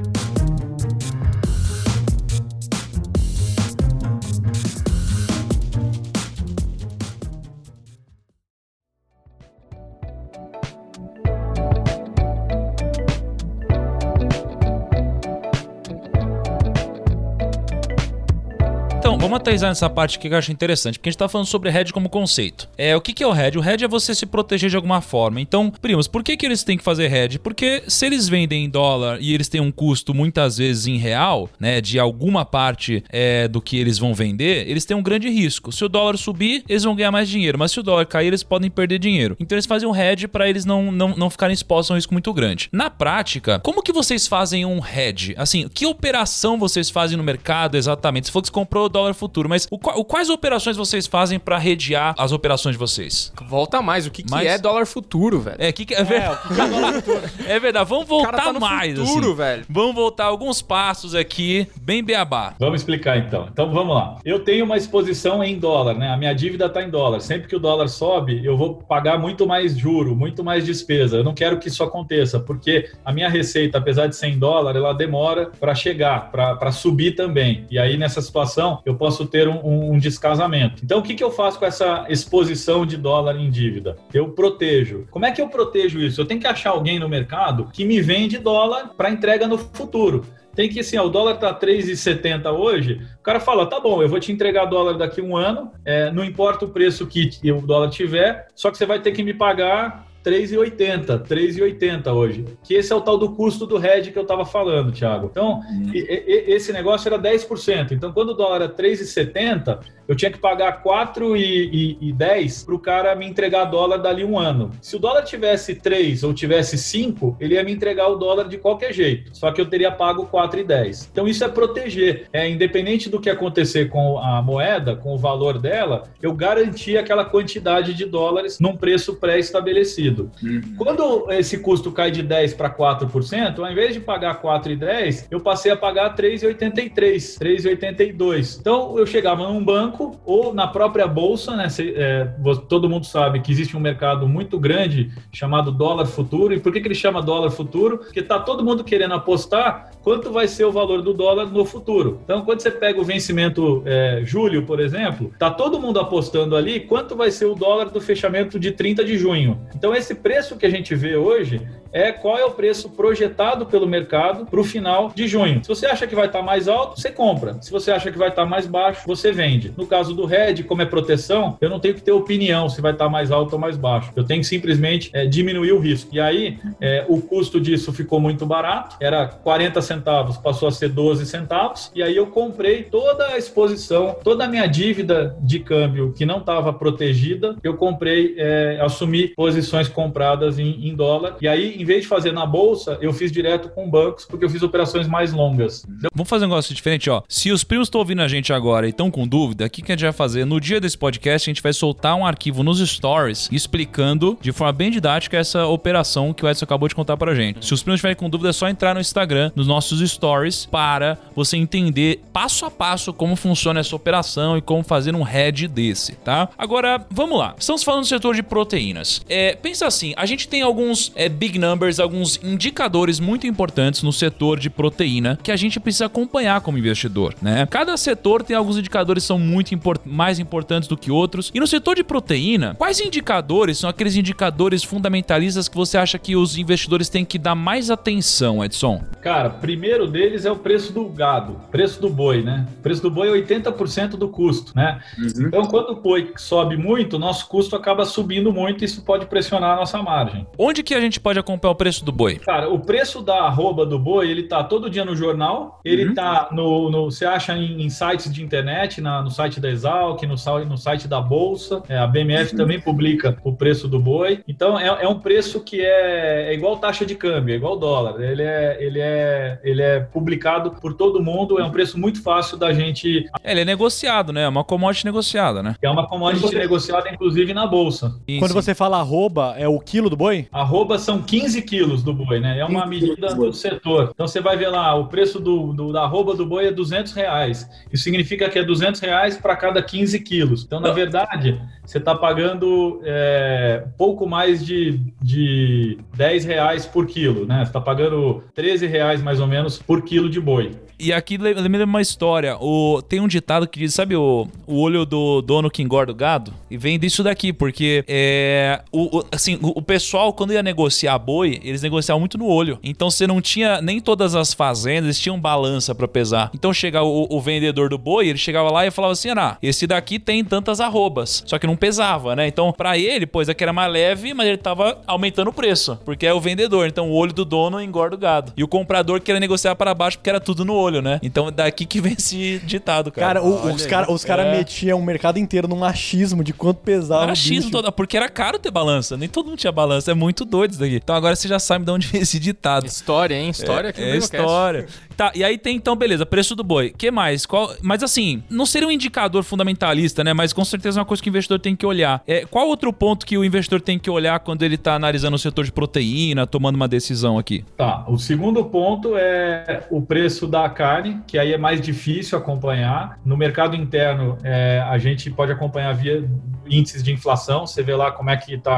Vamos 19.50 19.64
atualizar 19.64 19.70
nessa 19.70 19.90
parte 19.90 20.18
aqui 20.18 20.28
que 20.28 20.34
eu 20.34 20.38
acho 20.38 20.52
interessante, 20.52 21.00
porque 21.00 21.10
a 21.10 21.12
gente 21.12 21.20
tá 21.20 21.28
falando 21.28 21.48
sobre 21.48 21.70
hedge 21.70 21.92
como 21.92 22.10
conceito. 22.10 22.70
É, 22.78 22.96
o 22.96 23.02
que, 23.02 23.14
que 23.14 23.24
é 23.24 23.28
o 23.28 23.36
hedge? 23.36 23.58
O 23.58 23.64
hedge 23.64 23.86
é 23.86 23.88
você 23.88 24.14
se 24.14 24.26
proteger 24.26 24.70
de 24.70 24.76
alguma 24.76 25.02
forma. 25.02 25.42
Então, 25.42 25.72
primos, 25.82 26.08
por 26.08 26.24
que, 26.24 26.38
que 26.38 26.46
eles 26.46 26.64
têm 26.64 26.78
que 26.78 26.84
fazer 26.84 27.12
hedge? 27.12 27.40
Porque 27.40 27.84
se 27.88 28.06
eles 28.06 28.30
vendem 28.30 28.66
em 28.66 28.70
dólar 28.70 29.18
e 29.20 29.34
eles 29.34 29.48
têm 29.48 29.62
um 29.62 29.72
custo 29.72 30.14
muitas 30.14 30.58
vezes 30.58 30.88
em 30.88 30.98
real, 30.98 31.50
né, 31.60 31.82
de 31.82 32.00
alguma 32.00 32.46
parte 32.46 33.04
é, 33.10 33.48
do 33.48 33.62
que 33.62 33.78
eles 33.78 33.98
vão 33.98 34.14
vender, 34.14 34.70
eles 34.70 34.86
têm 34.86 34.96
um 34.96 35.04
grande 35.04 35.30
risco. 35.30 35.72
Se 35.72 35.84
o 35.84 35.90
dólar 35.90 36.18
subir, 36.18 36.64
eles 36.68 36.84
vão 36.84 36.96
ganhar 36.96 37.12
mais 37.12 37.28
dinheiro, 37.30 37.58
mas 37.58 37.72
se 37.72 37.80
o 37.80 37.84
dólar 37.84 38.06
cair, 38.06 38.28
eles 38.28 38.44
podem 38.44 38.70
perder 38.70 39.00
dinheiro. 39.00 39.36
Então 39.40 39.56
eles 39.56 39.66
fazem 39.66 39.88
um 39.88 39.96
hedge 39.96 40.28
para 40.28 40.50
eles 40.50 40.66
não, 40.66 40.92
não, 40.92 41.16
não 41.16 41.30
ficarem 41.30 41.54
expostos 41.54 41.92
a 41.92 41.94
um 41.94 41.98
risco 41.98 42.14
muito 42.14 42.32
grande. 42.34 42.70
Na 42.72 42.90
prática, 42.90 43.60
como 43.60 43.82
que 43.82 43.92
vocês 43.92 44.28
fazem 44.28 44.66
um 44.66 44.80
hedge? 44.86 45.34
Assim, 45.38 45.68
que 45.68 45.86
operação 45.86 46.58
vocês 46.60 46.90
fazem 46.90 47.18
no 47.18 47.24
mercado 47.24 47.76
exatamente? 47.76 48.28
Se 48.28 48.32
for 48.32 48.42
que 48.42 48.48
você 48.48 48.54
comprou 48.54 48.86
o 48.86 48.90
dólar 48.90 49.00
dólar 49.00 49.14
futuro, 49.40 49.50
mas 49.50 49.68
o, 49.72 49.76
o, 49.76 50.06
quais 50.06 50.30
operações 50.30 50.76
vocês 50.76 51.08
fazem 51.08 51.40
para 51.40 51.58
redear 51.58 52.14
as 52.18 52.32
operações 52.32 52.74
de 52.74 52.80
vocês? 52.80 53.32
Volta 53.48 53.82
mais, 53.82 54.06
o 54.06 54.12
que, 54.12 54.24
que 54.24 54.36
é 54.36 54.58
dólar 54.58 54.86
futuro, 54.86 55.40
velho? 55.40 55.58
É, 55.60 55.72
que 55.72 55.86
que 55.86 55.94
é, 55.94 56.02
é, 56.02 56.06
que 56.06 56.14
é 56.14 56.68
dólar 56.68 56.94
futuro? 57.02 57.22
é 57.48 57.60
verdade, 57.60 57.90
vamos 57.90 58.08
voltar 58.08 58.34
tá 58.34 58.54
mais. 58.54 58.98
Futuro, 58.98 59.28
assim. 59.28 59.36
velho. 59.36 59.66
Vamos 59.70 59.96
voltar 59.96 60.26
alguns 60.26 60.62
passos 60.62 61.16
aqui, 61.16 61.68
bem 61.82 62.04
beabá. 62.04 62.54
Vamos 62.60 62.82
explicar 62.82 63.18
então. 63.18 63.48
Então 63.52 63.72
vamos 63.72 63.96
lá. 63.96 64.18
Eu 64.26 64.40
tenho 64.40 64.66
uma 64.66 64.78
exposição 64.78 65.44
em 65.44 65.58
dólar, 65.58 65.96
né? 65.96 66.10
A 66.10 66.18
minha 66.18 66.34
dívida 66.34 66.66
está 66.66 66.84
em 66.84 66.90
dólar. 66.90 67.22
Sempre 67.22 67.48
que 67.48 67.56
o 67.56 67.60
dólar 67.60 67.88
sobe, 67.88 68.44
eu 68.44 68.58
vou 68.58 68.76
pagar 68.76 69.18
muito 69.18 69.48
mais 69.48 69.78
juro, 69.78 70.16
muito 70.16 70.44
mais 70.44 70.66
despesa. 70.66 71.18
Eu 71.18 71.24
não 71.24 71.34
quero 71.34 71.60
que 71.60 71.68
isso 71.68 71.84
aconteça, 71.84 72.40
porque 72.40 72.90
a 73.06 73.14
minha 73.14 73.30
receita, 73.30 73.78
apesar 73.78 74.08
de 74.08 74.16
100 74.16 74.40
dólares, 74.40 74.82
ela 74.82 74.94
demora 74.94 75.52
para 75.60 75.74
chegar, 75.74 76.32
para 76.32 76.72
subir 76.72 77.12
também. 77.16 77.66
E 77.70 77.78
aí 77.78 77.98
nessa 77.98 78.22
situação, 78.22 78.82
eu 78.86 78.96
posso 78.96 79.26
ter 79.30 79.48
um, 79.48 79.94
um 79.94 80.00
descasamento. 80.00 80.84
Então, 80.84 81.00
o 81.00 81.04
que, 81.04 81.16
que 81.16 81.24
eu 81.24 81.32
faço 81.32 81.60
com 81.60 81.66
essa 81.66 82.06
exposição 82.10 82.86
de 82.86 82.98
dólar 82.98 83.36
em 83.36 83.50
dívida? 83.50 83.98
Eu 84.14 84.30
protejo. 84.30 85.08
Como 85.12 85.26
é 85.26 85.32
que 85.32 85.42
eu 85.42 85.50
protejo 85.50 86.00
isso? 86.00 86.20
Eu 86.20 86.26
tenho 86.26 86.40
que 86.40 86.48
achar 86.48 86.72
alguém 86.72 87.00
no 87.00 87.08
mercado 87.10 87.70
que 87.72 87.86
me 87.86 88.02
vende 88.02 88.38
dólar 88.38 88.90
para 88.96 89.10
entrega 89.10 89.48
no 89.48 89.58
futuro 89.58 90.26
tem 90.56 90.68
que, 90.68 90.82
assim, 90.82 90.98
ó, 90.98 91.06
o 91.06 91.10
dólar 91.10 91.38
tá 91.38 91.58
3,70 91.58 92.52
hoje, 92.52 93.00
o 93.18 93.24
cara 93.24 93.40
fala, 93.40 93.66
tá 93.66 93.80
bom, 93.80 94.02
eu 94.02 94.10
vou 94.10 94.20
te 94.20 94.30
entregar 94.30 94.66
dólar 94.66 94.98
daqui 94.98 95.22
a 95.22 95.24
um 95.24 95.38
ano, 95.38 95.72
é, 95.86 96.12
não 96.12 96.22
importa 96.22 96.66
o 96.66 96.70
preço 96.70 97.08
que 97.08 97.32
o 97.50 97.62
dólar 97.62 97.90
tiver, 97.90 98.46
só 98.54 98.70
que 98.70 98.78
você 98.78 98.86
vai 98.86 99.00
ter 99.00 99.14
que 99.14 99.24
me 99.24 99.34
pagar 99.34 100.09
3,80, 100.24 101.26
3,80 101.28 102.14
hoje. 102.14 102.46
Que 102.64 102.76
esse 102.76 102.92
é 102.92 102.96
o 102.96 103.02
tal 103.02 103.18
do 103.18 103.36
custo 103.36 103.66
do 103.66 103.84
hedge 103.84 104.12
que 104.12 104.18
eu 104.18 104.24
estava 104.24 104.46
falando, 104.46 104.92
Thiago. 104.92 105.28
Então, 105.32 105.60
uhum. 105.60 105.92
e, 105.94 106.00
e, 106.00 106.54
esse 106.54 106.72
negócio 106.74 107.08
era 107.08 107.22
10%. 107.22 107.92
Então, 107.92 108.12
quando 108.12 108.30
o 108.30 108.34
dólar 108.34 108.64
era 108.64 108.70
3,70, 108.70 109.80
eu 110.10 110.16
tinha 110.16 110.32
que 110.32 110.40
pagar 110.40 110.82
4,10 110.84 112.66
para 112.66 112.74
o 112.74 112.80
cara 112.80 113.16
me 113.16 113.28
entregar 113.28 113.66
dólar 113.66 113.98
dali 113.98 114.26
um 114.26 114.40
ano. 114.40 114.72
Se 114.82 114.96
o 114.96 115.00
dólar 115.00 115.22
tivesse 115.22 115.76
3 115.76 116.24
ou 116.24 116.34
tivesse 116.34 116.80
5, 116.80 117.38
ele 117.40 117.54
ia 117.54 117.64
me 117.64 117.72
entregar 117.72 118.08
o 118.08 118.16
dólar 118.16 118.48
de 118.48 118.58
qualquer 118.58 118.92
jeito. 118.92 119.30
Só 119.38 119.52
que 119.52 119.62
eu 119.62 119.68
teria 119.68 119.92
pago 119.92 120.26
4,10. 120.26 121.10
Então, 121.12 121.28
isso 121.28 121.44
é 121.44 121.48
proteger. 121.48 122.28
É 122.34 122.50
independente 122.50 123.08
do 123.08 123.22
que 123.22 123.30
acontecer 123.30 123.90
com 123.90 124.18
a 124.18 124.42
moeda, 124.42 124.96
com 124.96 125.14
o 125.14 125.18
valor 125.18 125.60
dela, 125.60 126.06
eu 126.20 126.34
garanti 126.34 126.98
aquela 126.98 127.24
quantidade 127.24 127.94
de 127.94 128.06
dólares 128.06 128.60
num 128.60 128.76
preço 128.76 129.18
pré-estabelecido. 129.18 130.32
Uhum. 130.42 130.74
Quando 130.76 131.32
esse 131.32 131.60
custo 131.60 131.92
cai 131.92 132.10
de 132.10 132.24
10% 132.24 132.56
para 132.56 132.70
4%, 132.72 133.60
ao 133.60 133.72
invés 133.72 133.94
de 133.94 134.00
pagar 134.00 134.42
4,10, 134.42 135.28
eu 135.30 135.40
passei 135.40 135.72
a 135.72 135.78
pagar 135.78 136.16
3,83, 136.16 137.38
3,82. 137.38 138.58
Então 138.60 138.98
eu 138.98 139.06
chegava 139.06 139.48
num 139.48 139.64
banco 139.64 139.99
ou 140.26 140.54
na 140.54 140.68
própria 140.68 141.08
bolsa, 141.08 141.56
né? 141.56 141.70
Se, 141.70 141.94
é, 141.96 142.30
todo 142.68 142.90
mundo 142.90 143.06
sabe 143.06 143.40
que 143.40 143.52
existe 143.52 143.76
um 143.76 143.80
mercado 143.80 144.28
muito 144.28 144.60
grande 144.60 145.12
chamado 145.32 145.72
dólar 145.72 146.06
futuro. 146.06 146.54
E 146.54 146.60
por 146.60 146.72
que, 146.72 146.82
que 146.82 146.88
ele 146.88 146.96
chama 146.96 147.22
dólar 147.22 147.52
futuro? 147.52 147.98
Porque 148.00 148.20
está 148.20 148.40
todo 148.40 148.64
mundo 148.64 148.84
querendo 148.84 149.14
apostar 149.14 149.92
quanto 150.02 150.32
vai 150.32 150.48
ser 150.48 150.66
o 150.66 150.72
valor 150.72 151.02
do 151.02 151.14
dólar 151.14 151.48
no 151.48 151.66
futuro. 151.66 152.20
Então, 152.24 152.44
quando 152.44 152.62
você 152.62 152.72
pega 152.72 153.00
o 153.00 153.04
vencimento 153.04 153.84
é, 153.86 154.22
julho, 154.24 154.66
por 154.66 154.80
exemplo, 154.80 155.32
está 155.34 155.52
todo 155.52 155.80
mundo 155.80 156.00
apostando 156.00 156.56
ali 156.56 156.80
quanto 156.80 157.16
vai 157.16 157.32
ser 157.32 157.46
o 157.46 157.56
dólar 157.56 157.90
do 157.90 158.02
fechamento 158.02 158.60
de 158.60 158.72
30 158.72 159.04
de 159.04 159.18
junho. 159.18 159.60
Então, 159.76 159.94
esse 159.94 160.16
preço 160.16 160.58
que 160.58 160.66
a 160.66 160.70
gente 160.70 160.96
vê 160.96 161.16
hoje 161.16 161.62
é 161.92 162.12
qual 162.12 162.38
é 162.38 162.46
o 162.46 162.52
preço 162.52 162.90
projetado 162.90 163.66
pelo 163.66 163.88
mercado 163.88 164.46
para 164.46 164.60
o 164.60 164.64
final 164.64 165.12
de 165.14 165.28
junho. 165.28 165.62
Se 165.64 165.68
você 165.68 165.86
acha 165.86 166.08
que 166.08 166.16
vai 166.16 166.28
estar 166.28 166.40
tá 166.40 166.46
mais 166.46 166.68
alto, 166.68 167.00
você 167.00 167.12
compra. 167.12 167.58
Se 167.62 167.72
você 167.72 167.92
acha 167.92 168.12
que 168.12 168.18
vai 168.18 168.30
estar 168.30 168.44
tá 168.44 168.50
mais 168.50 168.66
baixo, 168.66 169.04
você 169.06 169.32
vende. 169.32 169.74
No 169.76 169.86
caso 169.86 170.14
do 170.14 170.26
RED, 170.26 170.64
como 170.64 170.82
é 170.82 170.86
proteção, 170.86 171.58
eu 171.62 171.70
não 171.70 171.80
tenho 171.80 171.96
que 171.96 172.02
ter 172.02 172.12
opinião 172.12 172.70
se 172.70 172.82
vai 172.82 172.92
estar 172.92 173.06
tá 173.06 173.12
mais 173.12 173.32
alto 173.32 173.54
ou 173.54 173.60
mais 173.60 173.78
baixo. 173.78 174.12
Eu 174.16 174.24
tenho 174.24 174.42
que 174.42 174.48
simplesmente 174.48 175.10
é, 175.14 175.26
diminuir 175.26 175.72
o 175.72 175.80
risco. 175.80 176.10
E 176.14 176.20
aí, 176.20 176.60
é, 176.80 177.06
o 177.08 177.22
custo 177.22 177.60
disso 177.60 177.92
ficou 177.92 178.20
muito 178.20 178.46
barato, 178.46 178.98
era 179.00 179.28
40 179.28 179.82
centavos, 179.82 180.38
passou 180.38 180.68
a 180.68 180.72
ser 180.72 180.90
12 180.90 181.26
centavos. 181.26 181.92
E 181.96 182.04
aí 182.04 182.16
eu 182.16 182.28
comprei 182.28 182.84
toda 182.84 183.28
a 183.28 183.38
exposição, 183.38 184.16
toda 184.24 184.46
a 184.46 184.48
minha 184.48 184.68
dívida 184.68 185.36
de 185.42 185.60
câmbio 185.60 186.14
que 186.14 186.26
não 186.26 186.40
estava 186.40 186.72
protegida, 186.74 187.56
eu 187.64 187.76
comprei, 187.76 188.36
é, 188.38 188.80
assumi 188.82 189.30
posições 189.30 189.88
compradas 189.88 190.60
em, 190.60 190.88
em 190.88 190.96
dólar. 190.96 191.38
E 191.42 191.48
aí, 191.48 191.79
em 191.80 191.86
vez 191.86 192.02
de 192.02 192.08
fazer 192.08 192.34
na 192.34 192.46
bolsa, 192.46 192.98
eu 193.02 193.14
fiz 193.14 193.32
direto 193.32 193.70
com 193.70 193.90
bancos, 193.90 194.26
porque 194.26 194.44
eu 194.44 194.50
fiz 194.50 194.62
operações 194.62 195.08
mais 195.08 195.32
longas. 195.32 195.86
Vamos 196.14 196.30
fazer 196.30 196.46
um 196.46 196.50
negócio 196.50 196.76
diferente, 196.76 197.10
ó. 197.10 197.24
Se 197.28 197.52
os 197.52 197.64
primos 197.64 197.88
estão 197.88 198.00
ouvindo 198.00 198.22
a 198.22 198.28
gente 198.28 198.52
agora 198.52 198.86
e 198.86 198.90
estão 198.90 199.10
com 199.10 199.26
dúvida, 199.26 199.66
o 199.66 199.70
que, 199.70 199.82
que 199.82 199.92
a 199.92 199.96
gente 199.96 200.04
vai 200.04 200.12
fazer? 200.12 200.44
No 200.44 200.60
dia 200.60 200.82
desse 200.82 200.98
podcast, 200.98 201.50
a 201.50 201.52
gente 201.52 201.64
vai 201.64 201.72
soltar 201.72 202.16
um 202.16 202.26
arquivo 202.26 202.64
nos 202.64 202.80
stories 202.80 203.50
explicando 203.52 204.38
de 204.42 204.52
forma 204.52 204.74
bem 204.74 204.92
didática 204.92 205.38
essa 205.38 205.66
operação 205.68 206.34
que 206.34 206.44
o 206.44 206.50
Edson 206.50 206.66
acabou 206.66 206.90
de 206.90 206.96
contar 206.96 207.16
pra 207.16 207.34
gente. 207.34 207.66
Se 207.66 207.74
os 207.74 207.82
primos 207.82 208.00
estiverem 208.00 208.18
com 208.18 208.30
dúvida, 208.30 208.50
é 208.50 208.54
só 208.54 208.68
entrar 208.68 208.94
no 208.94 209.00
Instagram, 209.00 209.52
nos 209.56 209.68
nossos 209.68 210.00
stories, 210.12 210.66
para 210.66 211.18
você 211.34 211.56
entender 211.56 212.22
passo 212.34 212.66
a 212.66 212.72
passo 212.72 213.14
como 213.14 213.36
funciona 213.36 213.80
essa 213.80 213.96
operação 213.96 214.58
e 214.58 214.62
como 214.62 214.84
fazer 214.84 215.16
um 215.16 215.24
head 215.24 215.68
desse, 215.68 216.14
tá? 216.18 216.50
Agora, 216.58 217.06
vamos 217.10 217.40
lá. 217.40 217.56
Estamos 217.58 217.84
falando 217.84 218.02
do 218.02 218.08
setor 218.08 218.36
de 218.36 218.44
proteínas. 218.44 219.22
É, 219.30 219.56
pensa 219.56 219.88
assim, 219.88 220.14
a 220.18 220.26
gente 220.26 220.48
tem 220.48 220.62
alguns 220.62 221.12
é, 221.16 221.30
big 221.30 221.58
numbers, 221.58 221.69
alguns 222.00 222.40
indicadores 222.44 223.20
muito 223.20 223.46
importantes 223.48 224.04
no 224.04 224.12
setor 224.12 224.60
de 224.60 224.70
proteína 224.70 225.38
que 225.42 225.52
a 225.52 225.56
gente 225.56 225.80
precisa 225.80 226.06
acompanhar 226.06 226.62
como 226.62 226.78
investidor, 226.78 227.36
né? 227.42 227.68
Cada 227.70 227.96
setor 227.98 228.44
tem 228.44 228.56
alguns 228.56 228.78
indicadores 228.78 229.24
que 229.24 229.28
são 229.28 229.40
muito 229.40 229.74
import 229.74 230.02
mais 230.06 230.40
importantes 230.40 230.88
do 230.88 230.98
que 230.98 231.12
outros. 231.12 231.52
E 231.54 231.60
no 231.60 231.68
setor 231.68 231.96
de 231.96 232.04
proteína, 232.04 232.76
quais 232.76 233.00
indicadores 233.00 233.78
são 233.78 233.90
aqueles 233.90 234.16
indicadores 234.16 234.84
fundamentalistas 234.84 235.68
que 235.68 235.76
você 235.76 235.98
acha 235.98 236.18
que 236.18 236.36
os 236.36 236.58
investidores 236.58 237.10
têm 237.10 237.26
que 237.26 237.38
dar 237.38 237.56
mais 237.56 237.92
atenção, 237.92 238.64
Edson? 238.64 239.04
Cara, 239.22 239.50
primeiro 239.50 240.08
deles 240.08 240.46
é 240.46 240.52
o 240.52 240.56
preço 240.56 240.92
do 240.94 241.08
gado, 241.08 241.60
preço 241.72 242.02
do 242.02 242.10
boi, 242.10 242.42
né? 242.42 242.68
O 242.80 242.82
preço 242.82 243.02
do 243.02 243.12
boi 243.12 243.28
é 243.28 243.32
80% 243.32 244.12
do 244.12 244.30
custo, 244.30 244.72
né? 244.76 245.00
Uhum. 245.18 245.48
Então, 245.48 245.66
quando 245.66 245.92
o 245.92 246.02
boi 246.02 246.32
sobe 246.38 246.78
muito, 246.78 247.20
nosso 247.20 247.48
custo 247.48 247.76
acaba 247.76 248.06
subindo 248.06 248.52
muito 248.52 248.84
e 248.84 248.86
isso 248.86 249.02
pode 249.02 249.26
pressionar 249.26 249.72
a 249.72 249.76
nossa 249.76 250.02
margem. 250.02 250.48
Onde 250.58 250.84
que 250.84 250.94
a 250.94 251.02
gente 251.02 251.20
pode 251.20 251.38
acompanhar 251.40 251.59
o 251.68 251.76
preço 251.76 252.06
do 252.06 252.12
boi? 252.12 252.36
Cara, 252.36 252.70
o 252.70 252.80
preço 252.80 253.22
da 253.22 253.44
arroba 253.44 253.86
do 253.86 254.00
boi, 254.00 254.30
ele 254.30 254.44
tá 254.44 254.64
todo 254.64 254.90
dia 254.90 255.04
no 255.04 255.16
jornal, 255.16 255.80
ele 255.84 256.08
uhum. 256.08 256.14
tá 256.14 256.50
no, 256.52 256.90
no, 256.90 257.12
Você 257.12 257.26
acha 257.26 257.56
em, 257.58 257.82
em 257.82 257.90
sites 257.90 258.32
de 258.32 258.44
internet, 258.44 259.02
na, 259.02 259.22
no 259.22 259.32
site 259.32 259.60
da 259.60 259.70
Exalc, 259.70 260.22
no, 260.24 260.36
no 260.66 260.78
site 260.78 261.08
da 261.08 261.20
Bolsa, 261.20 261.82
é, 261.90 261.98
a 261.98 262.08
BMF 262.08 262.52
uhum. 262.52 262.58
também 262.58 262.80
publica 262.80 263.38
o 263.44 263.54
preço 263.54 263.88
do 263.88 264.00
boi. 264.00 264.44
Então, 264.48 264.80
é, 264.80 265.04
é 265.04 265.08
um 265.08 265.20
preço 265.20 265.62
que 265.62 265.82
é, 265.82 266.50
é, 266.50 266.54
igual 266.54 266.78
taxa 266.78 267.06
de 267.06 267.16
câmbio, 267.16 267.54
é 267.54 267.58
igual 267.58 267.78
dólar. 267.78 268.22
Ele 268.22 268.44
é, 268.44 268.78
ele, 268.80 269.00
é, 269.00 269.60
ele 269.64 269.82
é 269.82 270.00
publicado 270.00 270.72
por 270.72 270.94
todo 270.94 271.22
mundo, 271.22 271.60
é 271.60 271.64
um 271.64 271.72
preço 271.72 272.00
muito 272.00 272.22
fácil 272.22 272.58
da 272.58 272.72
gente. 272.74 273.26
É, 273.44 273.52
ele 273.52 273.62
é 273.62 273.66
negociado, 273.66 274.32
né? 274.32 274.44
É 274.44 274.48
uma 274.48 274.64
commodity 274.64 275.06
negociada, 275.06 275.64
né? 275.64 275.76
É 275.82 275.90
uma 275.90 276.08
commodity 276.08 276.42
você... 276.42 276.58
negociada, 276.58 277.10
inclusive, 277.10 277.54
na 277.54 277.66
Bolsa. 277.66 278.16
Quando 278.40 278.54
você 278.54 278.76
fala 278.76 279.00
arroba, 279.00 279.56
é 279.58 279.68
o 279.68 279.80
quilo 279.80 280.10
do 280.10 280.18
boi? 280.18 280.48
Arroba 280.52 280.98
são 280.98 281.22
15 281.22 281.49
quilos 281.62 282.04
do 282.04 282.14
boi, 282.14 282.40
né? 282.40 282.60
É 282.60 282.66
uma 282.66 282.86
medida 282.86 283.34
do 283.34 283.54
setor. 283.54 284.12
Então, 284.14 284.28
você 284.28 284.40
vai 284.40 284.58
ver 284.58 284.70
lá, 284.70 284.96
o 284.96 285.08
preço 285.08 285.40
do, 285.40 285.74
do 285.74 285.92
da 285.92 286.04
arroba 286.04 286.36
do 286.36 286.46
boi 286.46 286.68
é 286.68 286.72
200 286.72 287.14
reais. 287.14 287.70
Isso 287.92 288.04
significa 288.04 288.50
que 288.50 288.60
é 288.60 288.64
200 288.64 289.00
reais 289.02 289.38
para 289.38 289.56
cada 289.56 289.82
15 289.82 290.20
quilos. 290.20 290.64
Então, 290.64 290.80
na 290.80 290.92
verdade, 290.92 291.60
você 291.86 291.98
está 291.98 292.16
pagando 292.16 293.02
é, 293.04 293.84
pouco 293.98 294.28
mais 294.28 294.66
de, 294.66 295.00
de 295.22 295.98
10 296.16 296.46
reais 296.46 296.86
por 296.86 297.06
quilo, 297.06 297.46
né? 297.46 297.60
Você 297.60 297.70
está 297.70 297.82
pagando 297.82 298.44
13 298.54 298.88
reais 298.88 299.22
mais 299.22 299.40
ou 299.40 299.48
menos 299.48 299.80
por 299.80 300.04
quilo 300.04 300.30
de 300.30 300.40
boi. 300.40 300.72
E 301.00 301.14
aqui 301.14 301.38
lembra 301.38 301.86
uma 301.86 302.02
história. 302.02 302.58
O, 302.60 303.02
tem 303.02 303.22
um 303.22 303.28
ditado 303.28 303.66
que 303.66 303.80
diz, 303.80 303.94
sabe 303.94 304.18
o, 304.18 304.46
o 304.68 304.82
olho 304.82 305.06
do 305.06 305.42
dono 305.42 305.72
que 305.72 305.82
engorda 305.82 306.12
o 306.12 306.16
gado? 306.16 306.54
E 306.70 306.78
vem 306.78 307.00
disso 307.00 307.24
daqui, 307.24 307.54
porque 307.54 308.04
é, 308.06 308.82
o, 308.92 309.20
o 309.20 309.26
assim, 309.32 309.58
o, 309.62 309.80
o, 309.80 309.82
pessoal, 309.82 310.34
quando 310.34 310.52
ia 310.52 310.62
negociar 310.62 311.18
boi, 311.18 311.39
eles 311.48 311.82
negociavam 311.82 312.20
muito 312.20 312.38
no 312.38 312.46
olho. 312.46 312.78
Então 312.84 313.10
você 313.10 313.26
não 313.26 313.42
tinha 313.42 313.82
nem 313.82 314.00
todas 314.00 314.36
as 314.36 314.54
fazendas, 314.54 315.18
tinham 315.18 315.40
balança 315.40 315.96
para 315.96 316.08
pesar. 316.08 316.52
Então 316.54 316.74
chega 316.74 317.02
o, 317.02 317.28
o, 317.30 317.42
vendedor 317.42 317.90
do 317.90 317.98
boi, 317.98 318.28
ele 318.28 318.38
chegava 318.38 318.70
lá 318.70 318.86
e 318.86 318.92
falava 318.92 319.14
assim: 319.14 319.30
ah, 319.30 319.58
esse 319.62 319.88
daqui 319.88 320.20
tem 320.20 320.44
tantas 320.44 320.80
arrobas. 320.80 321.44
Só 321.46 321.58
que 321.58 321.68
não 321.68 321.76
pesava, 321.76 322.36
né? 322.36 322.48
Então, 322.48 322.72
para 322.72 322.98
ele, 322.98 323.26
pois 323.26 323.50
aqui 323.50 323.64
era 323.64 323.74
mais 323.74 323.92
leve, 323.92 324.34
mas 324.34 324.48
ele 324.48 324.58
tava 324.58 325.00
aumentando 325.08 325.50
o 325.50 325.54
preço, 325.54 325.98
porque 326.06 326.26
é 326.26 326.34
o 326.34 326.40
vendedor. 326.40 326.88
Então 326.88 327.10
o 327.10 327.14
olho 327.14 327.34
do 327.34 327.46
dono 327.46 327.82
engorda 327.82 328.16
o 328.16 328.20
gado. 328.20 328.54
E 328.56 328.64
o 328.64 328.68
comprador 328.68 329.22
queria 329.22 329.40
negociar 329.40 329.76
para 329.76 329.94
baixo 329.94 330.18
porque 330.18 330.30
era 330.30 330.40
tudo 330.40 330.66
no 330.66 330.74
olho 330.74 331.00
né? 331.02 331.20
Então 331.22 331.52
daqui 331.52 331.86
que 331.86 332.02
vem 332.02 332.14
esse 332.14 332.60
ditado, 332.60 333.12
cara. 333.12 333.40
Cara, 333.40 333.44
o, 333.44 333.74
os 333.74 333.86
caras 333.86 334.10
os 334.10 334.26
cara 334.26 334.44
é. 334.44 334.58
metiam 334.58 335.00
o 335.00 335.04
mercado 335.04 335.38
inteiro 335.38 335.68
num 335.68 335.84
achismo 335.84 336.44
de 336.44 336.54
quanto 336.54 336.78
pesava. 336.78 337.24
Era 337.24 337.32
achismo 337.34 337.72
todo, 337.72 337.92
porque 337.92 338.18
era 338.18 338.30
caro 338.30 338.60
ter 338.60 338.72
balança. 338.72 339.18
Nem 339.18 339.30
todo 339.30 339.48
mundo 339.48 339.58
tinha 339.58 339.72
balança. 339.72 340.12
É 340.12 340.14
muito 340.14 340.46
doido 340.46 340.72
isso 340.72 340.80
daqui. 340.80 340.96
Então 340.96 341.16
agora 341.16 341.29
você 341.36 341.48
já 341.48 341.60
sabe 341.60 341.86
de 341.86 341.92
onde 341.92 342.08
vem 342.08 342.22
esse 342.22 342.40
ditado. 342.40 342.86
História, 342.86 343.36
hein? 343.36 343.50
História 343.50 343.88
é, 343.88 343.90
aqui 343.90 344.02
é 344.02 344.18
história. 344.18 344.88
Tá, 345.20 345.34
e 345.36 345.44
aí 345.44 345.58
tem 345.58 345.76
então, 345.76 345.98
beleza, 345.98 346.26
preço 346.26 346.56
do 346.56 346.64
boi. 346.64 346.94
que 346.98 347.12
mais? 347.12 347.46
Qual, 347.46 347.76
mas 347.82 348.02
assim, 348.02 348.42
não 348.50 348.66
seria 348.66 348.88
um 348.88 348.92
indicador 348.92 349.44
fundamentalista, 349.44 350.24
né? 350.24 350.34
Mas 350.34 350.54
com 350.54 350.64
certeza 350.64 350.98
é 350.98 351.02
uma 351.02 351.06
coisa 351.06 351.22
que 351.22 351.28
o 351.28 351.32
investidor 351.32 351.60
tem 351.60 351.76
que 351.76 351.86
olhar. 351.86 352.24
É, 352.26 352.46
qual 352.46 352.68
outro 352.68 352.94
ponto 352.94 353.26
que 353.26 353.38
o 353.38 353.44
investidor 353.44 353.82
tem 353.82 354.00
que 354.00 354.10
olhar 354.10 354.40
quando 354.40 354.64
ele 354.64 354.78
tá 354.78 354.96
analisando 354.96 355.36
o 355.36 355.40
setor 355.40 355.66
de 355.66 355.74
proteína, 355.74 356.48
tomando 356.48 356.76
uma 356.76 356.88
decisão 356.88 357.38
aqui? 357.38 357.66
Tá, 357.76 358.06
o 358.08 358.18
segundo 358.18 358.64
ponto 358.64 359.18
é 359.18 359.86
o 359.90 360.02
preço 360.02 360.48
da 360.48 360.70
carne, 360.70 361.20
que 361.28 361.38
aí 361.38 361.52
é 361.52 361.58
mais 361.58 361.82
difícil 361.82 362.38
acompanhar. 362.38 363.20
No 363.26 363.36
mercado 363.36 363.76
interno, 363.76 364.38
é, 364.42 364.82
a 364.88 364.98
gente 364.98 365.30
pode 365.30 365.52
acompanhar 365.52 365.92
via 365.94 366.24
índices 366.70 367.04
de 367.04 367.12
inflação. 367.12 367.68
Você 367.68 367.84
vê 367.84 367.94
lá 367.94 368.10
como 368.12 368.30
é 368.30 368.38
que 368.38 368.54
está 368.54 368.78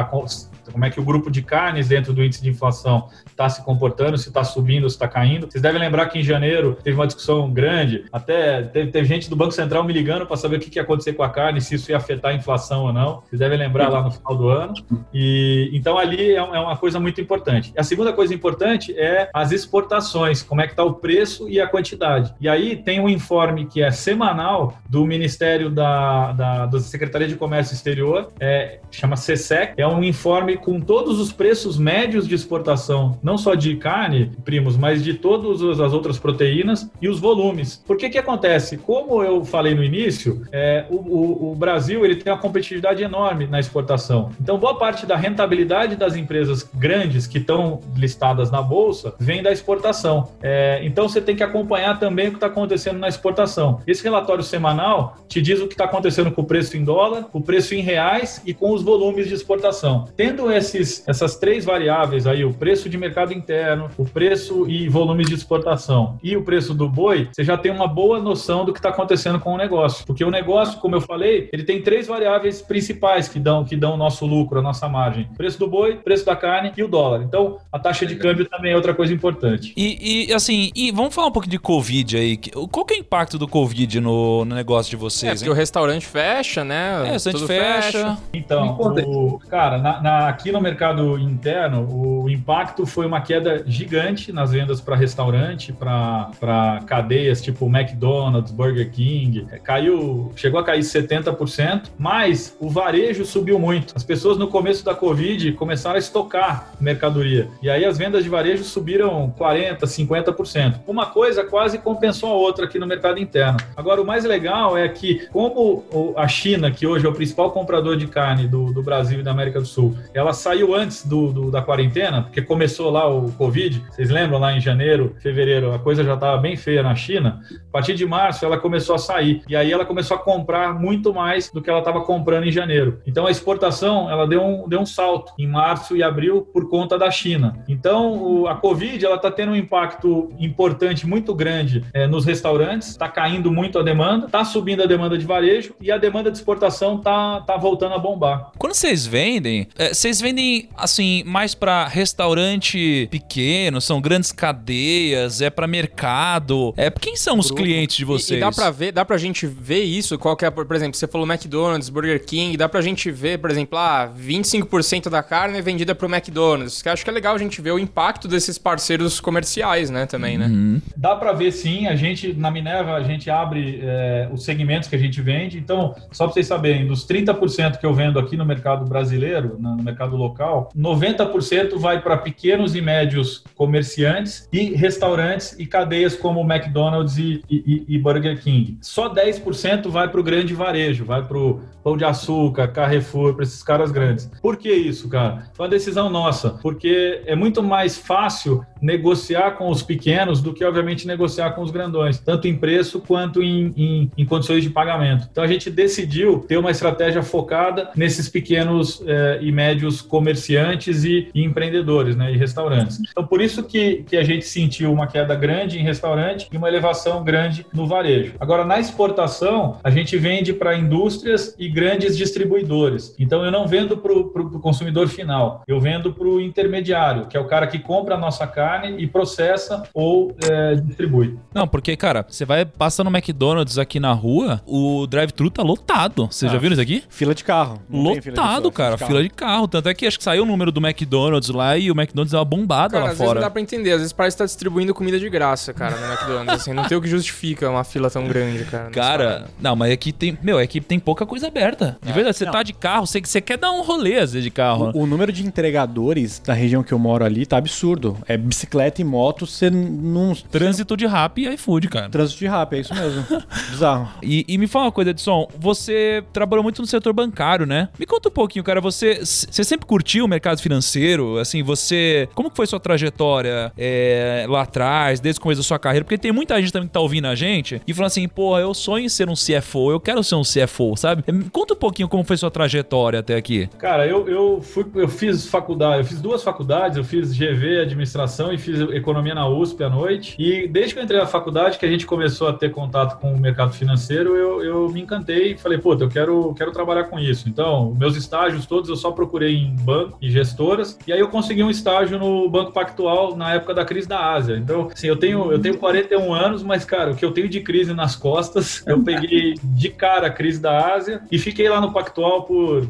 como 0.72 0.86
é 0.86 0.90
que 0.90 1.00
o 1.00 1.04
grupo 1.04 1.32
de 1.32 1.42
carnes 1.42 1.88
dentro 1.88 2.14
do 2.14 2.24
índice 2.24 2.42
de 2.42 2.50
inflação 2.50 3.08
está 3.28 3.48
se 3.50 3.64
comportando, 3.64 4.18
se 4.18 4.28
está 4.28 4.44
subindo, 4.44 4.90
se 4.90 4.96
está 4.96 5.08
caindo. 5.08 5.50
Vocês 5.50 5.62
devem 5.62 5.80
lembrar 5.80 6.08
que 6.08 6.20
em 6.20 6.24
janeiro 6.24 6.78
teve 6.84 6.96
uma 6.96 7.08
discussão 7.08 7.52
grande, 7.52 8.06
até 8.12 8.62
teve, 8.64 8.92
teve 8.92 9.08
gente 9.08 9.30
do 9.30 9.36
Banco 9.36 9.52
Central 9.52 9.84
me 9.84 9.94
ligando 9.94 10.26
para 10.26 10.38
saber 10.38 10.58
o 10.58 10.60
que, 10.60 10.70
que 10.70 10.80
ia 10.80 10.84
acontecer 10.84 11.14
com 11.14 11.24
a 11.24 11.30
carne, 11.30 11.62
se 11.62 11.76
isso 11.76 11.92
ia 11.92 11.98
afetar 11.98 12.32
a 12.32 12.34
inflação 12.34 12.84
ou 12.84 12.94
não. 12.94 13.22
Vocês 13.22 13.40
devem 13.40 13.58
lembrar 13.58 13.90
lá 13.90 14.04
no 14.04 14.12
final 14.12 14.36
do 14.36 14.50
ano. 14.50 14.74
E 15.14 15.70
então 15.74 15.98
ali 15.98 16.32
é, 16.32 16.36
é 16.36 16.42
uma 16.42 16.78
coisa 16.78 17.00
muito 17.00 17.20
importante. 17.22 17.74
A 17.78 17.84
segunda 17.84 18.14
coisa 18.14 18.34
importante 18.34 18.98
é 18.98 19.30
as 19.34 19.52
exportações, 19.52 20.42
como 20.44 20.62
é 20.62 20.66
que 20.66 20.74
está 20.74 20.84
o 20.84 20.94
preço 20.94 21.50
e 21.50 21.60
a 21.60 21.68
quantidade. 21.68 22.34
E 22.40 22.48
aí 22.48 22.76
tem 22.76 23.00
um 23.00 23.10
informe 23.10 23.66
que 23.66 23.82
é 23.82 23.92
semanal 23.92 24.78
do 24.90 25.06
Ministério 25.06 25.70
da, 25.70 26.32
da, 26.34 26.66
da 26.66 26.80
Secretaria 26.80 27.28
de 27.28 27.36
Comércio 27.36 27.74
Exterior, 27.74 28.32
é, 28.40 28.80
chama 28.92 29.16
CSEC, 29.16 29.74
é 29.78 29.88
um 29.88 30.04
informe 30.04 30.51
com 30.58 30.80
todos 30.80 31.20
os 31.20 31.32
preços 31.32 31.78
médios 31.78 32.28
de 32.28 32.36
exportação, 32.36 33.18
não 33.22 33.38
só 33.38 33.56
de 33.56 33.76
carne, 33.76 34.32
primos, 34.44 34.78
mas 34.78 35.04
de 35.04 35.14
todas 35.14 35.80
as 35.80 35.94
outras 35.94 36.18
proteínas 36.18 36.90
e 37.02 37.08
os 37.08 37.20
volumes. 37.20 37.82
Por 37.86 37.98
que 37.98 38.10
que 38.10 38.18
acontece? 38.18 38.78
Como 38.78 39.24
eu 39.24 39.44
falei 39.44 39.74
no 39.76 39.84
início, 39.84 40.42
é, 40.52 40.86
o, 40.90 40.96
o, 40.96 41.52
o, 41.52 41.56
Brasil 41.56 42.04
ele 42.06 42.16
tem 42.16 42.32
uma 42.32 42.40
competitividade 42.40 43.04
enorme 43.04 43.48
na 43.48 43.60
exportação. 43.60 44.32
Então, 44.42 44.58
boa 44.58 44.78
parte 44.78 45.06
da 45.06 45.16
rentabilidade 45.16 45.96
das 45.96 46.16
empresas 46.16 46.70
grandes 46.74 47.28
que 47.28 47.38
estão 47.38 47.80
listadas 47.96 48.50
na 48.50 48.62
bolsa 48.62 49.14
vem 49.20 49.44
da 49.44 49.52
exportação. 49.52 50.30
É, 50.42 50.80
então, 50.84 51.08
você 51.08 51.22
tem 51.22 51.36
que 51.36 51.44
acompanhar 51.44 52.00
também 52.00 52.28
o 52.28 52.32
que 52.32 52.38
está 52.38 52.48
acontecendo 52.48 53.00
na 53.00 53.08
exportação. 53.08 53.80
Esse 53.86 54.04
relatório 54.04 54.44
semanal 54.44 55.18
te 55.28 55.42
diz 55.42 55.60
o 55.60 55.68
que 55.68 55.74
está 55.74 55.86
acontecendo 55.86 56.32
com 56.32 56.42
o 56.42 56.46
preço 56.46 56.78
em 56.78 56.84
dólar, 56.84 57.28
o 57.34 57.42
preço 57.42 57.76
em 57.76 57.82
reais 57.82 58.42
e 58.46 58.54
com 58.54 58.72
os 58.72 58.82
volumes 58.82 59.28
de 59.28 59.34
exportação. 59.34 60.06
Tendo 60.16 60.41
esses, 60.50 61.04
essas 61.08 61.36
três 61.36 61.66
variáveis 61.66 62.26
aí, 62.26 62.46
o 62.46 62.54
preço 62.54 62.90
de 62.90 62.98
mercado 62.98 63.34
interno, 63.34 63.90
o 63.98 64.06
preço 64.06 64.68
e 64.70 64.88
volumes 64.88 65.28
de 65.28 65.36
exportação 65.36 66.18
e 66.24 66.38
o 66.38 66.44
preço 66.44 66.74
do 66.74 66.88
boi, 66.88 67.28
você 67.32 67.44
já 67.44 67.58
tem 67.58 67.72
uma 67.72 67.88
boa 67.88 68.20
noção 68.20 68.64
do 68.64 68.72
que 68.72 68.80
está 68.80 68.90
acontecendo 68.90 69.40
com 69.40 69.54
o 69.54 69.58
negócio. 69.58 70.06
Porque 70.06 70.24
o 70.24 70.32
negócio, 70.32 70.80
como 70.80 70.96
eu 70.96 71.02
falei, 71.02 71.50
ele 71.52 71.64
tem 71.64 71.82
três 71.82 72.08
variáveis 72.08 72.62
principais 72.62 73.28
que 73.28 73.40
dão 73.40 73.66
que 73.66 73.76
dão 73.76 73.94
o 73.94 73.98
nosso 73.98 74.26
lucro, 74.26 74.60
a 74.60 74.62
nossa 74.62 74.88
margem: 74.88 75.28
preço 75.36 75.60
do 75.60 75.68
boi, 75.68 75.98
preço 75.98 76.26
da 76.26 76.36
carne 76.36 76.72
e 76.76 76.84
o 76.84 76.88
dólar. 76.88 77.22
Então, 77.24 77.58
a 77.72 77.80
taxa 77.80 78.06
de 78.06 78.16
câmbio 78.16 78.46
também 78.46 78.72
é 78.72 78.76
outra 78.76 78.94
coisa 78.94 79.14
importante. 79.14 79.74
E, 79.76 80.28
e 80.30 80.34
assim, 80.34 80.72
e 80.76 80.92
vamos 80.92 81.14
falar 81.14 81.28
um 81.28 81.32
pouco 81.32 81.50
de 81.50 81.60
Covid 81.60 82.18
aí. 82.18 82.38
Qual 82.72 82.86
que 82.86 82.94
é 82.94 82.98
o 82.98 83.00
impacto 83.00 83.38
do 83.38 83.48
Covid 83.48 84.00
no, 84.00 84.46
no 84.46 84.56
negócio 84.56 84.90
de 84.90 84.96
vocês? 84.96 85.32
É, 85.32 85.36
porque 85.36 85.50
hein? 85.50 85.52
o 85.52 85.56
restaurante 85.56 86.06
fecha, 86.06 86.64
né? 86.64 87.04
É, 87.06 87.10
o 87.10 87.12
restaurante 87.14 87.48
fecha. 87.48 87.92
fecha. 87.92 88.18
Então, 88.34 88.78
o, 88.80 89.40
cara, 89.50 89.78
na, 89.78 90.02
na, 90.02 90.31
aqui 90.32 90.52
no 90.52 90.62
mercado 90.62 91.20
interno, 91.20 91.88
o 91.92 92.30
impacto 92.30 92.86
foi 92.86 93.06
uma 93.06 93.22
queda 93.22 93.64
gigante 93.68 94.32
nas 94.32 94.52
vendas 94.52 94.80
para 94.82 94.96
restaurante, 94.96 95.74
para 95.74 96.82
cadeias 96.88 97.42
tipo 97.42 97.66
McDonald's, 97.68 98.52
Burger 98.52 98.90
King. 98.90 99.46
É, 99.52 99.60
caiu, 99.60 100.32
chegou 100.36 100.60
a 100.60 100.64
cair 100.64 100.82
70%, 100.82 101.90
mas 101.98 102.56
o 102.60 102.70
varejo 102.70 103.26
subiu 103.26 103.60
muito. 103.60 103.94
As 103.96 104.04
pessoas 104.04 104.38
no 104.38 104.48
começo 104.48 104.84
da 104.84 104.96
Covid 104.96 105.52
começaram 105.54 105.96
a 105.96 106.00
estocar 106.00 106.72
mercadoria. 106.80 107.50
E 107.62 107.70
aí 107.70 107.86
as 107.86 107.98
vendas 107.98 108.24
de 108.24 108.30
varejo 108.30 108.64
subiram 108.64 109.34
40%, 109.38 109.80
50%. 109.82 110.80
Uma 110.88 111.08
coisa 111.08 111.44
quase 111.44 111.78
compensou 111.78 112.32
a 112.32 112.36
outra 112.36 112.66
aqui 112.66 112.80
no 112.80 112.88
mercado 112.88 113.20
interno. 113.20 113.58
Agora, 113.76 114.02
o 114.02 114.06
mais 114.06 114.24
legal 114.24 114.78
é 114.78 114.88
que, 114.88 115.28
como 115.32 115.84
a 116.16 116.28
China, 116.28 116.72
que 116.72 116.88
hoje 116.88 117.06
é 117.06 117.10
o 117.10 117.14
principal 117.14 117.52
comprador 117.52 117.98
de 117.98 118.08
carne 118.08 118.48
do, 118.48 118.72
do 118.72 118.82
Brasil 118.82 119.20
e 119.20 119.24
da 119.24 119.32
América 119.32 119.60
do 119.60 119.66
Sul, 119.68 119.96
saiu 120.34 120.76
antes 120.76 121.06
do, 121.06 121.32
do 121.32 121.52
da 121.52 121.62
quarentena 121.62 122.22
porque 122.22 122.42
começou 122.42 122.90
lá 122.90 123.08
o 123.08 123.32
Covid, 123.34 123.84
vocês 123.90 124.10
lembram 124.10 124.40
lá 124.40 124.54
em 124.54 124.60
janeiro, 124.60 125.16
fevereiro, 125.20 125.74
a 125.74 125.80
coisa 125.80 126.04
já 126.04 126.14
estava 126.14 126.38
bem 126.38 126.56
feia 126.56 126.84
na 126.84 126.96
China. 126.96 127.42
A 127.52 127.72
partir 127.72 127.96
de 127.96 128.06
março 128.06 128.46
ela 128.46 128.58
começou 128.58 128.96
a 128.96 129.00
sair 129.00 129.42
e 129.48 129.56
aí 129.56 129.72
ela 129.72 129.86
começou 129.86 130.18
a 130.18 130.20
comprar 130.20 130.74
muito 130.80 131.14
mais 131.14 131.50
do 131.50 131.62
que 131.62 131.70
ela 131.70 131.80
estava 131.80 132.02
comprando 132.02 132.46
em 132.46 132.52
janeiro. 132.52 133.02
Então 133.06 133.26
a 133.26 133.32
exportação 133.32 134.10
ela 134.10 134.28
deu 134.28 134.44
um, 134.44 134.68
deu 134.68 134.80
um 134.80 134.86
salto 134.86 135.34
em 135.38 135.48
março 135.48 135.96
e 135.96 136.04
abril 136.04 136.42
por 136.54 136.70
conta 136.70 136.98
da 136.98 137.10
China. 137.10 137.64
Então 137.68 138.22
o, 138.22 138.48
a 138.48 138.56
Covid 138.56 139.04
ela 139.06 139.16
está 139.16 139.32
tendo 139.32 139.52
um 139.52 139.56
impacto 139.56 140.32
importante, 140.40 141.08
muito 141.08 141.34
grande 141.34 141.84
é, 141.94 142.08
nos 142.08 142.26
restaurantes, 142.26 142.90
está 142.90 143.08
caindo 143.08 143.52
muito 143.52 143.80
a 143.80 143.84
demanda, 143.84 144.26
está 144.26 144.44
subindo 144.44 144.84
a 144.84 144.86
demanda 144.86 145.18
de 145.18 145.26
varejo 145.26 145.74
e 145.80 145.92
a 145.92 145.98
demanda 145.98 146.30
de 146.30 146.38
exportação 146.38 146.98
está 146.98 147.42
tá 147.42 147.58
voltando 147.58 147.96
a 147.96 147.98
bombar. 147.98 148.52
Quando 148.58 148.74
vocês 148.74 149.06
vendem, 149.06 149.68
é, 149.78 149.94
vendem 150.20 150.68
assim 150.76 151.24
mais 151.26 151.54
para 151.54 151.88
restaurante 151.88 153.08
pequeno, 153.12 153.80
são 153.80 154.02
grandes 154.02 154.32
cadeias, 154.32 155.42
é 155.42 155.50
para 155.50 155.68
mercado, 155.68 156.74
é 156.76 156.90
quem 156.90 157.16
são 157.16 157.38
os 157.40 157.48
Grupo. 157.48 157.62
clientes 157.62 157.96
de 157.96 158.06
vocês? 158.06 158.32
E, 158.32 158.38
e 158.38 158.40
dá 158.40 158.52
pra 158.52 158.70
ver, 158.72 158.92
dá 158.92 159.06
pra 159.06 159.18
gente 159.18 159.46
ver 159.46 159.84
isso, 159.84 160.18
qual 160.18 160.36
que 160.36 160.46
é, 160.46 160.50
por 160.50 160.76
exemplo, 160.76 160.98
você 160.98 161.08
falou 161.08 161.28
McDonald's, 161.28 161.90
Burger 161.90 162.24
King, 162.26 162.58
dá 162.58 162.68
pra 162.68 162.82
gente 162.82 163.12
ver, 163.12 163.38
por 163.38 163.52
exemplo, 163.52 163.78
ah, 163.78 164.10
25% 164.18 165.10
da 165.10 165.22
carne 165.22 165.60
é 165.60 165.62
vendida 165.62 165.94
pro 165.94 166.08
McDonald's. 166.08 166.82
Que 166.82 166.90
acho 166.90 167.04
que 167.04 167.10
é 167.10 167.14
legal 167.14 167.36
a 167.36 167.38
gente 167.38 167.62
ver 167.62 167.72
o 167.72 167.80
impacto 167.80 168.28
desses 168.28 168.58
parceiros 168.58 169.20
comerciais, 169.20 169.90
né, 169.90 170.06
também, 170.06 170.38
né? 170.38 170.48
Uhum. 170.48 170.82
Dá 170.96 171.16
para 171.16 171.34
ver 171.34 171.52
sim, 171.52 171.88
a 171.88 171.96
gente 171.96 172.34
na 172.34 172.50
Minerva 172.50 172.94
a 172.94 173.04
gente 173.04 173.30
abre 173.30 173.80
é, 173.84 174.30
os 174.32 174.44
segmentos 174.44 174.90
que 174.90 174.96
a 174.96 175.00
gente 175.00 175.22
vende. 175.22 175.58
Então, 175.58 175.96
só 176.12 176.26
para 176.26 176.34
vocês 176.34 176.48
saberem, 176.48 176.88
dos 176.88 177.06
30% 177.06 177.78
que 177.78 177.86
eu 177.86 177.94
vendo 177.94 178.18
aqui 178.20 178.36
no 178.36 178.46
mercado 178.46 178.86
brasileiro, 178.86 179.58
no 179.60 179.76
mercado 179.78 180.01
local, 180.06 180.70
90% 180.78 181.78
vai 181.78 182.02
para 182.02 182.18
pequenos 182.18 182.76
e 182.76 182.82
médios 182.82 183.44
comerciantes 183.56 184.48
e 184.52 184.74
restaurantes 184.74 185.58
e 185.60 185.66
cadeias 185.66 186.16
como 186.16 186.42
McDonald's 186.42 187.18
e, 187.18 187.44
e, 187.50 187.86
e 187.88 187.98
Burger 187.98 188.42
King. 188.42 188.78
Só 188.82 189.14
10% 189.14 189.90
vai 189.90 190.08
para 190.10 190.20
o 190.20 190.24
grande 190.24 190.54
varejo, 190.54 191.06
vai 191.06 191.24
para 191.24 191.38
o 191.38 191.62
Pão 191.84 191.98
de 191.98 192.06
Açúcar, 192.06 192.68
Carrefour, 192.68 193.34
para 193.34 193.44
esses 193.44 193.64
caras 193.64 193.92
grandes. 193.92 194.30
Por 194.42 194.58
que 194.58 194.72
isso, 194.72 195.10
cara? 195.10 195.50
Foi 195.54 195.66
uma 195.66 195.70
decisão 195.70 196.10
nossa, 196.10 196.52
porque 196.62 197.22
é 197.26 197.36
muito 197.36 197.64
mais 197.64 197.98
fácil 197.98 198.64
negociar 198.82 199.52
com 199.52 199.70
os 199.70 199.84
pequenos 199.84 200.42
do 200.42 200.54
que, 200.54 200.64
obviamente, 200.64 201.08
negociar 201.08 201.52
com 201.52 201.62
os 201.62 201.72
grandões, 201.72 202.20
tanto 202.20 202.48
em 202.48 202.56
preço 202.56 203.00
quanto 203.00 203.42
em, 203.42 203.74
em, 203.76 204.12
em 204.18 204.26
condições 204.26 204.64
de 204.64 204.70
pagamento. 204.70 205.28
Então 205.32 205.44
a 205.44 205.48
gente 205.48 205.70
decidiu 205.70 206.40
ter 206.40 206.58
uma 206.58 206.72
estratégia 206.72 207.22
focada 207.22 207.92
nesses 207.96 208.28
pequenos 208.28 209.04
eh, 209.06 209.40
e 209.42 209.52
médios 209.52 209.91
comerciantes 210.00 211.04
e, 211.04 211.28
e, 211.34 211.44
empreendedores, 211.44 212.16
né, 212.16 212.32
e 212.32 212.38
restaurantes. 212.38 213.00
Então 213.12 213.26
por 213.26 213.42
isso 213.42 213.64
que, 213.64 214.04
que 214.08 214.16
a 214.16 214.24
gente 214.24 214.46
sentiu 214.46 214.94
uma 214.94 215.08
queda 215.08 215.36
grande 215.36 215.80
em 215.80 215.84
restaurante 215.84 216.48
e 216.52 216.58
uma 216.58 216.68
elevação 216.70 217.24
grande 217.24 217.66
no 217.74 217.88
varejo. 217.88 218.36
Agora 218.40 218.64
na 218.64 218.80
exportação 218.80 219.78
a 219.84 219.90
gente 219.90 220.16
vende 220.18 220.54
para 220.54 220.78
indústrias 220.78 221.56
e 221.58 221.68
grandes 221.68 222.16
distribuidores. 222.16 223.16
Então 223.20 223.44
eu 223.44 223.52
não 223.52 223.68
vendo 223.68 223.98
para 223.98 224.14
o 224.14 224.60
consumidor 224.60 225.08
final, 225.08 225.64
eu 225.68 225.80
vendo 225.80 226.14
para 226.14 226.28
o 226.28 226.40
intermediário, 226.40 227.26
que 227.26 227.36
é 227.36 227.40
o 227.40 227.46
cara 227.46 227.66
que 227.68 227.80
compra 227.80 228.16
a 228.16 228.18
nossa 228.18 228.46
carne 228.46 229.02
e 229.02 229.08
processa 229.08 229.84
ou 229.94 230.36
é, 230.50 230.76
distribui. 230.76 231.38
Não, 231.54 231.68
porque, 231.68 231.96
cara, 231.96 232.26
você 232.28 232.46
vai 232.46 232.66
passando 232.66 233.10
no 233.10 233.18
McDonald's 233.18 233.78
aqui 233.78 234.00
na 234.00 234.14
rua, 234.14 234.62
o 234.66 235.08
drive-thru 235.08 235.50
tá 235.50 235.64
lotado. 235.64 236.28
Vocês 236.28 236.52
Ah, 236.52 236.54
já 236.54 236.60
viram 236.60 236.74
isso 236.74 236.82
aqui? 236.82 237.04
Fila 237.10 237.34
de 237.34 237.44
carro. 237.44 237.82
Não 237.90 238.14
tem 238.14 238.22
fila 238.22 238.36
de 238.36 238.40
Lotado, 238.42 238.72
pessoa, 238.72 238.72
cara. 238.74 238.98
Fila 238.98 239.24
de 239.24 239.30
carro. 239.30 239.68
Tanto 239.82 239.90
é 239.90 239.94
que 239.96 240.06
acho 240.06 240.18
que 240.20 240.24
saiu 240.24 240.44
o 240.44 240.46
número 240.46 240.72
do 240.72 240.80
McDonald's 240.80 241.50
lá 241.50 241.76
e 241.76 241.90
o 241.90 241.94
McDonald's 242.00 242.34
é 242.34 242.38
uma 242.38 242.46
bombada 242.46 242.94
Cara, 242.94 243.06
lá 243.06 243.12
às 243.12 243.18
vezes 243.18 243.20
não 243.22 243.28
fora. 243.28 243.40
dá 243.42 243.50
pra 243.50 243.62
entender. 243.62 243.92
Às 243.94 243.98
vezes 243.98 244.14
parece 244.14 244.36
que 244.38 244.44
tá 244.44 244.46
distribuindo 244.46 244.94
comida 244.94 245.20
de 245.20 245.28
graça, 245.28 245.74
cara, 245.74 245.98
no 245.98 246.06
McDonald's. 246.06 246.54
Assim, 246.62 246.72
não 246.74 246.84
tem 246.84 246.96
o 246.96 247.02
que 247.02 247.08
justifica 247.08 247.68
uma 247.68 247.84
fila 247.84 248.10
tão 248.12 248.28
grande, 248.28 248.64
cara. 248.66 248.92
Cara, 248.92 249.46
não, 249.60 249.76
mas 249.76 249.92
aqui 249.92 250.12
tem. 250.12 250.38
Meu, 250.44 250.60
aqui 250.60 250.80
tem 250.80 251.00
pouca 251.00 251.26
coisa 251.26 251.48
aberta. 251.48 251.98
De 252.04 252.14
verdade, 252.14 252.38
você 252.38 252.46
Não. 252.46 252.52
tá 252.52 252.62
de 252.62 252.74
carro, 252.74 253.08
você, 253.08 253.20
você 253.20 253.42
quer 253.42 253.58
dar 253.58 253.72
um 253.72 253.82
rolê 253.82 254.18
às 254.20 254.34
vezes 254.34 254.44
de 254.44 254.52
carro. 254.52 254.92
O, 254.94 255.04
o 255.04 255.06
número 255.08 255.32
de 255.32 255.44
entregadores 255.46 256.40
da 256.46 256.54
região 256.54 256.84
que 256.84 256.92
eu 256.94 257.00
moro 257.00 257.26
ali 257.26 257.46
tá 257.46 257.58
absurdo. 257.58 258.18
É 258.28 258.38
bicicleta 258.38 259.02
e 259.02 259.04
moto, 259.04 259.48
você 259.48 259.72
não. 259.72 260.36
Trânsito 260.52 260.96
de 260.96 261.08
rap 261.08 261.42
e 261.42 261.50
iFood, 261.56 261.90
cara. 261.90 262.10
Trânsito 262.10 262.40
de 262.40 262.48
rap, 262.48 262.74
é 262.76 262.80
isso 262.80 262.94
mesmo. 262.94 263.26
Bizarro. 263.72 264.10
E, 264.22 264.46
e 264.48 264.58
me 264.58 264.68
fala 264.68 264.86
uma 264.86 264.92
coisa, 264.92 265.10
Edson, 265.12 265.48
você 265.58 266.24
trabalhou 266.32 266.62
muito 266.64 266.82
no 266.82 266.88
setor 266.88 267.14
bancário, 267.14 267.66
né? 267.66 267.90
Me 267.98 268.06
conta 268.06 268.30
um 268.30 268.32
pouquinho, 268.32 268.64
cara, 268.64 268.80
você, 268.80 269.20
você 269.24 269.64
sempre 269.72 269.88
curtiu 269.88 270.26
o 270.26 270.28
mercado 270.28 270.62
financeiro? 270.62 271.38
Assim, 271.38 271.64
você... 271.64 272.28
Como 272.36 272.50
que 272.50 272.56
foi 272.58 272.68
sua 272.68 272.80
trajetória 272.80 273.72
é, 273.78 274.46
lá 274.50 274.64
atrás, 274.64 275.20
desde 275.20 275.40
o 275.40 275.42
começo 275.42 275.62
da 275.62 275.64
sua 275.64 275.80
carreira? 275.80 276.04
Porque 276.04 276.18
tem 276.18 276.32
muita 276.32 276.60
gente 276.60 276.74
também 276.74 276.88
que 276.88 276.94
tá 276.94 277.00
ouvindo 277.00 277.28
a 277.28 277.36
gente 277.36 277.82
e 277.88 277.94
falando 277.94 278.08
assim, 278.08 278.28
pô, 278.28 278.58
eu 278.60 278.74
sonho 278.74 279.06
em 279.06 279.10
ser 279.10 279.30
um 279.30 279.34
CFO, 279.34 279.92
eu 279.92 280.00
quero 280.00 280.24
ser 280.24 280.36
um 280.36 280.42
CFO, 280.42 280.98
sabe? 280.98 281.24
Me 281.32 281.50
Conta 281.50 281.74
um 281.74 281.78
pouquinho 281.78 282.08
como 282.10 282.24
foi 282.24 282.38
sua 282.38 282.50
trajetória 282.50 283.20
até 283.20 283.36
aqui. 283.36 283.70
Cara, 283.78 284.08
eu, 284.08 284.28
eu, 284.28 284.62
fui, 284.62 284.86
eu 284.96 285.08
fiz 285.08 285.48
faculdade, 285.48 286.00
eu 286.00 286.06
fiz 286.06 286.22
duas 286.22 286.44
faculdades, 286.44 286.98
eu 286.98 287.04
fiz 287.04 287.32
GV, 287.34 287.82
administração 287.82 288.52
e 288.52 288.58
fiz 288.58 288.80
economia 288.80 289.36
na 289.36 289.48
USP 289.48 289.84
à 289.84 289.90
noite. 289.90 290.36
E 290.40 290.68
desde 290.68 290.94
que 290.94 291.00
eu 291.00 291.04
entrei 291.04 291.20
na 291.20 291.28
faculdade, 291.28 291.78
que 291.78 291.86
a 291.86 291.90
gente 291.90 292.06
começou 292.06 292.48
a 292.48 292.54
ter 292.54 292.72
contato 292.72 293.20
com 293.20 293.34
o 293.34 293.40
mercado 293.40 293.74
financeiro, 293.74 294.36
eu, 294.36 294.64
eu 294.64 294.90
me 294.90 295.02
encantei 295.02 295.54
e 295.54 295.58
falei, 295.58 295.78
puta, 295.78 296.04
eu 296.04 296.10
quero, 296.10 296.54
quero 296.56 296.72
trabalhar 296.72 297.06
com 297.06 297.20
isso. 297.20 297.48
Então, 297.48 297.94
meus 297.98 298.16
estágios 298.16 298.66
todos 298.66 298.90
eu 298.90 298.96
só 298.96 299.12
procurei 299.12 299.51
em 299.56 299.76
banco 299.76 300.18
e 300.22 300.30
gestoras. 300.30 300.98
E 301.06 301.14
aí 301.14 301.20
eu 301.20 301.28
consegui 301.30 301.64
um 301.64 301.70
estágio 301.70 302.18
no 302.18 302.50
Banco 302.50 302.72
Pactual 302.72 303.36
na 303.36 303.54
época 303.54 303.74
da 303.74 303.86
crise 303.86 304.08
da 304.08 304.34
Ásia. 304.34 304.58
Então, 304.58 304.90
assim, 304.94 305.08
eu 305.08 305.16
tenho, 305.16 305.52
eu 305.52 305.60
tenho 305.60 305.78
41 305.78 306.34
anos, 306.34 306.64
mas, 306.64 306.86
cara, 306.86 307.12
o 307.12 307.16
que 307.16 307.26
eu 307.26 307.32
tenho 307.32 307.50
de 307.50 307.62
crise 307.62 307.94
nas 307.94 308.16
costas, 308.16 308.84
eu 308.86 309.02
peguei 309.04 309.56
de 309.64 309.90
cara 309.90 310.28
a 310.28 310.32
crise 310.32 310.60
da 310.60 310.94
Ásia 310.94 311.22
e 311.32 311.38
fiquei 311.38 311.70
lá 311.70 311.82
no 311.82 311.92
Pactual 311.92 312.44
por 312.44 312.88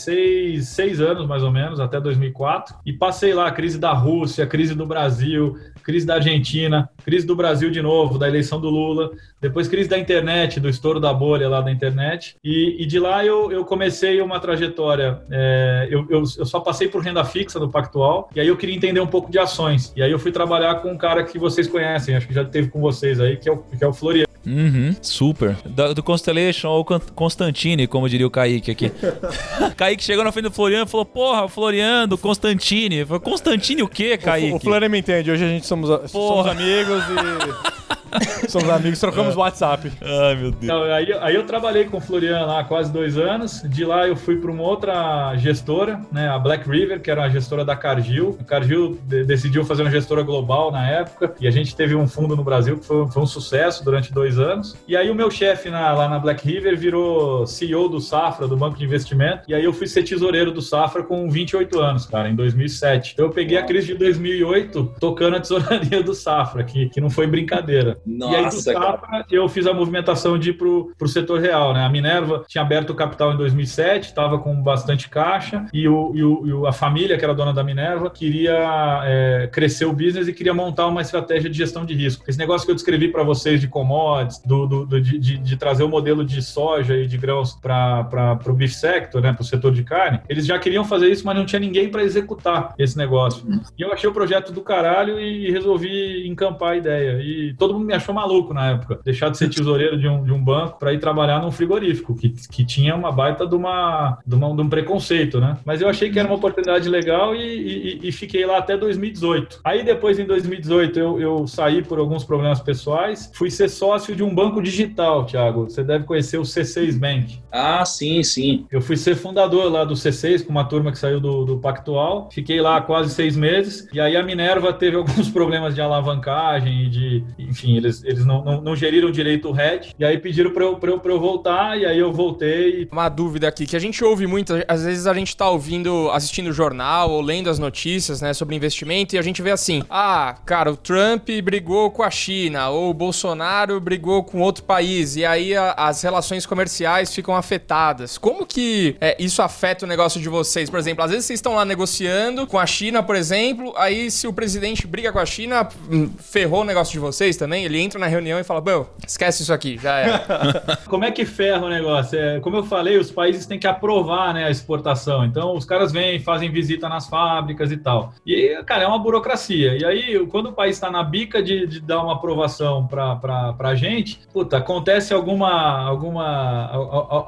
seis, 0.00 0.68
seis 0.68 1.00
anos, 1.00 1.26
mais 1.26 1.42
ou 1.42 1.50
menos, 1.50 1.80
até 1.80 2.00
2004. 2.00 2.76
E 2.84 2.92
passei 2.92 3.34
lá 3.34 3.46
a 3.46 3.52
crise 3.52 3.78
da 3.78 3.92
Rússia, 3.92 4.44
a 4.44 4.46
crise 4.46 4.74
do 4.74 4.86
Brasil, 4.86 5.56
crise 5.82 6.06
da 6.06 6.14
Argentina, 6.14 6.88
crise 7.04 7.26
do 7.26 7.34
Brasil 7.34 7.70
de 7.70 7.82
novo, 7.82 8.18
da 8.18 8.28
eleição 8.28 8.60
do 8.60 8.70
Lula, 8.70 9.10
depois 9.40 9.68
crise 9.68 9.88
da 9.88 9.98
internet, 9.98 10.60
do 10.60 10.68
estouro 10.68 11.00
da 11.00 11.12
bolha 11.12 11.48
lá 11.48 11.60
da 11.60 11.70
internet. 11.70 12.36
E, 12.44 12.82
e 12.82 12.86
de 12.86 12.98
lá 12.98 13.24
eu, 13.24 13.50
eu 13.50 13.64
comecei 13.64 14.20
uma 14.20 14.38
trajetória. 14.38 15.22
é, 15.30 15.88
eu, 15.90 16.06
eu, 16.08 16.22
eu 16.38 16.46
só 16.46 16.60
passei 16.60 16.88
por 16.88 17.02
renda 17.02 17.24
fixa 17.24 17.58
no 17.58 17.70
Pactual, 17.70 18.30
e 18.34 18.40
aí 18.40 18.48
eu 18.48 18.56
queria 18.56 18.76
entender 18.76 19.00
um 19.00 19.06
pouco 19.06 19.30
de 19.30 19.38
ações. 19.38 19.92
E 19.96 20.02
aí 20.02 20.10
eu 20.10 20.18
fui 20.18 20.32
trabalhar 20.32 20.76
com 20.76 20.90
um 20.90 20.98
cara 20.98 21.24
que 21.24 21.38
vocês 21.38 21.66
conhecem, 21.66 22.16
acho 22.16 22.26
que 22.26 22.34
já 22.34 22.44
teve 22.44 22.68
com 22.68 22.80
vocês 22.80 23.20
aí, 23.20 23.36
que 23.36 23.48
é 23.48 23.52
o, 23.52 23.58
que 23.58 23.82
é 23.82 23.86
o 23.86 23.92
Floriano. 23.92 24.29
Uhum, 24.46 24.94
super. 25.02 25.56
Da- 25.66 25.92
do 25.92 26.02
Constellation 26.02 26.68
ou 26.68 26.84
Con- 26.84 27.00
Constantine, 27.14 27.86
como 27.86 28.08
diria 28.08 28.26
o 28.26 28.30
Kaique 28.30 28.70
aqui. 28.70 28.90
Kaique 29.76 30.02
chegou 30.02 30.24
na 30.24 30.32
frente 30.32 30.44
do 30.44 30.50
Floriano 30.50 30.86
e 30.86 30.88
falou: 30.88 31.04
Porra, 31.04 31.48
Floriano, 31.48 32.06
do 32.08 32.18
Constantine. 32.18 32.96
Eu 33.00 33.06
falei, 33.06 33.20
Constantine 33.20 33.82
o 33.82 33.88
quê, 33.88 34.16
Kaique? 34.16 34.52
O, 34.52 34.56
o 34.56 34.60
Florian 34.60 34.88
me 34.88 34.98
entende. 34.98 35.30
Hoje 35.30 35.44
a 35.44 35.48
gente 35.48 35.66
somos, 35.66 36.10
somos 36.10 36.46
amigos 36.46 37.02
e. 37.04 37.80
somos 38.50 38.68
amigos, 38.68 38.98
trocamos 38.98 39.36
WhatsApp. 39.36 39.92
Ai, 40.02 40.34
meu 40.34 40.50
Deus. 40.50 40.64
Então, 40.64 40.82
aí, 40.82 41.12
aí 41.20 41.34
eu 41.34 41.44
trabalhei 41.46 41.84
com 41.84 41.98
o 41.98 42.00
Florian 42.00 42.44
lá 42.44 42.58
há 42.60 42.64
quase 42.64 42.92
dois 42.92 43.16
anos. 43.16 43.62
De 43.64 43.84
lá 43.84 44.08
eu 44.08 44.16
fui 44.16 44.34
para 44.36 44.50
uma 44.50 44.64
outra 44.64 45.36
gestora, 45.36 46.00
né, 46.10 46.28
a 46.28 46.36
Black 46.36 46.68
River, 46.68 47.00
que 47.00 47.08
era 47.08 47.22
a 47.24 47.28
gestora 47.28 47.64
da 47.64 47.76
Cargill. 47.76 48.36
A 48.40 48.44
Cargill 48.44 48.98
de- 49.04 49.22
decidiu 49.24 49.64
fazer 49.64 49.82
uma 49.82 49.90
gestora 49.92 50.22
global 50.22 50.72
na 50.72 50.88
época 50.90 51.34
e 51.40 51.46
a 51.46 51.52
gente 51.52 51.76
teve 51.76 51.94
um 51.94 52.08
fundo 52.08 52.34
no 52.34 52.42
Brasil 52.42 52.78
que 52.78 52.84
foi, 52.84 53.06
foi 53.08 53.22
um 53.22 53.26
sucesso 53.26 53.84
durante 53.84 54.12
dois 54.12 54.29
anos. 54.38 54.76
E 54.86 54.96
aí 54.96 55.10
o 55.10 55.14
meu 55.14 55.30
chefe 55.30 55.70
na- 55.70 55.92
lá 55.92 56.08
na 56.08 56.18
Black 56.18 56.46
River 56.46 56.76
virou 56.78 57.46
CEO 57.46 57.88
do 57.88 58.00
Safra, 58.00 58.46
do 58.46 58.56
Banco 58.56 58.76
de 58.78 58.84
Investimento. 58.84 59.42
E 59.48 59.54
aí 59.54 59.64
eu 59.64 59.72
fui 59.72 59.86
ser 59.86 60.02
tesoureiro 60.02 60.50
do 60.52 60.62
Safra 60.62 61.02
com 61.02 61.28
28 61.30 61.78
anos, 61.80 62.06
cara, 62.06 62.28
em 62.28 62.34
2007. 62.34 63.12
Então 63.14 63.26
eu 63.26 63.30
peguei 63.32 63.58
a 63.58 63.62
crise 63.62 63.88
de 63.88 63.94
2008 63.94 64.94
tocando 65.00 65.36
a 65.36 65.40
tesouraria 65.40 66.02
do 66.02 66.14
Safra, 66.14 66.64
que, 66.64 66.88
que 66.88 67.00
não 67.00 67.10
foi 67.10 67.26
brincadeira. 67.26 67.98
e 68.06 68.10
aí 68.22 68.36
do 68.38 68.42
Nossa, 68.44 68.72
cara. 68.72 68.84
Safra 68.92 69.24
eu 69.30 69.48
fiz 69.48 69.66
a 69.66 69.72
movimentação 69.74 70.38
de 70.38 70.50
ir 70.50 70.54
pro, 70.54 70.92
pro 70.98 71.08
setor 71.08 71.40
real, 71.40 71.72
né? 71.72 71.84
A 71.84 71.88
Minerva 71.88 72.44
tinha 72.48 72.62
aberto 72.62 72.90
o 72.90 72.94
capital 72.94 73.32
em 73.32 73.36
2007, 73.36 74.06
estava 74.06 74.38
com 74.38 74.54
bastante 74.62 75.08
caixa 75.08 75.66
e, 75.72 75.88
o, 75.88 76.12
e, 76.14 76.22
o- 76.22 76.46
e 76.46 76.52
o- 76.52 76.66
a 76.66 76.72
família, 76.72 77.16
que 77.18 77.24
era 77.24 77.34
dona 77.34 77.52
da 77.52 77.62
Minerva, 77.64 78.10
queria 78.10 79.00
é, 79.04 79.48
crescer 79.52 79.84
o 79.84 79.92
business 79.92 80.28
e 80.28 80.32
queria 80.32 80.54
montar 80.54 80.86
uma 80.86 81.00
estratégia 81.00 81.48
de 81.50 81.56
gestão 81.56 81.84
de 81.84 81.94
risco. 81.94 82.24
Esse 82.28 82.38
negócio 82.38 82.64
que 82.66 82.70
eu 82.70 82.74
descrevi 82.74 83.08
para 83.08 83.22
vocês 83.22 83.60
de 83.60 83.68
commodities, 83.68 84.00
do, 84.44 84.66
do- 84.66 84.86
do- 84.86 85.00
de, 85.00 85.18
de- 85.18 85.38
de 85.38 85.56
trazer 85.56 85.82
o 85.82 85.88
modelo 85.88 86.24
de 86.24 86.40
soja 86.42 86.96
e 86.96 87.06
de 87.06 87.16
grãos 87.18 87.54
para 87.60 88.38
o 88.46 88.52
beef 88.52 88.72
sector, 88.72 89.20
né? 89.20 89.32
Para 89.32 89.42
o 89.42 89.44
setor 89.44 89.72
de 89.72 89.82
carne, 89.82 90.20
eles 90.28 90.46
já 90.46 90.58
queriam 90.58 90.84
fazer 90.84 91.08
isso, 91.08 91.24
mas 91.26 91.36
não 91.36 91.44
tinha 91.46 91.60
ninguém 91.60 91.88
para 91.90 92.02
executar 92.02 92.74
esse 92.78 92.96
negócio. 92.96 93.44
E 93.78 93.82
eu 93.82 93.92
achei 93.92 94.08
o 94.08 94.12
projeto 94.12 94.52
do 94.52 94.60
caralho 94.62 95.20
e 95.20 95.50
resolvi 95.50 96.26
encampar 96.28 96.72
a 96.72 96.76
ideia. 96.76 97.20
E 97.22 97.54
todo 97.54 97.74
mundo 97.74 97.86
me 97.86 97.94
achou 97.94 98.14
maluco 98.14 98.52
na 98.54 98.70
época. 98.70 99.00
Deixar 99.04 99.28
de 99.30 99.38
ser 99.38 99.48
tesoureiro 99.48 99.98
de 99.98 100.08
um, 100.08 100.22
de 100.24 100.32
um 100.32 100.42
banco 100.42 100.78
para 100.78 100.92
ir 100.92 100.98
trabalhar 100.98 101.40
num 101.40 101.50
frigorífico, 101.50 102.14
que, 102.14 102.28
que 102.30 102.64
tinha 102.64 102.94
uma 102.94 103.12
baita 103.12 103.46
de, 103.46 103.54
uma, 103.54 104.18
de, 104.26 104.34
uma, 104.34 104.54
de 104.54 104.62
um 104.62 104.68
preconceito, 104.68 105.40
né? 105.40 105.56
Mas 105.64 105.80
eu 105.80 105.88
achei 105.88 106.10
que 106.10 106.18
era 106.18 106.28
uma 106.28 106.36
oportunidade 106.36 106.88
legal 106.88 107.34
e, 107.34 107.98
e, 108.02 108.08
e 108.08 108.12
fiquei 108.12 108.44
lá 108.46 108.58
até 108.58 108.76
2018. 108.76 109.60
Aí 109.64 109.84
depois, 109.84 110.18
em 110.18 110.24
2018, 110.24 110.98
eu, 110.98 111.20
eu 111.20 111.46
saí 111.46 111.82
por 111.82 111.98
alguns 111.98 112.24
problemas 112.24 112.60
pessoais, 112.60 113.30
fui 113.34 113.50
ser 113.50 113.68
sócio 113.68 114.09
de 114.14 114.22
um 114.22 114.34
banco 114.34 114.62
digital, 114.62 115.24
Thiago. 115.24 115.64
Você 115.64 115.82
deve 115.82 116.04
conhecer 116.04 116.38
o 116.38 116.42
C6 116.42 116.98
Bank. 116.98 117.38
Ah, 117.50 117.84
sim, 117.84 118.22
sim. 118.22 118.66
Eu 118.70 118.80
fui 118.80 118.96
ser 118.96 119.16
fundador 119.16 119.70
lá 119.70 119.84
do 119.84 119.94
C6 119.94 120.44
com 120.44 120.50
uma 120.50 120.64
turma 120.64 120.92
que 120.92 120.98
saiu 120.98 121.20
do, 121.20 121.44
do 121.44 121.58
Pactual. 121.58 122.28
Fiquei 122.32 122.60
lá 122.60 122.80
quase 122.80 123.14
seis 123.14 123.36
meses. 123.36 123.88
E 123.92 124.00
aí 124.00 124.16
a 124.16 124.22
Minerva 124.22 124.72
teve 124.74 124.96
alguns 124.96 125.28
problemas 125.28 125.74
de 125.74 125.80
alavancagem 125.80 126.84
e 126.84 126.88
de. 126.88 127.24
Enfim, 127.38 127.76
eles, 127.76 128.02
eles 128.04 128.24
não, 128.24 128.44
não, 128.44 128.60
não 128.60 128.76
geriram 128.76 129.10
direito 129.10 129.48
o 129.48 129.52
RED. 129.52 129.94
E 129.98 130.04
aí 130.04 130.18
pediram 130.18 130.52
para 130.52 130.64
eu, 130.64 130.76
pra 130.76 130.90
eu, 130.90 130.98
pra 130.98 131.12
eu 131.12 131.20
voltar. 131.20 131.78
E 131.78 131.86
aí 131.86 131.98
eu 131.98 132.12
voltei. 132.12 132.88
Uma 132.90 133.08
dúvida 133.08 133.48
aqui, 133.48 133.66
que 133.66 133.76
a 133.76 133.80
gente 133.80 134.02
ouve 134.04 134.26
muito, 134.26 134.54
às 134.66 134.84
vezes 134.84 135.06
a 135.06 135.14
gente 135.14 135.36
tá 135.36 135.48
ouvindo, 135.48 136.10
assistindo 136.10 136.48
o 136.48 136.52
jornal 136.52 137.10
ou 137.10 137.20
lendo 137.20 137.50
as 137.50 137.58
notícias, 137.58 138.20
né, 138.20 138.32
sobre 138.32 138.56
investimento, 138.56 139.14
e 139.14 139.18
a 139.18 139.22
gente 139.22 139.42
vê 139.42 139.50
assim: 139.50 139.82
ah, 139.88 140.36
cara, 140.44 140.72
o 140.72 140.76
Trump 140.76 141.28
brigou 141.42 141.90
com 141.90 142.02
a 142.02 142.10
China, 142.10 142.70
ou 142.70 142.90
o 142.90 142.94
Bolsonaro 142.94 143.80
brigou 143.80 143.99
com 144.00 144.40
outro 144.40 144.64
país, 144.64 145.16
e 145.16 145.24
aí 145.24 145.54
a, 145.56 145.72
as 145.76 146.02
relações 146.02 146.46
comerciais 146.46 147.14
ficam 147.14 147.34
afetadas. 147.34 148.18
Como 148.18 148.46
que 148.46 148.96
é, 149.00 149.16
isso 149.18 149.42
afeta 149.42 149.84
o 149.84 149.88
negócio 149.88 150.20
de 150.20 150.28
vocês? 150.28 150.68
Por 150.68 150.78
exemplo, 150.78 151.04
às 151.04 151.10
vezes 151.10 151.26
vocês 151.26 151.38
estão 151.38 151.54
lá 151.54 151.64
negociando 151.64 152.46
com 152.46 152.58
a 152.58 152.66
China, 152.66 153.02
por 153.02 153.16
exemplo, 153.16 153.72
aí 153.76 154.10
se 154.10 154.26
o 154.26 154.32
presidente 154.32 154.86
briga 154.86 155.12
com 155.12 155.18
a 155.18 155.26
China, 155.26 155.68
hum, 155.90 156.10
ferrou 156.18 156.62
o 156.62 156.64
negócio 156.64 156.92
de 156.92 156.98
vocês 156.98 157.36
também? 157.36 157.64
Ele 157.64 157.78
entra 157.80 157.98
na 157.98 158.06
reunião 158.06 158.38
e 158.38 158.44
fala: 158.44 158.60
Bom, 158.60 158.86
esquece 159.06 159.42
isso 159.42 159.52
aqui, 159.52 159.78
já 159.78 159.98
é. 159.98 160.24
como 160.88 161.04
é 161.04 161.10
que 161.10 161.24
ferra 161.24 161.66
o 161.66 161.68
negócio? 161.68 162.18
É, 162.18 162.40
como 162.40 162.56
eu 162.56 162.64
falei, 162.64 162.98
os 162.98 163.10
países 163.10 163.46
têm 163.46 163.58
que 163.58 163.66
aprovar 163.66 164.34
né, 164.34 164.44
a 164.44 164.50
exportação. 164.50 165.24
Então, 165.24 165.56
os 165.56 165.64
caras 165.64 165.92
vêm, 165.92 166.18
fazem 166.20 166.50
visita 166.50 166.88
nas 166.88 167.08
fábricas 167.08 167.70
e 167.70 167.76
tal. 167.76 168.12
E, 168.26 168.62
cara, 168.64 168.84
é 168.84 168.86
uma 168.86 168.98
burocracia. 168.98 169.76
E 169.76 169.84
aí, 169.84 170.26
quando 170.26 170.46
o 170.46 170.52
país 170.52 170.76
está 170.76 170.90
na 170.90 171.02
bica 171.02 171.42
de, 171.42 171.66
de, 171.66 171.80
dar 171.80 172.02
uma 172.02 172.14
aprovação 172.14 172.86
para 172.86 173.54
a 173.58 173.74
gente, 173.74 173.89
puta, 174.32 174.58
acontece 174.58 175.14
alguma, 175.14 175.86
alguma, 175.86 176.70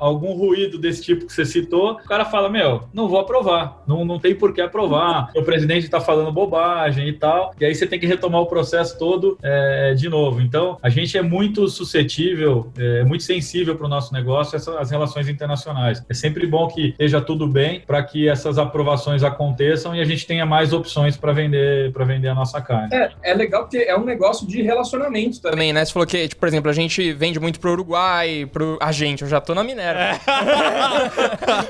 algum 0.01 0.35
ruído 0.35 0.79
desse 0.79 1.03
tipo 1.03 1.27
que 1.27 1.33
você 1.33 1.45
citou, 1.45 1.93
o 1.93 2.09
cara 2.09 2.25
fala: 2.25 2.49
Meu, 2.49 2.83
não 2.93 3.09
vou 3.09 3.21
aprovar, 3.21 3.83
não, 3.87 4.05
não 4.05 4.19
tem 4.19 4.35
por 4.35 4.53
que 4.53 4.61
aprovar, 4.61 5.31
o 5.37 5.43
presidente 5.43 5.85
está 5.85 6.01
falando 6.01 6.33
bobagem 6.33 7.09
e 7.09 7.13
tal. 7.13 7.55
E 7.59 7.65
aí 7.65 7.75
você 7.75 7.87
tem 7.87 7.99
que 7.99 8.07
retomar 8.07 8.41
o 8.41 8.47
processo 8.47 8.99
todo 8.99 9.39
é, 9.43 9.95
de 9.95 10.09
novo. 10.09 10.41
Então, 10.41 10.77
a 10.83 10.89
gente 10.89 11.17
é 11.17 11.23
muito 11.23 11.69
suscetível, 11.69 12.71
é 12.77 13.05
muito 13.05 13.25
sensível 13.25 13.77
para 13.77 13.87
o 13.87 13.89
nosso 13.89 14.13
negócio, 14.13 14.57
essas, 14.57 14.77
as 14.77 14.91
relações 14.91 15.29
internacionais. 15.29 16.05
É 16.09 16.15
sempre 16.15 16.47
bom 16.47 16.69
que 16.69 16.89
esteja 16.89 17.21
tudo 17.21 17.47
bem 17.47 17.81
para 17.87 18.03
que 18.03 18.29
essas 18.29 18.59
aprovações 18.59 19.23
aconteçam 19.23 19.95
e 19.95 20.01
a 20.01 20.05
gente 20.05 20.27
tenha 20.27 20.45
mais 20.45 20.73
opções 20.73 21.17
para 21.17 21.33
vender 21.33 21.93
para 21.93 22.05
vender 22.05 22.29
a 22.29 22.35
nossa 22.35 22.61
carne. 22.61 22.95
É, 22.95 23.11
é 23.23 23.35
legal 23.35 23.63
porque 23.63 23.79
é 23.79 23.97
um 23.97 24.05
negócio 24.05 24.47
de 24.47 24.63
relacionamento 24.63 25.41
também, 25.41 25.63
também 25.63 25.73
né? 25.73 25.85
Você 25.85 25.93
falou 25.93 26.07
que, 26.07 26.29
tipo, 26.29 26.41
exemplo, 26.53 26.71
a 26.71 26.75
gente 26.75 27.13
vende 27.13 27.41
muito 27.41 27.59
pro 27.59 27.73
Uruguai, 27.73 28.49
pro 28.51 28.79
a 28.81 28.93
gente, 28.93 29.23
eu 29.23 29.29
já 29.29 29.41
tô 29.41 29.55
na 29.55 29.65
Minerva. 29.65 30.01
É. 30.01 30.21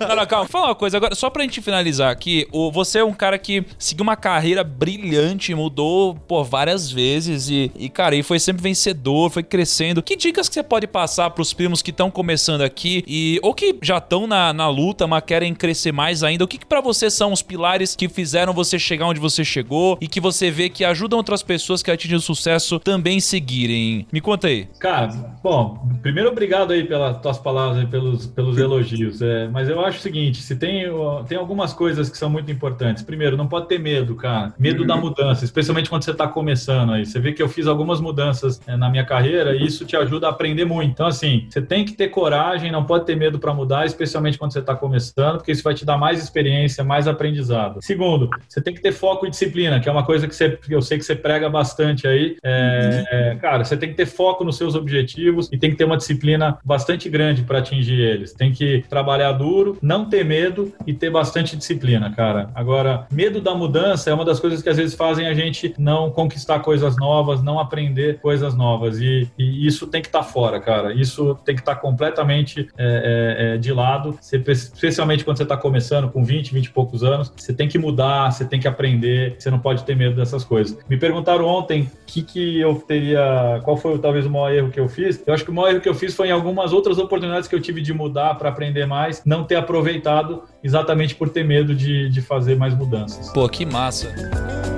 não, 0.08 0.16
não, 0.16 0.26
calma. 0.26 0.46
Fala 0.48 0.66
uma 0.66 0.74
coisa 0.74 0.96
agora, 0.96 1.14
só 1.14 1.30
pra 1.30 1.42
gente 1.42 1.60
finalizar 1.60 2.10
aqui, 2.10 2.46
o, 2.52 2.70
você 2.70 2.98
é 2.98 3.04
um 3.04 3.12
cara 3.12 3.38
que 3.38 3.64
seguiu 3.78 4.02
uma 4.02 4.16
carreira 4.16 4.64
brilhante, 4.64 5.54
mudou 5.54 6.14
por 6.14 6.44
várias 6.44 6.90
vezes 6.90 7.48
e, 7.48 7.70
e, 7.76 7.88
cara, 7.88 8.14
e 8.16 8.22
foi 8.22 8.38
sempre 8.38 8.62
vencedor, 8.62 9.30
foi 9.30 9.42
crescendo. 9.42 10.02
Que 10.02 10.16
dicas 10.16 10.48
que 10.48 10.54
você 10.54 10.62
pode 10.62 10.86
passar 10.86 11.30
pros 11.30 11.52
primos 11.52 11.82
que 11.82 11.90
estão 11.90 12.10
começando 12.10 12.62
aqui 12.62 13.04
e 13.06 13.38
ou 13.42 13.54
que 13.54 13.76
já 13.82 13.98
estão 13.98 14.26
na, 14.26 14.52
na 14.52 14.68
luta, 14.68 15.06
mas 15.06 15.22
querem 15.24 15.54
crescer 15.54 15.92
mais 15.92 16.22
ainda? 16.22 16.44
O 16.44 16.48
que, 16.48 16.58
que 16.58 16.66
para 16.66 16.80
você 16.80 17.10
são 17.10 17.32
os 17.32 17.42
pilares 17.42 17.94
que 17.94 18.08
fizeram 18.08 18.52
você 18.52 18.78
chegar 18.78 19.06
onde 19.06 19.20
você 19.20 19.44
chegou 19.44 19.98
e 20.00 20.08
que 20.08 20.20
você 20.20 20.50
vê 20.50 20.68
que 20.68 20.84
ajudam 20.84 21.18
outras 21.18 21.42
pessoas 21.42 21.82
que 21.82 21.90
atingem 21.90 22.16
o 22.16 22.20
sucesso 22.20 22.78
também 22.78 23.20
seguirem? 23.20 24.06
Me 24.12 24.20
conta 24.20 24.48
aí. 24.48 24.68
Cara, 24.78 25.08
bom, 25.42 25.86
primeiro 26.02 26.30
obrigado 26.30 26.72
aí 26.72 26.84
pelas 26.84 27.20
tuas 27.20 27.38
palavras 27.38 27.82
e 27.82 27.86
pelos, 27.86 28.26
pelos 28.26 28.58
elogios. 28.58 29.22
É, 29.22 29.48
mas 29.48 29.68
eu 29.68 29.84
acho 29.84 29.98
o 29.98 30.02
seguinte: 30.02 30.38
se 30.42 30.56
tem, 30.56 30.84
tem 31.28 31.38
algumas 31.38 31.72
coisas 31.72 32.10
que 32.10 32.16
são 32.16 32.30
muito 32.30 32.50
importantes. 32.50 33.02
Primeiro, 33.02 33.36
não 33.36 33.46
pode 33.46 33.68
ter 33.68 33.78
medo, 33.78 34.14
cara. 34.14 34.54
Medo 34.58 34.82
uhum. 34.82 34.86
da 34.86 34.96
mudança, 34.96 35.44
especialmente 35.44 35.88
quando 35.88 36.04
você 36.04 36.10
está 36.10 36.26
começando 36.26 36.92
aí. 36.92 37.04
Você 37.04 37.18
vê 37.18 37.32
que 37.32 37.42
eu 37.42 37.48
fiz 37.48 37.66
algumas 37.66 38.00
mudanças 38.00 38.60
é, 38.66 38.76
na 38.76 38.88
minha 38.88 39.04
carreira 39.04 39.54
e 39.54 39.64
isso 39.64 39.84
te 39.84 39.96
ajuda 39.96 40.26
a 40.26 40.30
aprender 40.30 40.64
muito. 40.64 40.90
Então, 40.90 41.06
assim, 41.06 41.46
você 41.48 41.60
tem 41.60 41.84
que 41.84 41.92
ter 41.92 42.08
coragem, 42.08 42.70
não 42.70 42.84
pode 42.84 43.06
ter 43.06 43.16
medo 43.16 43.38
para 43.38 43.54
mudar, 43.54 43.86
especialmente 43.86 44.38
quando 44.38 44.52
você 44.52 44.60
está 44.60 44.74
começando, 44.74 45.36
porque 45.36 45.52
isso 45.52 45.62
vai 45.62 45.74
te 45.74 45.84
dar 45.84 45.96
mais 45.96 46.22
experiência, 46.22 46.84
mais 46.84 47.06
aprendizado. 47.06 47.80
Segundo, 47.82 48.28
você 48.48 48.60
tem 48.60 48.74
que 48.74 48.80
ter 48.80 48.92
foco 48.92 49.26
e 49.26 49.30
disciplina, 49.30 49.80
que 49.80 49.88
é 49.88 49.92
uma 49.92 50.04
coisa 50.04 50.26
que, 50.26 50.34
você, 50.34 50.50
que 50.50 50.74
eu 50.74 50.82
sei 50.82 50.98
que 50.98 51.04
você 51.04 51.14
prega 51.14 51.48
bastante 51.48 52.06
aí. 52.06 52.36
É, 52.42 53.04
é, 53.10 53.34
cara, 53.36 53.64
você 53.64 53.76
tem 53.76 53.88
que 53.88 53.94
ter 53.94 54.06
foco 54.06 54.44
nos 54.52 54.56
seus 54.58 54.74
objetivos 54.74 55.48
e 55.50 55.56
tem 55.56 55.70
que 55.70 55.76
ter 55.76 55.84
uma 55.84 55.96
disciplina 55.96 56.58
bastante 56.64 57.08
grande 57.08 57.42
para 57.42 57.58
atingir 57.58 57.98
eles. 57.98 58.32
Tem 58.32 58.52
que 58.52 58.84
trabalhar 58.88 59.32
duro, 59.32 59.78
não 59.80 60.04
ter 60.04 60.24
medo 60.24 60.72
e 60.86 60.92
ter 60.92 61.10
bastante 61.10 61.56
disciplina, 61.56 62.12
cara. 62.14 62.50
Agora, 62.54 63.06
medo 63.10 63.40
da 63.40 63.54
mudança 63.54 64.10
é 64.10 64.14
uma 64.14 64.24
das 64.24 64.38
coisas 64.38 64.62
que 64.62 64.68
às 64.68 64.76
vezes 64.76 64.94
fazem 64.94 65.26
a 65.26 65.34
gente 65.34 65.74
não 65.78 66.10
conquistar 66.10 66.60
coisas 66.60 66.96
novas, 66.96 67.42
não 67.42 67.58
aprender 67.58 68.20
coisas 68.20 68.54
novas. 68.54 69.00
E, 69.00 69.28
e 69.38 69.66
isso 69.66 69.86
tem 69.86 70.02
que 70.02 70.08
estar 70.08 70.20
tá 70.20 70.24
fora, 70.24 70.60
cara. 70.60 70.92
Isso 70.92 71.34
tem 71.44 71.54
que 71.54 71.62
estar 71.62 71.74
tá 71.74 71.80
completamente 71.80 72.68
é, 72.76 72.84
é, 72.84 73.54
é, 73.54 73.58
de 73.58 73.72
lado, 73.72 74.18
especialmente 74.20 75.24
quando 75.24 75.38
você 75.38 75.42
está 75.44 75.56
começando 75.56 76.10
com 76.10 76.22
20, 76.22 76.52
20 76.52 76.66
e 76.66 76.70
poucos 76.70 77.02
anos. 77.02 77.32
Você 77.36 77.54
tem 77.54 77.68
que 77.68 77.78
mudar, 77.78 78.30
você 78.30 78.44
tem 78.44 78.60
que 78.60 78.68
aprender, 78.68 79.36
você 79.38 79.50
não 79.50 79.58
pode 79.58 79.84
ter 79.84 79.96
medo 79.96 80.14
dessas 80.16 80.44
coisas. 80.44 80.76
Me 80.88 80.98
perguntaram 80.98 81.46
ontem 81.46 81.82
o 81.82 82.06
que, 82.06 82.22
que 82.22 82.60
eu 82.60 82.74
teria, 82.74 83.60
qual 83.64 83.76
foi 83.76 83.98
talvez 84.02 84.26
o 84.26 84.30
maior 84.30 84.41
erro 84.50 84.70
que 84.70 84.80
eu 84.80 84.88
fiz. 84.88 85.22
Eu 85.26 85.34
acho 85.34 85.44
que 85.44 85.50
o 85.50 85.54
maior 85.54 85.70
erro 85.70 85.80
que 85.80 85.88
eu 85.88 85.94
fiz 85.94 86.14
foi 86.14 86.28
em 86.28 86.32
algumas 86.32 86.72
outras 86.72 86.98
oportunidades 86.98 87.48
que 87.48 87.54
eu 87.54 87.60
tive 87.60 87.80
de 87.80 87.92
mudar 87.92 88.34
para 88.34 88.48
aprender 88.48 88.86
mais, 88.86 89.22
não 89.24 89.44
ter 89.44 89.56
aproveitado 89.56 90.42
exatamente 90.62 91.14
por 91.14 91.28
ter 91.28 91.44
medo 91.44 91.74
de, 91.74 92.08
de 92.08 92.20
fazer 92.20 92.56
mais 92.56 92.74
mudanças. 92.74 93.30
Pô, 93.32 93.48
que 93.48 93.64
massa. 93.66 94.71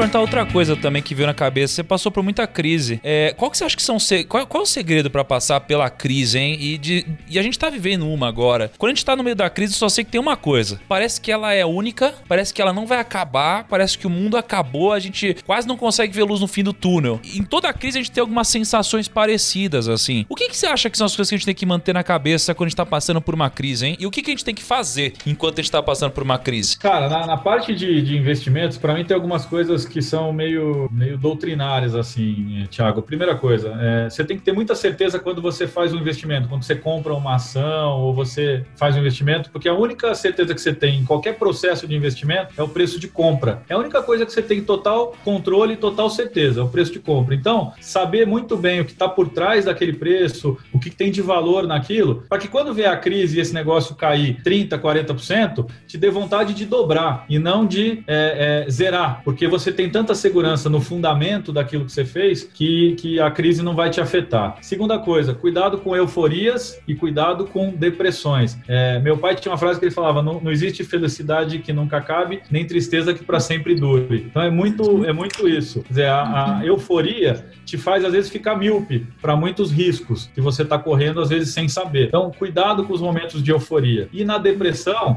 Perguntar 0.00 0.20
outra 0.20 0.46
coisa 0.46 0.74
também 0.74 1.02
que 1.02 1.14
veio 1.14 1.26
na 1.26 1.34
cabeça. 1.34 1.74
Você 1.74 1.84
passou 1.84 2.10
por 2.10 2.22
muita 2.22 2.46
crise. 2.46 2.98
É, 3.04 3.34
qual 3.36 3.50
que 3.50 3.58
você 3.58 3.64
acha 3.64 3.76
que 3.76 3.82
são. 3.82 3.98
Qual, 4.26 4.46
qual 4.46 4.62
é 4.62 4.64
o 4.64 4.66
segredo 4.66 5.10
para 5.10 5.22
passar 5.22 5.60
pela 5.60 5.90
crise, 5.90 6.38
hein? 6.38 6.56
E, 6.58 6.78
de, 6.78 7.06
e 7.28 7.38
a 7.38 7.42
gente 7.42 7.58
tá 7.58 7.68
vivendo 7.68 8.08
uma 8.08 8.26
agora. 8.26 8.72
Quando 8.78 8.92
a 8.92 8.94
gente 8.94 9.04
tá 9.04 9.14
no 9.14 9.22
meio 9.22 9.36
da 9.36 9.50
crise, 9.50 9.74
só 9.74 9.90
sei 9.90 10.02
que 10.02 10.10
tem 10.10 10.20
uma 10.20 10.36
coisa. 10.36 10.80
Parece 10.88 11.20
que 11.20 11.30
ela 11.30 11.52
é 11.52 11.66
única, 11.66 12.14
parece 12.26 12.54
que 12.54 12.62
ela 12.62 12.72
não 12.72 12.86
vai 12.86 12.98
acabar, 12.98 13.64
parece 13.64 13.98
que 13.98 14.06
o 14.06 14.10
mundo 14.10 14.38
acabou, 14.38 14.92
a 14.92 14.98
gente 14.98 15.36
quase 15.44 15.68
não 15.68 15.76
consegue 15.76 16.14
ver 16.14 16.22
luz 16.22 16.40
no 16.40 16.48
fim 16.48 16.64
do 16.64 16.72
túnel. 16.72 17.20
Em 17.22 17.42
toda 17.42 17.68
a 17.68 17.72
crise 17.72 17.98
a 17.98 18.00
gente 18.00 18.10
tem 18.10 18.22
algumas 18.22 18.48
sensações 18.48 19.06
parecidas, 19.06 19.86
assim. 19.86 20.24
O 20.30 20.34
que, 20.34 20.48
que 20.48 20.56
você 20.56 20.66
acha 20.66 20.88
que 20.88 20.96
são 20.96 21.04
as 21.04 21.14
coisas 21.14 21.28
que 21.28 21.34
a 21.34 21.38
gente 21.38 21.46
tem 21.46 21.54
que 21.54 21.66
manter 21.66 21.92
na 21.92 22.02
cabeça 22.02 22.54
quando 22.54 22.68
a 22.68 22.70
gente 22.70 22.76
tá 22.76 22.86
passando 22.86 23.20
por 23.20 23.34
uma 23.34 23.50
crise, 23.50 23.86
hein? 23.86 23.96
E 24.00 24.06
o 24.06 24.10
que, 24.10 24.22
que 24.22 24.30
a 24.30 24.34
gente 24.34 24.44
tem 24.46 24.54
que 24.54 24.62
fazer 24.62 25.12
enquanto 25.26 25.58
a 25.58 25.62
gente 25.62 25.70
tá 25.70 25.82
passando 25.82 26.12
por 26.12 26.22
uma 26.22 26.38
crise? 26.38 26.78
Cara, 26.78 27.06
na, 27.06 27.26
na 27.26 27.36
parte 27.36 27.74
de, 27.74 28.00
de 28.00 28.16
investimentos, 28.16 28.78
para 28.78 28.94
mim 28.94 29.04
tem 29.04 29.14
algumas 29.14 29.44
coisas 29.44 29.60
coisas 29.60 29.84
que 29.90 30.00
são 30.00 30.32
meio, 30.32 30.88
meio 30.90 31.18
doutrinárias, 31.18 31.94
assim, 31.94 32.66
Thiago. 32.70 33.02
Primeira 33.02 33.34
coisa, 33.34 33.76
é, 33.80 34.08
você 34.08 34.24
tem 34.24 34.36
que 34.36 34.42
ter 34.42 34.52
muita 34.52 34.74
certeza 34.74 35.18
quando 35.18 35.42
você 35.42 35.66
faz 35.66 35.92
um 35.92 35.98
investimento, 35.98 36.48
quando 36.48 36.62
você 36.62 36.74
compra 36.74 37.12
uma 37.12 37.34
ação 37.34 38.00
ou 38.00 38.14
você 38.14 38.64
faz 38.76 38.96
um 38.96 39.00
investimento, 39.00 39.50
porque 39.50 39.68
a 39.68 39.74
única 39.74 40.14
certeza 40.14 40.54
que 40.54 40.60
você 40.60 40.72
tem 40.72 41.00
em 41.00 41.04
qualquer 41.04 41.36
processo 41.36 41.86
de 41.86 41.94
investimento 41.94 42.54
é 42.56 42.62
o 42.62 42.68
preço 42.68 42.98
de 42.98 43.08
compra. 43.08 43.62
É 43.68 43.74
a 43.74 43.78
única 43.78 44.02
coisa 44.02 44.24
que 44.24 44.32
você 44.32 44.42
tem 44.42 44.62
total 44.62 45.14
controle 45.24 45.74
e 45.74 45.76
total 45.76 46.08
certeza, 46.08 46.60
é 46.60 46.62
o 46.62 46.68
preço 46.68 46.92
de 46.92 47.00
compra. 47.00 47.34
Então, 47.34 47.72
saber 47.80 48.26
muito 48.26 48.56
bem 48.56 48.80
o 48.80 48.84
que 48.84 48.92
está 48.92 49.08
por 49.08 49.28
trás 49.28 49.64
daquele 49.64 49.92
preço, 49.92 50.56
o 50.72 50.78
que 50.78 50.90
tem 50.90 51.10
de 51.10 51.20
valor 51.20 51.66
naquilo, 51.66 52.24
para 52.28 52.38
que 52.38 52.48
quando 52.48 52.72
vier 52.72 52.90
a 52.90 52.96
crise 52.96 53.38
e 53.38 53.40
esse 53.40 53.52
negócio 53.52 53.94
cair 53.96 54.40
30%, 54.42 54.78
40%, 54.78 55.66
te 55.86 55.98
dê 55.98 56.10
vontade 56.10 56.54
de 56.54 56.64
dobrar 56.64 57.24
e 57.28 57.38
não 57.38 57.66
de 57.66 58.02
é, 58.06 58.64
é, 58.66 58.70
zerar, 58.70 59.22
porque 59.24 59.46
você 59.48 59.72
tem 59.72 59.79
tanta 59.88 60.14
segurança 60.14 60.68
no 60.68 60.80
fundamento 60.80 61.52
daquilo 61.52 61.84
que 61.84 61.92
você 61.92 62.04
fez 62.04 62.42
que, 62.42 62.94
que 62.96 63.20
a 63.20 63.30
crise 63.30 63.62
não 63.62 63.74
vai 63.74 63.90
te 63.90 64.00
afetar. 64.00 64.58
Segunda 64.60 64.98
coisa, 64.98 65.32
cuidado 65.32 65.78
com 65.78 65.94
euforias 65.94 66.80
e 66.86 66.94
cuidado 66.94 67.46
com 67.46 67.70
depressões. 67.70 68.58
É, 68.68 68.98
meu 68.98 69.16
pai 69.16 69.34
tinha 69.36 69.52
uma 69.52 69.58
frase 69.58 69.78
que 69.78 69.86
ele 69.86 69.94
falava: 69.94 70.22
não, 70.22 70.40
não 70.40 70.50
existe 70.50 70.84
felicidade 70.84 71.58
que 71.60 71.72
nunca 71.72 71.98
acabe, 71.98 72.42
nem 72.50 72.66
tristeza 72.66 73.14
que 73.14 73.24
para 73.24 73.40
sempre 73.40 73.74
dure. 73.74 74.26
Então 74.28 74.42
é 74.42 74.50
muito, 74.50 75.04
é 75.04 75.12
muito 75.12 75.48
isso. 75.48 75.82
Quer 75.82 75.88
dizer, 75.88 76.06
a, 76.06 76.58
a 76.58 76.66
euforia 76.66 77.44
te 77.64 77.78
faz 77.78 78.04
às 78.04 78.12
vezes 78.12 78.30
ficar 78.30 78.56
míope 78.56 79.06
para 79.20 79.36
muitos 79.36 79.70
riscos 79.70 80.30
que 80.34 80.40
você 80.40 80.62
está 80.62 80.78
correndo 80.78 81.20
às 81.20 81.28
vezes 81.28 81.54
sem 81.54 81.68
saber. 81.68 82.08
Então, 82.08 82.30
cuidado 82.30 82.84
com 82.84 82.92
os 82.92 83.00
momentos 83.00 83.42
de 83.42 83.50
euforia. 83.50 84.08
E 84.12 84.24
na 84.24 84.38
depressão, 84.38 85.16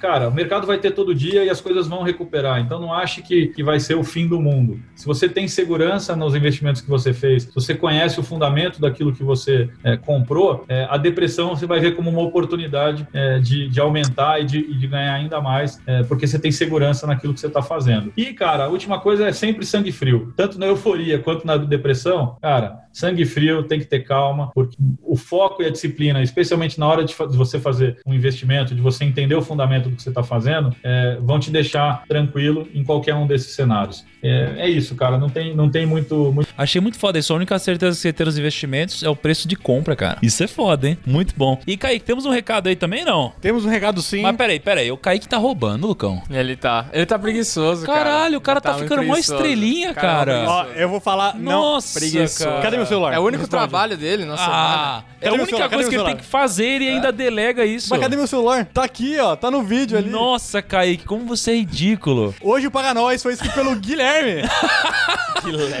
cara, 0.00 0.28
o 0.28 0.34
mercado 0.34 0.66
vai 0.66 0.78
ter 0.78 0.92
todo 0.92 1.14
dia 1.14 1.44
e 1.44 1.50
as 1.50 1.60
coisas 1.60 1.86
vão 1.86 2.02
recuperar. 2.02 2.60
Então 2.60 2.80
não 2.80 2.92
ache 2.92 3.22
que, 3.22 3.48
que 3.48 3.62
vai 3.62 3.78
ser 3.78 3.94
o 3.94 4.04
fim 4.04 4.26
do 4.26 4.40
mundo. 4.40 4.80
Se 4.94 5.06
você 5.06 5.28
tem 5.28 5.46
segurança 5.48 6.16
nos 6.16 6.34
investimentos 6.34 6.80
que 6.80 6.88
você 6.88 7.12
fez, 7.12 7.44
se 7.44 7.54
você 7.54 7.74
conhece 7.74 8.18
o 8.18 8.22
fundamento 8.22 8.80
daquilo 8.80 9.12
que 9.12 9.22
você 9.22 9.68
é, 9.84 9.96
comprou, 9.96 10.64
é, 10.68 10.86
a 10.88 10.96
depressão 10.96 11.50
você 11.50 11.66
vai 11.66 11.80
ver 11.80 11.94
como 11.94 12.10
uma 12.10 12.22
oportunidade 12.22 13.06
é, 13.12 13.38
de, 13.38 13.68
de 13.68 13.80
aumentar 13.80 14.40
e 14.40 14.44
de, 14.44 14.58
e 14.58 14.74
de 14.74 14.86
ganhar 14.86 15.14
ainda 15.14 15.40
mais, 15.40 15.80
é, 15.86 16.02
porque 16.04 16.26
você 16.26 16.38
tem 16.38 16.50
segurança 16.50 17.06
naquilo 17.06 17.34
que 17.34 17.40
você 17.40 17.46
está 17.46 17.62
fazendo. 17.62 18.12
E, 18.16 18.32
cara, 18.32 18.64
a 18.64 18.68
última 18.68 18.98
coisa 18.98 19.26
é 19.26 19.32
sempre 19.32 19.66
sangue 19.66 19.92
frio. 19.92 20.32
Tanto 20.36 20.58
na 20.58 20.66
euforia 20.66 21.18
quanto 21.18 21.46
na 21.46 21.56
depressão, 21.56 22.36
cara, 22.40 22.86
sangue 22.92 23.26
frio, 23.26 23.62
tem 23.62 23.78
que 23.78 23.84
ter 23.84 24.00
calma, 24.00 24.50
porque 24.54 24.76
o 25.02 25.16
foco 25.16 25.62
e 25.62 25.66
a 25.66 25.70
disciplina, 25.70 26.22
especialmente 26.22 26.80
na 26.80 26.86
hora 26.86 27.04
de, 27.04 27.14
de 27.14 27.36
você 27.36 27.60
fazer 27.60 27.98
um 28.06 28.14
investimento, 28.14 28.74
de 28.74 28.80
você 28.80 29.04
entender 29.04 29.34
o 29.34 29.42
fundamento 29.42 29.65
do 29.66 29.90
que 29.90 30.02
você 30.02 30.08
está 30.08 30.22
fazendo, 30.22 30.74
é, 30.82 31.18
vão 31.20 31.38
te 31.38 31.50
deixar 31.50 32.04
tranquilo 32.08 32.68
em 32.74 32.82
qualquer 32.84 33.14
um 33.14 33.26
desses 33.26 33.54
cenários. 33.54 34.04
É, 34.22 34.54
é, 34.58 34.68
isso, 34.68 34.94
cara, 34.96 35.18
não 35.18 35.28
tem, 35.28 35.54
não 35.54 35.68
tem 35.68 35.86
muito, 35.86 36.32
muito. 36.32 36.48
Achei 36.56 36.80
muito 36.80 36.98
foda 36.98 37.18
isso. 37.18 37.32
A 37.32 37.36
única 37.36 37.58
certeza 37.58 37.94
que 37.96 38.02
você 38.02 38.12
ter 38.12 38.26
os 38.26 38.38
investimentos 38.38 39.02
é 39.02 39.08
o 39.08 39.14
preço 39.14 39.46
de 39.46 39.54
compra, 39.54 39.94
cara. 39.94 40.18
Isso 40.22 40.42
é 40.42 40.46
foda, 40.46 40.88
hein? 40.88 40.98
Muito 41.06 41.34
bom. 41.36 41.60
E, 41.66 41.76
Kaique, 41.76 42.04
temos 42.04 42.24
um 42.26 42.30
recado 42.30 42.68
aí 42.68 42.74
também, 42.76 43.04
não? 43.04 43.32
Temos 43.40 43.64
um 43.64 43.68
recado 43.68 44.02
sim. 44.02 44.22
Mas 44.22 44.36
peraí, 44.36 44.58
peraí. 44.58 44.90
O 44.90 44.96
Kaique 44.96 45.28
tá 45.28 45.36
roubando, 45.36 45.86
Lucão. 45.86 46.22
Ele 46.30 46.56
tá. 46.56 46.86
Ele 46.92 47.06
tá 47.06 47.18
preguiçoso, 47.18 47.86
cara. 47.86 48.04
Caralho, 48.04 48.38
o 48.38 48.40
cara 48.40 48.60
tá, 48.60 48.72
muito 48.72 48.82
ficando 48.84 49.02
mó 49.06 49.12
preguiçoso. 49.12 49.42
estrelinha, 49.42 49.94
cara. 49.94 50.44
Ó, 50.48 50.64
eu 50.74 50.88
vou 50.88 50.98
falar. 51.00 51.34
Não. 51.36 51.52
Nossa, 51.52 51.98
preguiçoso. 51.98 52.44
cara. 52.50 52.62
Cadê 52.62 52.76
meu 52.76 52.86
celular? 52.86 53.14
É 53.14 53.18
o 53.18 53.22
único 53.22 53.42
Responde. 53.42 53.50
trabalho 53.50 53.96
dele 53.96 54.24
na 54.24 54.34
Ah, 54.36 55.02
é 55.20 55.28
a 55.28 55.32
única 55.32 55.46
celular? 55.46 55.68
Cadê 55.68 55.74
coisa 55.74 55.90
que 55.90 55.96
ele 55.96 56.04
tem 56.04 56.16
que 56.16 56.24
fazer 56.24 56.80
e 56.80 56.88
ainda 56.88 57.12
delega 57.12 57.64
isso. 57.64 57.88
Mas 57.90 58.00
cadê 58.00 58.16
meu 58.16 58.26
celular? 58.26 58.66
Tá 58.66 58.84
aqui, 58.84 59.18
ó. 59.18 59.36
Tá 59.36 59.50
no 59.50 59.55
vídeo 59.62 59.96
ali. 59.96 60.10
Nossa, 60.10 60.60
Kaique, 60.62 61.04
como 61.04 61.24
você 61.26 61.52
é 61.52 61.54
ridículo. 61.56 62.34
Hoje 62.40 62.66
o 62.66 62.70
Paga 62.70 62.94
Nós 62.94 63.22
foi 63.22 63.34
escrito 63.34 63.54
pelo 63.54 63.74
Guilherme. 63.76 64.42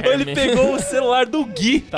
Ele 0.04 0.34
pegou 0.34 0.74
o 0.74 0.78
celular 0.80 1.26
do 1.26 1.44
Gui. 1.44 1.84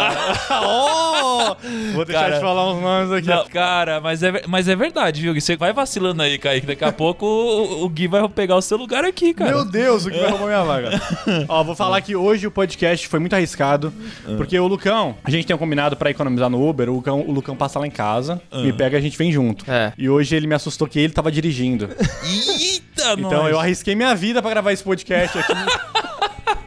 oh! 0.50 1.56
Vou 1.94 2.04
deixar 2.04 2.22
Cara, 2.22 2.34
de 2.36 2.40
falar 2.40 2.72
uns 2.72 2.80
nomes 2.80 3.12
aqui. 3.12 3.28
Não, 3.28 3.46
cara, 3.46 4.00
mas 4.00 4.22
é, 4.22 4.42
mas 4.46 4.68
é 4.68 4.76
verdade, 4.76 5.20
viu? 5.20 5.34
Gui? 5.34 5.40
Você 5.40 5.56
vai 5.56 5.72
vacilando 5.72 6.22
aí, 6.22 6.38
Kaique. 6.38 6.66
Daqui 6.66 6.84
a 6.84 6.92
pouco 6.92 7.26
o, 7.26 7.84
o 7.84 7.88
Gui 7.88 8.08
vai 8.08 8.26
pegar 8.28 8.56
o 8.56 8.62
seu 8.62 8.78
lugar 8.78 9.04
aqui, 9.04 9.34
cara. 9.34 9.50
Meu 9.50 9.64
Deus, 9.64 10.06
o 10.06 10.10
que 10.10 10.18
vai 10.18 10.30
roubar 10.30 10.46
minha 10.46 10.64
vaga? 10.64 11.02
Ó, 11.48 11.62
vou 11.62 11.74
falar 11.74 12.00
que 12.00 12.16
hoje 12.16 12.46
o 12.46 12.50
podcast 12.50 13.06
foi 13.06 13.20
muito 13.20 13.34
arriscado, 13.34 13.92
porque 14.36 14.58
o 14.58 14.66
Lucão, 14.66 15.16
a 15.22 15.30
gente 15.30 15.46
tem 15.46 15.54
um 15.54 15.58
combinado 15.58 15.96
pra 15.96 16.10
economizar 16.10 16.48
no 16.48 16.66
Uber, 16.66 16.88
o 16.88 16.94
Lucão, 16.94 17.20
o 17.20 17.32
Lucão 17.32 17.56
passa 17.56 17.78
lá 17.78 17.86
em 17.86 17.90
casa, 17.90 18.40
me 18.52 18.72
pega 18.72 18.96
e 18.96 18.98
a 18.98 19.02
gente 19.02 19.18
vem 19.18 19.30
junto. 19.32 19.64
É. 19.70 19.92
E 19.98 20.08
hoje 20.08 20.34
ele 20.34 20.46
me 20.46 20.54
assustou 20.54 20.86
que 20.88 20.98
ele 20.98 21.12
tava 21.12 21.30
dirigindo. 21.30 21.58
Eita, 21.76 23.12
Então 23.12 23.16
nós. 23.42 23.50
eu 23.50 23.58
arrisquei 23.60 23.94
minha 23.94 24.14
vida 24.14 24.40
pra 24.40 24.50
gravar 24.50 24.72
esse 24.72 24.82
podcast 24.82 25.38
aqui. 25.38 25.52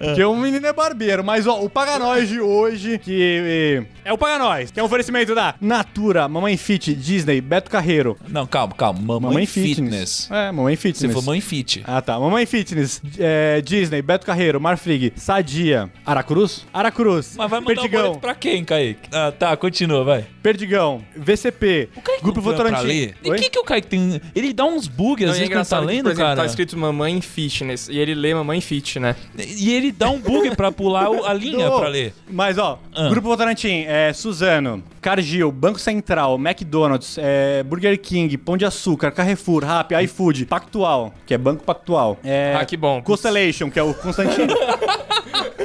Porque 0.02 0.24
o 0.24 0.36
menino 0.36 0.66
é 0.66 0.74
barbeiro, 0.74 1.24
mas 1.24 1.47
ó, 1.47 1.62
o 1.62 1.70
Paga 1.70 1.99
Nós 1.99 2.28
de 2.28 2.39
hoje, 2.39 2.97
que 2.97 3.84
eh, 3.84 3.84
é 4.04 4.12
o 4.14 4.18
Paga 4.18 4.39
Nós, 4.39 4.72
que 4.72 4.80
é 4.80 4.84
um 4.84 4.86
oferecimento 4.86 5.36
da 5.36 5.56
Natura, 5.62 6.28
Mamãe 6.28 6.58
Fit, 6.58 6.93
Disney, 6.95 7.39
Beto 7.41 7.70
Carreiro, 7.70 8.18
Não, 8.28 8.45
calma, 8.47 8.74
calma. 8.74 8.99
Mamãe, 8.99 9.30
Mamãe 9.30 9.45
Fitness. 9.45 9.76
Fitness. 9.76 10.32
É, 10.32 10.52
Mamãe 10.52 10.76
Você 10.76 10.82
Fitness. 10.82 11.14
for 11.14 11.24
Mãe 11.24 11.41
Fit. 11.41 11.84
Ah, 11.86 12.02
tá. 12.02 12.20
Mamãe 12.20 12.45
Fitness, 12.45 13.02
é, 13.20 13.62
Disney, 13.62 14.02
Beto 14.02 14.26
Carreiro, 14.26 14.60
Marfrig, 14.60 15.14
Sadia, 15.16 15.89
Aracruz? 16.06 16.66
Aracruz, 16.74 17.36
Mas 17.38 17.49
vai 17.49 17.60
mandar 17.60 17.72
o 17.72 17.76
Perdigão, 17.76 18.02
boleto 18.04 18.20
pra 18.20 18.36
quem, 18.36 18.64
Kaique? 18.66 19.10
Ah, 19.12 19.32
tá, 19.38 19.56
continua, 19.56 20.04
vai. 20.04 20.26
Perdigão, 20.41 21.04
VCP, 21.16 21.89
Grupo 22.22 22.41
Votorantim. 22.41 23.14
E 23.24 23.32
o 23.32 23.36
que, 23.36 23.49
que 23.49 23.60
o 23.60 23.64
Kaique 23.64 23.88
tem? 23.88 24.22
Ele 24.36 24.54
dá 24.54 24.66
uns 24.66 24.88
bugs 24.88 25.30
às 25.30 25.36
é 25.36 25.39
vezes 25.39 25.54
quando 25.54 25.68
tá 25.68 25.78
engraçado 25.78 25.82
que, 25.82 25.88
lendo, 25.88 26.04
por 26.04 26.12
exemplo, 26.12 26.30
cara. 26.30 26.41
tá 26.41 26.45
escrito 26.45 26.78
Mamãe 26.78 27.22
Fitness 27.22 27.88
e 27.89 27.97
ele 27.97 28.16
lê 28.16 28.34
Mamãe 28.34 28.62
Fit, 28.62 28.99
né? 28.99 29.16
E 29.38 29.72
ele 29.74 29.91
dá 29.92 30.10
um 30.10 30.20
bug 30.20 30.56
pra 30.56 30.72
pular 30.72 31.08
a 31.26 31.34
linha 31.34 31.70
Ô, 31.70 31.80
pra 31.80 31.88
ler. 31.89 32.14
Mas, 32.30 32.58
ó, 32.58 32.80
Ah. 32.96 33.10
Grupo 33.10 33.28
Votorantim, 33.28 33.86
é, 33.88 34.12
Suzano, 34.14 34.84
Cargill, 35.02 35.52
Banco 35.52 35.80
Central, 35.80 36.36
McDonald's, 36.36 37.18
é, 37.18 37.64
Burger 37.64 38.00
King, 38.00 38.38
Pão 38.38 38.58
de 38.58 38.66
Açúcar, 38.66 39.12
Carrefour, 39.12 39.64
Rappi, 39.64 39.96
iFood, 40.04 40.46
Pactual, 40.46 41.14
que 41.26 41.34
é 41.34 41.38
Banco 41.38 41.64
Pactual. 41.64 42.18
É, 42.24 42.56
Ah, 42.60 42.66
que 42.66 42.76
bom. 42.78 43.02
Constellation, 43.02 43.70
que 43.70 43.80
é 43.80 43.84
o 43.84 43.94
Constantino. 43.94 44.54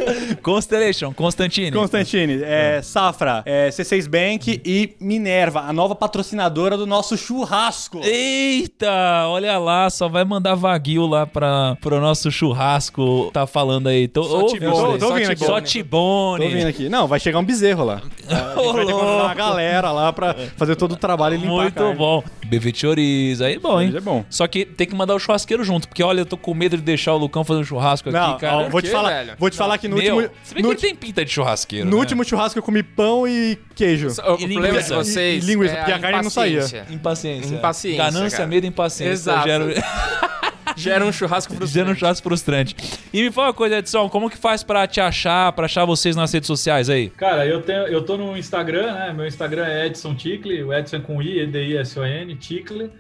Constellation, 0.42 1.12
Constantine. 1.12 1.70
Constantine, 1.72 2.42
é, 2.42 2.80
Safra, 2.82 3.42
é, 3.44 3.68
C6 3.70 4.08
Bank 4.08 4.60
e 4.64 4.94
Minerva, 5.00 5.60
a 5.60 5.72
nova 5.72 5.94
patrocinadora 5.94 6.76
do 6.76 6.86
nosso 6.86 7.16
churrasco. 7.16 8.00
Eita, 8.02 9.26
olha 9.28 9.58
lá, 9.58 9.88
só 9.90 10.08
vai 10.08 10.24
mandar 10.24 10.54
vaguio 10.54 11.06
lá 11.06 11.26
pra, 11.26 11.76
pro 11.80 12.00
nosso 12.00 12.30
churrasco. 12.30 13.30
Tá 13.32 13.46
falando 13.46 13.88
aí. 13.88 14.08
Tô, 14.08 14.22
Só 14.24 14.42
ouve, 14.42 14.54
Tibone, 14.54 14.72
ouve. 14.86 14.98
tô 14.98 15.06
ouvindo 15.08 15.30
aqui. 15.30 15.44
Só 15.44 15.54
Tô 15.54 15.60
Tibone. 15.60 16.44
ouvindo 16.44 16.66
aqui. 16.68 16.88
Não, 16.88 17.06
vai 17.06 17.18
chegar 17.20 17.38
um 17.38 17.44
bezerro 17.44 17.84
lá. 17.84 18.02
A 18.28 18.62
gente 18.62 18.72
vai 18.72 18.86
ter 18.86 18.92
que 18.92 18.98
mandar 18.98 19.24
uma 19.24 19.34
galera 19.34 19.90
lá 19.92 20.12
pra 20.12 20.34
fazer 20.56 20.76
todo 20.76 20.92
o 20.92 20.96
trabalho 20.96 21.34
e 21.34 21.38
limpar 21.38 21.52
a 21.52 21.56
Muito 21.62 21.74
carne. 21.74 21.94
bom. 21.94 22.22
Bebê 22.46 22.72
chorizo, 22.74 23.44
aí 23.44 23.58
bom, 23.58 23.80
hein? 23.80 23.92
É 23.96 24.00
bom. 24.00 24.24
Só 24.30 24.46
que 24.46 24.64
tem 24.64 24.86
que 24.86 24.94
mandar 24.94 25.14
o 25.14 25.18
churrasqueiro 25.18 25.64
junto, 25.64 25.88
porque 25.88 26.02
olha, 26.02 26.20
eu 26.20 26.26
tô 26.26 26.36
com 26.36 26.54
medo 26.54 26.76
de 26.76 26.82
deixar 26.82 27.12
o 27.14 27.18
Lucão 27.18 27.42
fazer 27.42 27.60
um 27.60 27.64
churrasco 27.64 28.10
Não, 28.10 28.32
aqui, 28.32 28.40
cara. 28.42 28.56
ó, 28.58 28.68
vou 28.68 28.80
te 28.80 28.88
falar, 28.88 29.36
vou 29.36 29.50
te 29.50 29.56
falar 29.56 29.78
que 29.78 29.85
no 29.88 29.96
Meu, 29.96 30.16
último, 30.16 30.34
se 30.42 30.54
bem 30.54 30.62
no, 30.62 30.68
que 30.70 30.74
ele 30.74 30.80
tem 30.82 30.94
pinta 30.96 31.24
de 31.24 31.30
churrasqueiro, 31.30 31.84
no 31.86 31.92
né? 31.92 31.98
último 31.98 32.24
churrasco 32.24 32.58
eu 32.58 32.62
comi 32.62 32.82
pão 32.82 33.26
e 33.26 33.58
queijo. 33.74 34.08
O 34.08 34.14
problema 34.14 34.38
de 34.38 34.46
linguiça. 34.46 34.94
vocês 34.96 35.42
E- 35.42 35.46
e 35.46 35.50
linguiça, 35.52 35.74
é 35.74 35.76
porque 35.78 35.92
a 35.92 35.98
carne 35.98 36.22
não 36.22 36.30
saía. 36.30 36.58
impaciência. 36.58 36.86
Impaciência. 36.94 37.54
Impaciência, 37.54 38.04
Ganância, 38.04 38.36
cara. 38.38 38.48
medo 38.48 38.64
e 38.64 38.68
impaciência. 38.68 39.12
Exato. 39.12 39.46
Gera, 39.48 39.64
Gera 40.76 41.04
um 41.06 41.12
churrasco 41.12 41.52
gera 41.54 41.64
um 41.64 41.66
frustrante. 41.68 42.00
churrasco 42.00 42.22
frustrante. 42.28 42.76
E 43.12 43.22
me 43.22 43.30
fala 43.32 43.48
uma 43.48 43.54
coisa, 43.54 43.78
Edson, 43.78 44.08
como 44.10 44.28
que 44.28 44.36
faz 44.36 44.62
pra 44.62 44.86
te 44.86 45.00
achar, 45.00 45.50
pra 45.52 45.64
achar 45.64 45.84
vocês 45.86 46.14
nas 46.14 46.30
redes 46.32 46.46
sociais 46.46 46.90
aí? 46.90 47.08
Cara, 47.10 47.46
eu, 47.46 47.62
tenho, 47.62 47.86
eu 47.86 48.02
tô 48.04 48.16
no 48.18 48.36
Instagram, 48.36 48.92
né? 48.92 49.12
Meu 49.16 49.26
Instagram 49.26 49.64
é 49.64 49.86
Edson 49.86 50.14
Ticle, 50.14 50.62
o 50.64 50.74
Edson 50.74 50.96
é 50.96 51.00
com 51.00 51.22
I, 51.22 51.40
E-D-I-S-O-N, 51.40 52.34
Ticle. 52.36 52.90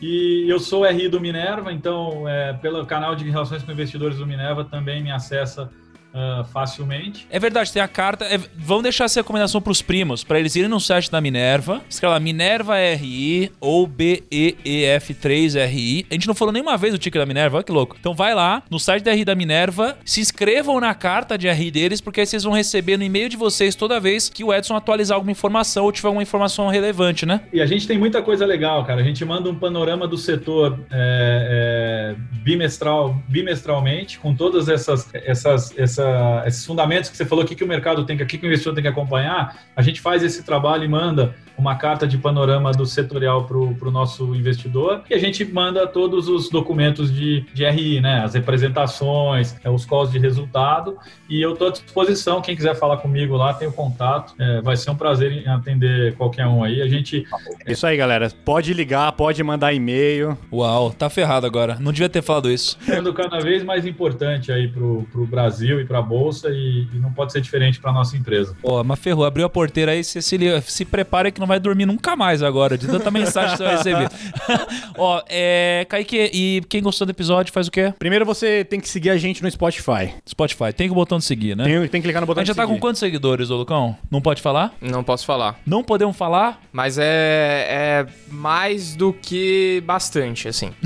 E 0.00 0.44
eu 0.50 0.58
sou 0.58 0.84
RI 0.84 1.08
do 1.08 1.20
Minerva, 1.20 1.72
então 1.72 2.28
é, 2.28 2.52
pelo 2.54 2.84
canal 2.84 3.14
de 3.14 3.30
Relações 3.30 3.62
com 3.62 3.70
Investidores 3.72 4.18
do 4.18 4.26
Minerva 4.26 4.64
também 4.64 5.00
me 5.02 5.12
acessa 5.12 5.70
ah, 6.14 6.44
facilmente. 6.52 7.26
É 7.30 7.38
verdade, 7.38 7.72
tem 7.72 7.82
a 7.82 7.88
carta. 7.88 8.24
é- 8.24 8.40
vamos 8.56 8.82
deixar 8.82 9.04
essa 9.04 9.20
recomendação 9.20 9.60
pros 9.60 9.82
primos, 9.82 10.24
pra 10.24 10.38
eles 10.38 10.54
irem 10.56 10.68
no 10.68 10.80
site 10.80 11.10
da 11.10 11.20
Minerva. 11.20 11.80
Escreva 11.88 12.14
lá 12.14 12.20
Minerva 12.20 12.76
RI 12.76 13.50
ou 13.60 13.86
BEEF3RI. 13.86 16.06
A 16.10 16.14
gente 16.14 16.26
não 16.28 16.34
falou 16.34 16.52
nenhuma 16.52 16.76
vez 16.76 16.94
o 16.94 16.98
ticket 16.98 17.20
da 17.20 17.26
Minerva, 17.26 17.56
olha 17.56 17.64
que 17.64 17.72
louco. 17.72 17.96
Então 17.98 18.14
vai 18.14 18.34
lá 18.34 18.62
no 18.70 18.78
site 18.78 19.02
da 19.02 19.12
RI 19.12 19.24
da 19.24 19.34
Minerva, 19.34 19.96
se 20.04 20.20
inscrevam 20.20 20.80
na 20.80 20.94
carta 20.94 21.36
de 21.38 21.48
RI 21.48 21.70
deles, 21.70 22.00
porque 22.00 22.20
aí 22.20 22.26
vocês 22.26 22.44
vão 22.44 22.52
receber 22.52 22.96
no 22.96 23.04
e-mail 23.04 23.28
de 23.28 23.36
vocês 23.36 23.74
toda 23.74 23.98
vez 24.00 24.28
que 24.28 24.44
o 24.44 24.52
Edson 24.52 24.76
atualizar 24.76 25.16
alguma 25.16 25.32
informação 25.32 25.84
ou 25.84 25.92
tiver 25.92 26.08
alguma 26.08 26.22
informação 26.22 26.68
relevante, 26.68 27.24
né? 27.26 27.40
E 27.52 27.60
a 27.60 27.66
gente 27.66 27.86
tem 27.86 27.98
muita 27.98 28.22
coisa 28.22 28.44
legal, 28.46 28.84
cara. 28.84 29.00
A 29.00 29.04
gente 29.04 29.24
manda 29.24 29.48
um 29.48 29.54
panorama 29.54 30.06
do 30.06 30.18
setor 30.18 30.78
é, 30.90 32.12
é, 32.12 32.14
bimestral, 32.42 33.16
bimestralmente, 33.28 34.18
com 34.18 34.34
todas 34.34 34.68
essas, 34.68 35.08
essas, 35.14 35.76
essa- 36.02 36.42
esses 36.46 36.66
fundamentos 36.66 37.08
que 37.10 37.16
você 37.16 37.24
falou, 37.24 37.44
o 37.44 37.46
que, 37.46 37.54
que 37.54 37.64
o 37.64 37.66
mercado 37.66 38.04
tem 38.04 38.16
que, 38.16 38.22
o 38.22 38.26
que, 38.26 38.38
que 38.38 38.44
o 38.44 38.48
investidor 38.48 38.74
tem 38.74 38.82
que 38.82 38.88
acompanhar. 38.88 39.56
A 39.76 39.82
gente 39.82 40.00
faz 40.00 40.22
esse 40.22 40.42
trabalho 40.44 40.84
e 40.84 40.88
manda 40.88 41.34
uma 41.56 41.76
carta 41.76 42.06
de 42.06 42.16
panorama 42.18 42.72
do 42.72 42.86
setorial 42.86 43.44
para 43.44 43.56
o 43.58 43.90
nosso 43.90 44.34
investidor 44.34 45.02
e 45.08 45.14
a 45.14 45.18
gente 45.18 45.44
manda 45.44 45.86
todos 45.86 46.26
os 46.28 46.48
documentos 46.48 47.12
de, 47.12 47.42
de 47.52 47.64
RI, 47.68 48.00
né? 48.00 48.22
As 48.24 48.34
representações, 48.34 49.54
é, 49.62 49.70
os 49.70 49.84
calls 49.84 50.10
de 50.10 50.18
resultado 50.18 50.96
e 51.28 51.40
eu 51.40 51.52
estou 51.52 51.68
à 51.68 51.70
disposição. 51.70 52.40
Quem 52.40 52.56
quiser 52.56 52.74
falar 52.74 52.96
comigo 52.98 53.36
lá, 53.36 53.52
tem 53.54 53.68
o 53.68 53.72
contato. 53.72 54.34
É, 54.38 54.60
vai 54.60 54.76
ser 54.76 54.90
um 54.90 54.96
prazer 54.96 55.30
em 55.32 55.46
atender 55.48 56.14
qualquer 56.16 56.46
um 56.46 56.64
aí. 56.64 56.80
A 56.82 56.88
gente 56.88 57.24
É 57.66 57.72
Isso 57.72 57.86
aí, 57.86 57.96
galera. 57.96 58.30
Pode 58.44 58.72
ligar, 58.74 59.12
pode 59.12 59.42
mandar 59.42 59.72
e-mail. 59.72 60.36
Uau, 60.52 60.90
tá 60.90 61.08
ferrado 61.10 61.46
agora. 61.46 61.76
Não 61.78 61.92
devia 61.92 62.08
ter 62.08 62.22
falado 62.22 62.50
isso. 62.50 62.76
sendo 62.84 63.12
cada 63.12 63.38
vez 63.40 63.62
mais 63.62 63.86
importante 63.86 64.50
aí 64.50 64.68
pro, 64.68 65.06
pro 65.12 65.26
Brasil 65.26 65.80
e 65.80 65.84
para 65.92 65.98
a 65.98 66.02
bolsa 66.02 66.48
e, 66.48 66.88
e 66.94 66.98
não 66.98 67.12
pode 67.12 67.32
ser 67.32 67.42
diferente 67.42 67.78
para 67.78 67.92
nossa 67.92 68.16
empresa. 68.16 68.56
Pô, 68.62 68.82
mas 68.82 68.98
ferrou, 68.98 69.26
abriu 69.26 69.44
a 69.44 69.50
porteira 69.50 69.92
aí, 69.92 70.02
você 70.02 70.22
se, 70.22 70.38
se 70.62 70.84
prepara 70.86 71.30
que 71.30 71.38
não 71.38 71.46
vai 71.46 71.60
dormir 71.60 71.84
nunca 71.84 72.16
mais 72.16 72.42
agora, 72.42 72.78
de 72.78 72.86
tanta 72.86 73.10
mensagem 73.10 73.50
que 73.50 73.58
você 73.58 73.64
vai 73.64 73.76
receber. 73.76 74.10
Ó, 74.96 75.22
é. 75.28 75.84
Kaique, 75.88 76.30
e 76.32 76.62
quem 76.66 76.82
gostou 76.82 77.06
do 77.06 77.10
episódio 77.10 77.52
faz 77.52 77.68
o 77.68 77.70
quê? 77.70 77.92
Primeiro 77.98 78.24
você 78.24 78.64
tem 78.64 78.80
que 78.80 78.88
seguir 78.88 79.10
a 79.10 79.18
gente 79.18 79.42
no 79.42 79.50
Spotify. 79.50 80.14
Spotify, 80.26 80.72
tem 80.74 80.90
o 80.90 80.94
botão 80.94 81.18
de 81.18 81.24
seguir, 81.24 81.54
né? 81.54 81.64
Tem, 81.64 81.88
tem 81.88 82.00
que 82.00 82.06
clicar 82.06 82.22
no 82.22 82.24
A 82.24 82.26
botão 82.26 82.40
gente 82.40 82.48
já 82.48 82.52
de 82.54 82.56
tá 82.56 82.62
seguir. 82.62 82.74
com 82.74 82.80
quantos 82.80 83.00
seguidores, 83.00 83.50
ô 83.50 83.56
Lucão? 83.56 83.94
Não 84.10 84.22
pode 84.22 84.40
falar? 84.40 84.72
Não 84.80 85.04
posso 85.04 85.26
falar. 85.26 85.60
Não 85.66 85.84
podemos 85.84 86.16
falar? 86.16 86.62
Mas 86.72 86.96
é, 86.98 87.66
é 87.68 88.06
mais 88.30 88.96
do 88.96 89.12
que 89.12 89.82
bastante, 89.84 90.48
assim. 90.48 90.70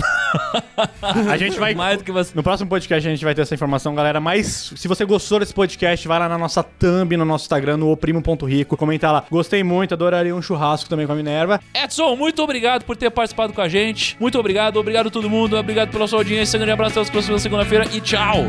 A 1.30 1.36
gente 1.36 1.58
vai... 1.58 1.74
Mais 1.76 1.98
do 1.98 2.04
que 2.04 2.12
você. 2.12 2.32
No 2.34 2.42
próximo 2.42 2.70
podcast 2.70 3.06
a 3.06 3.10
gente 3.10 3.24
vai 3.24 3.34
ter 3.34 3.42
essa 3.42 3.54
informação, 3.54 3.94
galera. 3.94 4.18
Mas 4.18 4.72
se 4.74 4.88
você 4.96 5.04
gostou 5.04 5.38
desse 5.38 5.52
podcast, 5.52 6.08
vai 6.08 6.18
lá 6.18 6.28
na 6.28 6.38
nossa 6.38 6.62
thumb, 6.62 7.16
no 7.16 7.24
nosso 7.24 7.44
Instagram, 7.44 7.76
no 7.76 7.90
oprimo.rico, 7.90 8.76
comenta 8.76 9.12
lá. 9.12 9.24
Gostei 9.30 9.62
muito, 9.62 9.94
adoraria 9.94 10.34
um 10.34 10.40
churrasco 10.40 10.88
também 10.88 11.06
com 11.06 11.12
a 11.12 11.16
Minerva. 11.16 11.60
Edson, 11.74 12.16
muito 12.16 12.42
obrigado 12.42 12.84
por 12.84 12.96
ter 12.96 13.10
participado 13.10 13.52
com 13.52 13.60
a 13.60 13.68
gente. 13.68 14.16
Muito 14.18 14.38
obrigado, 14.38 14.78
obrigado 14.78 15.08
a 15.08 15.10
todo 15.10 15.28
mundo, 15.28 15.56
obrigado 15.56 15.90
pela 15.90 16.06
sua 16.06 16.20
audiência. 16.20 16.58
Grande 16.58 16.72
abraço, 16.72 16.98
até 16.98 17.08
a 17.08 17.12
próxima 17.12 17.38
segunda-feira 17.38 17.86
e 17.92 18.00
tchau! 18.00 18.44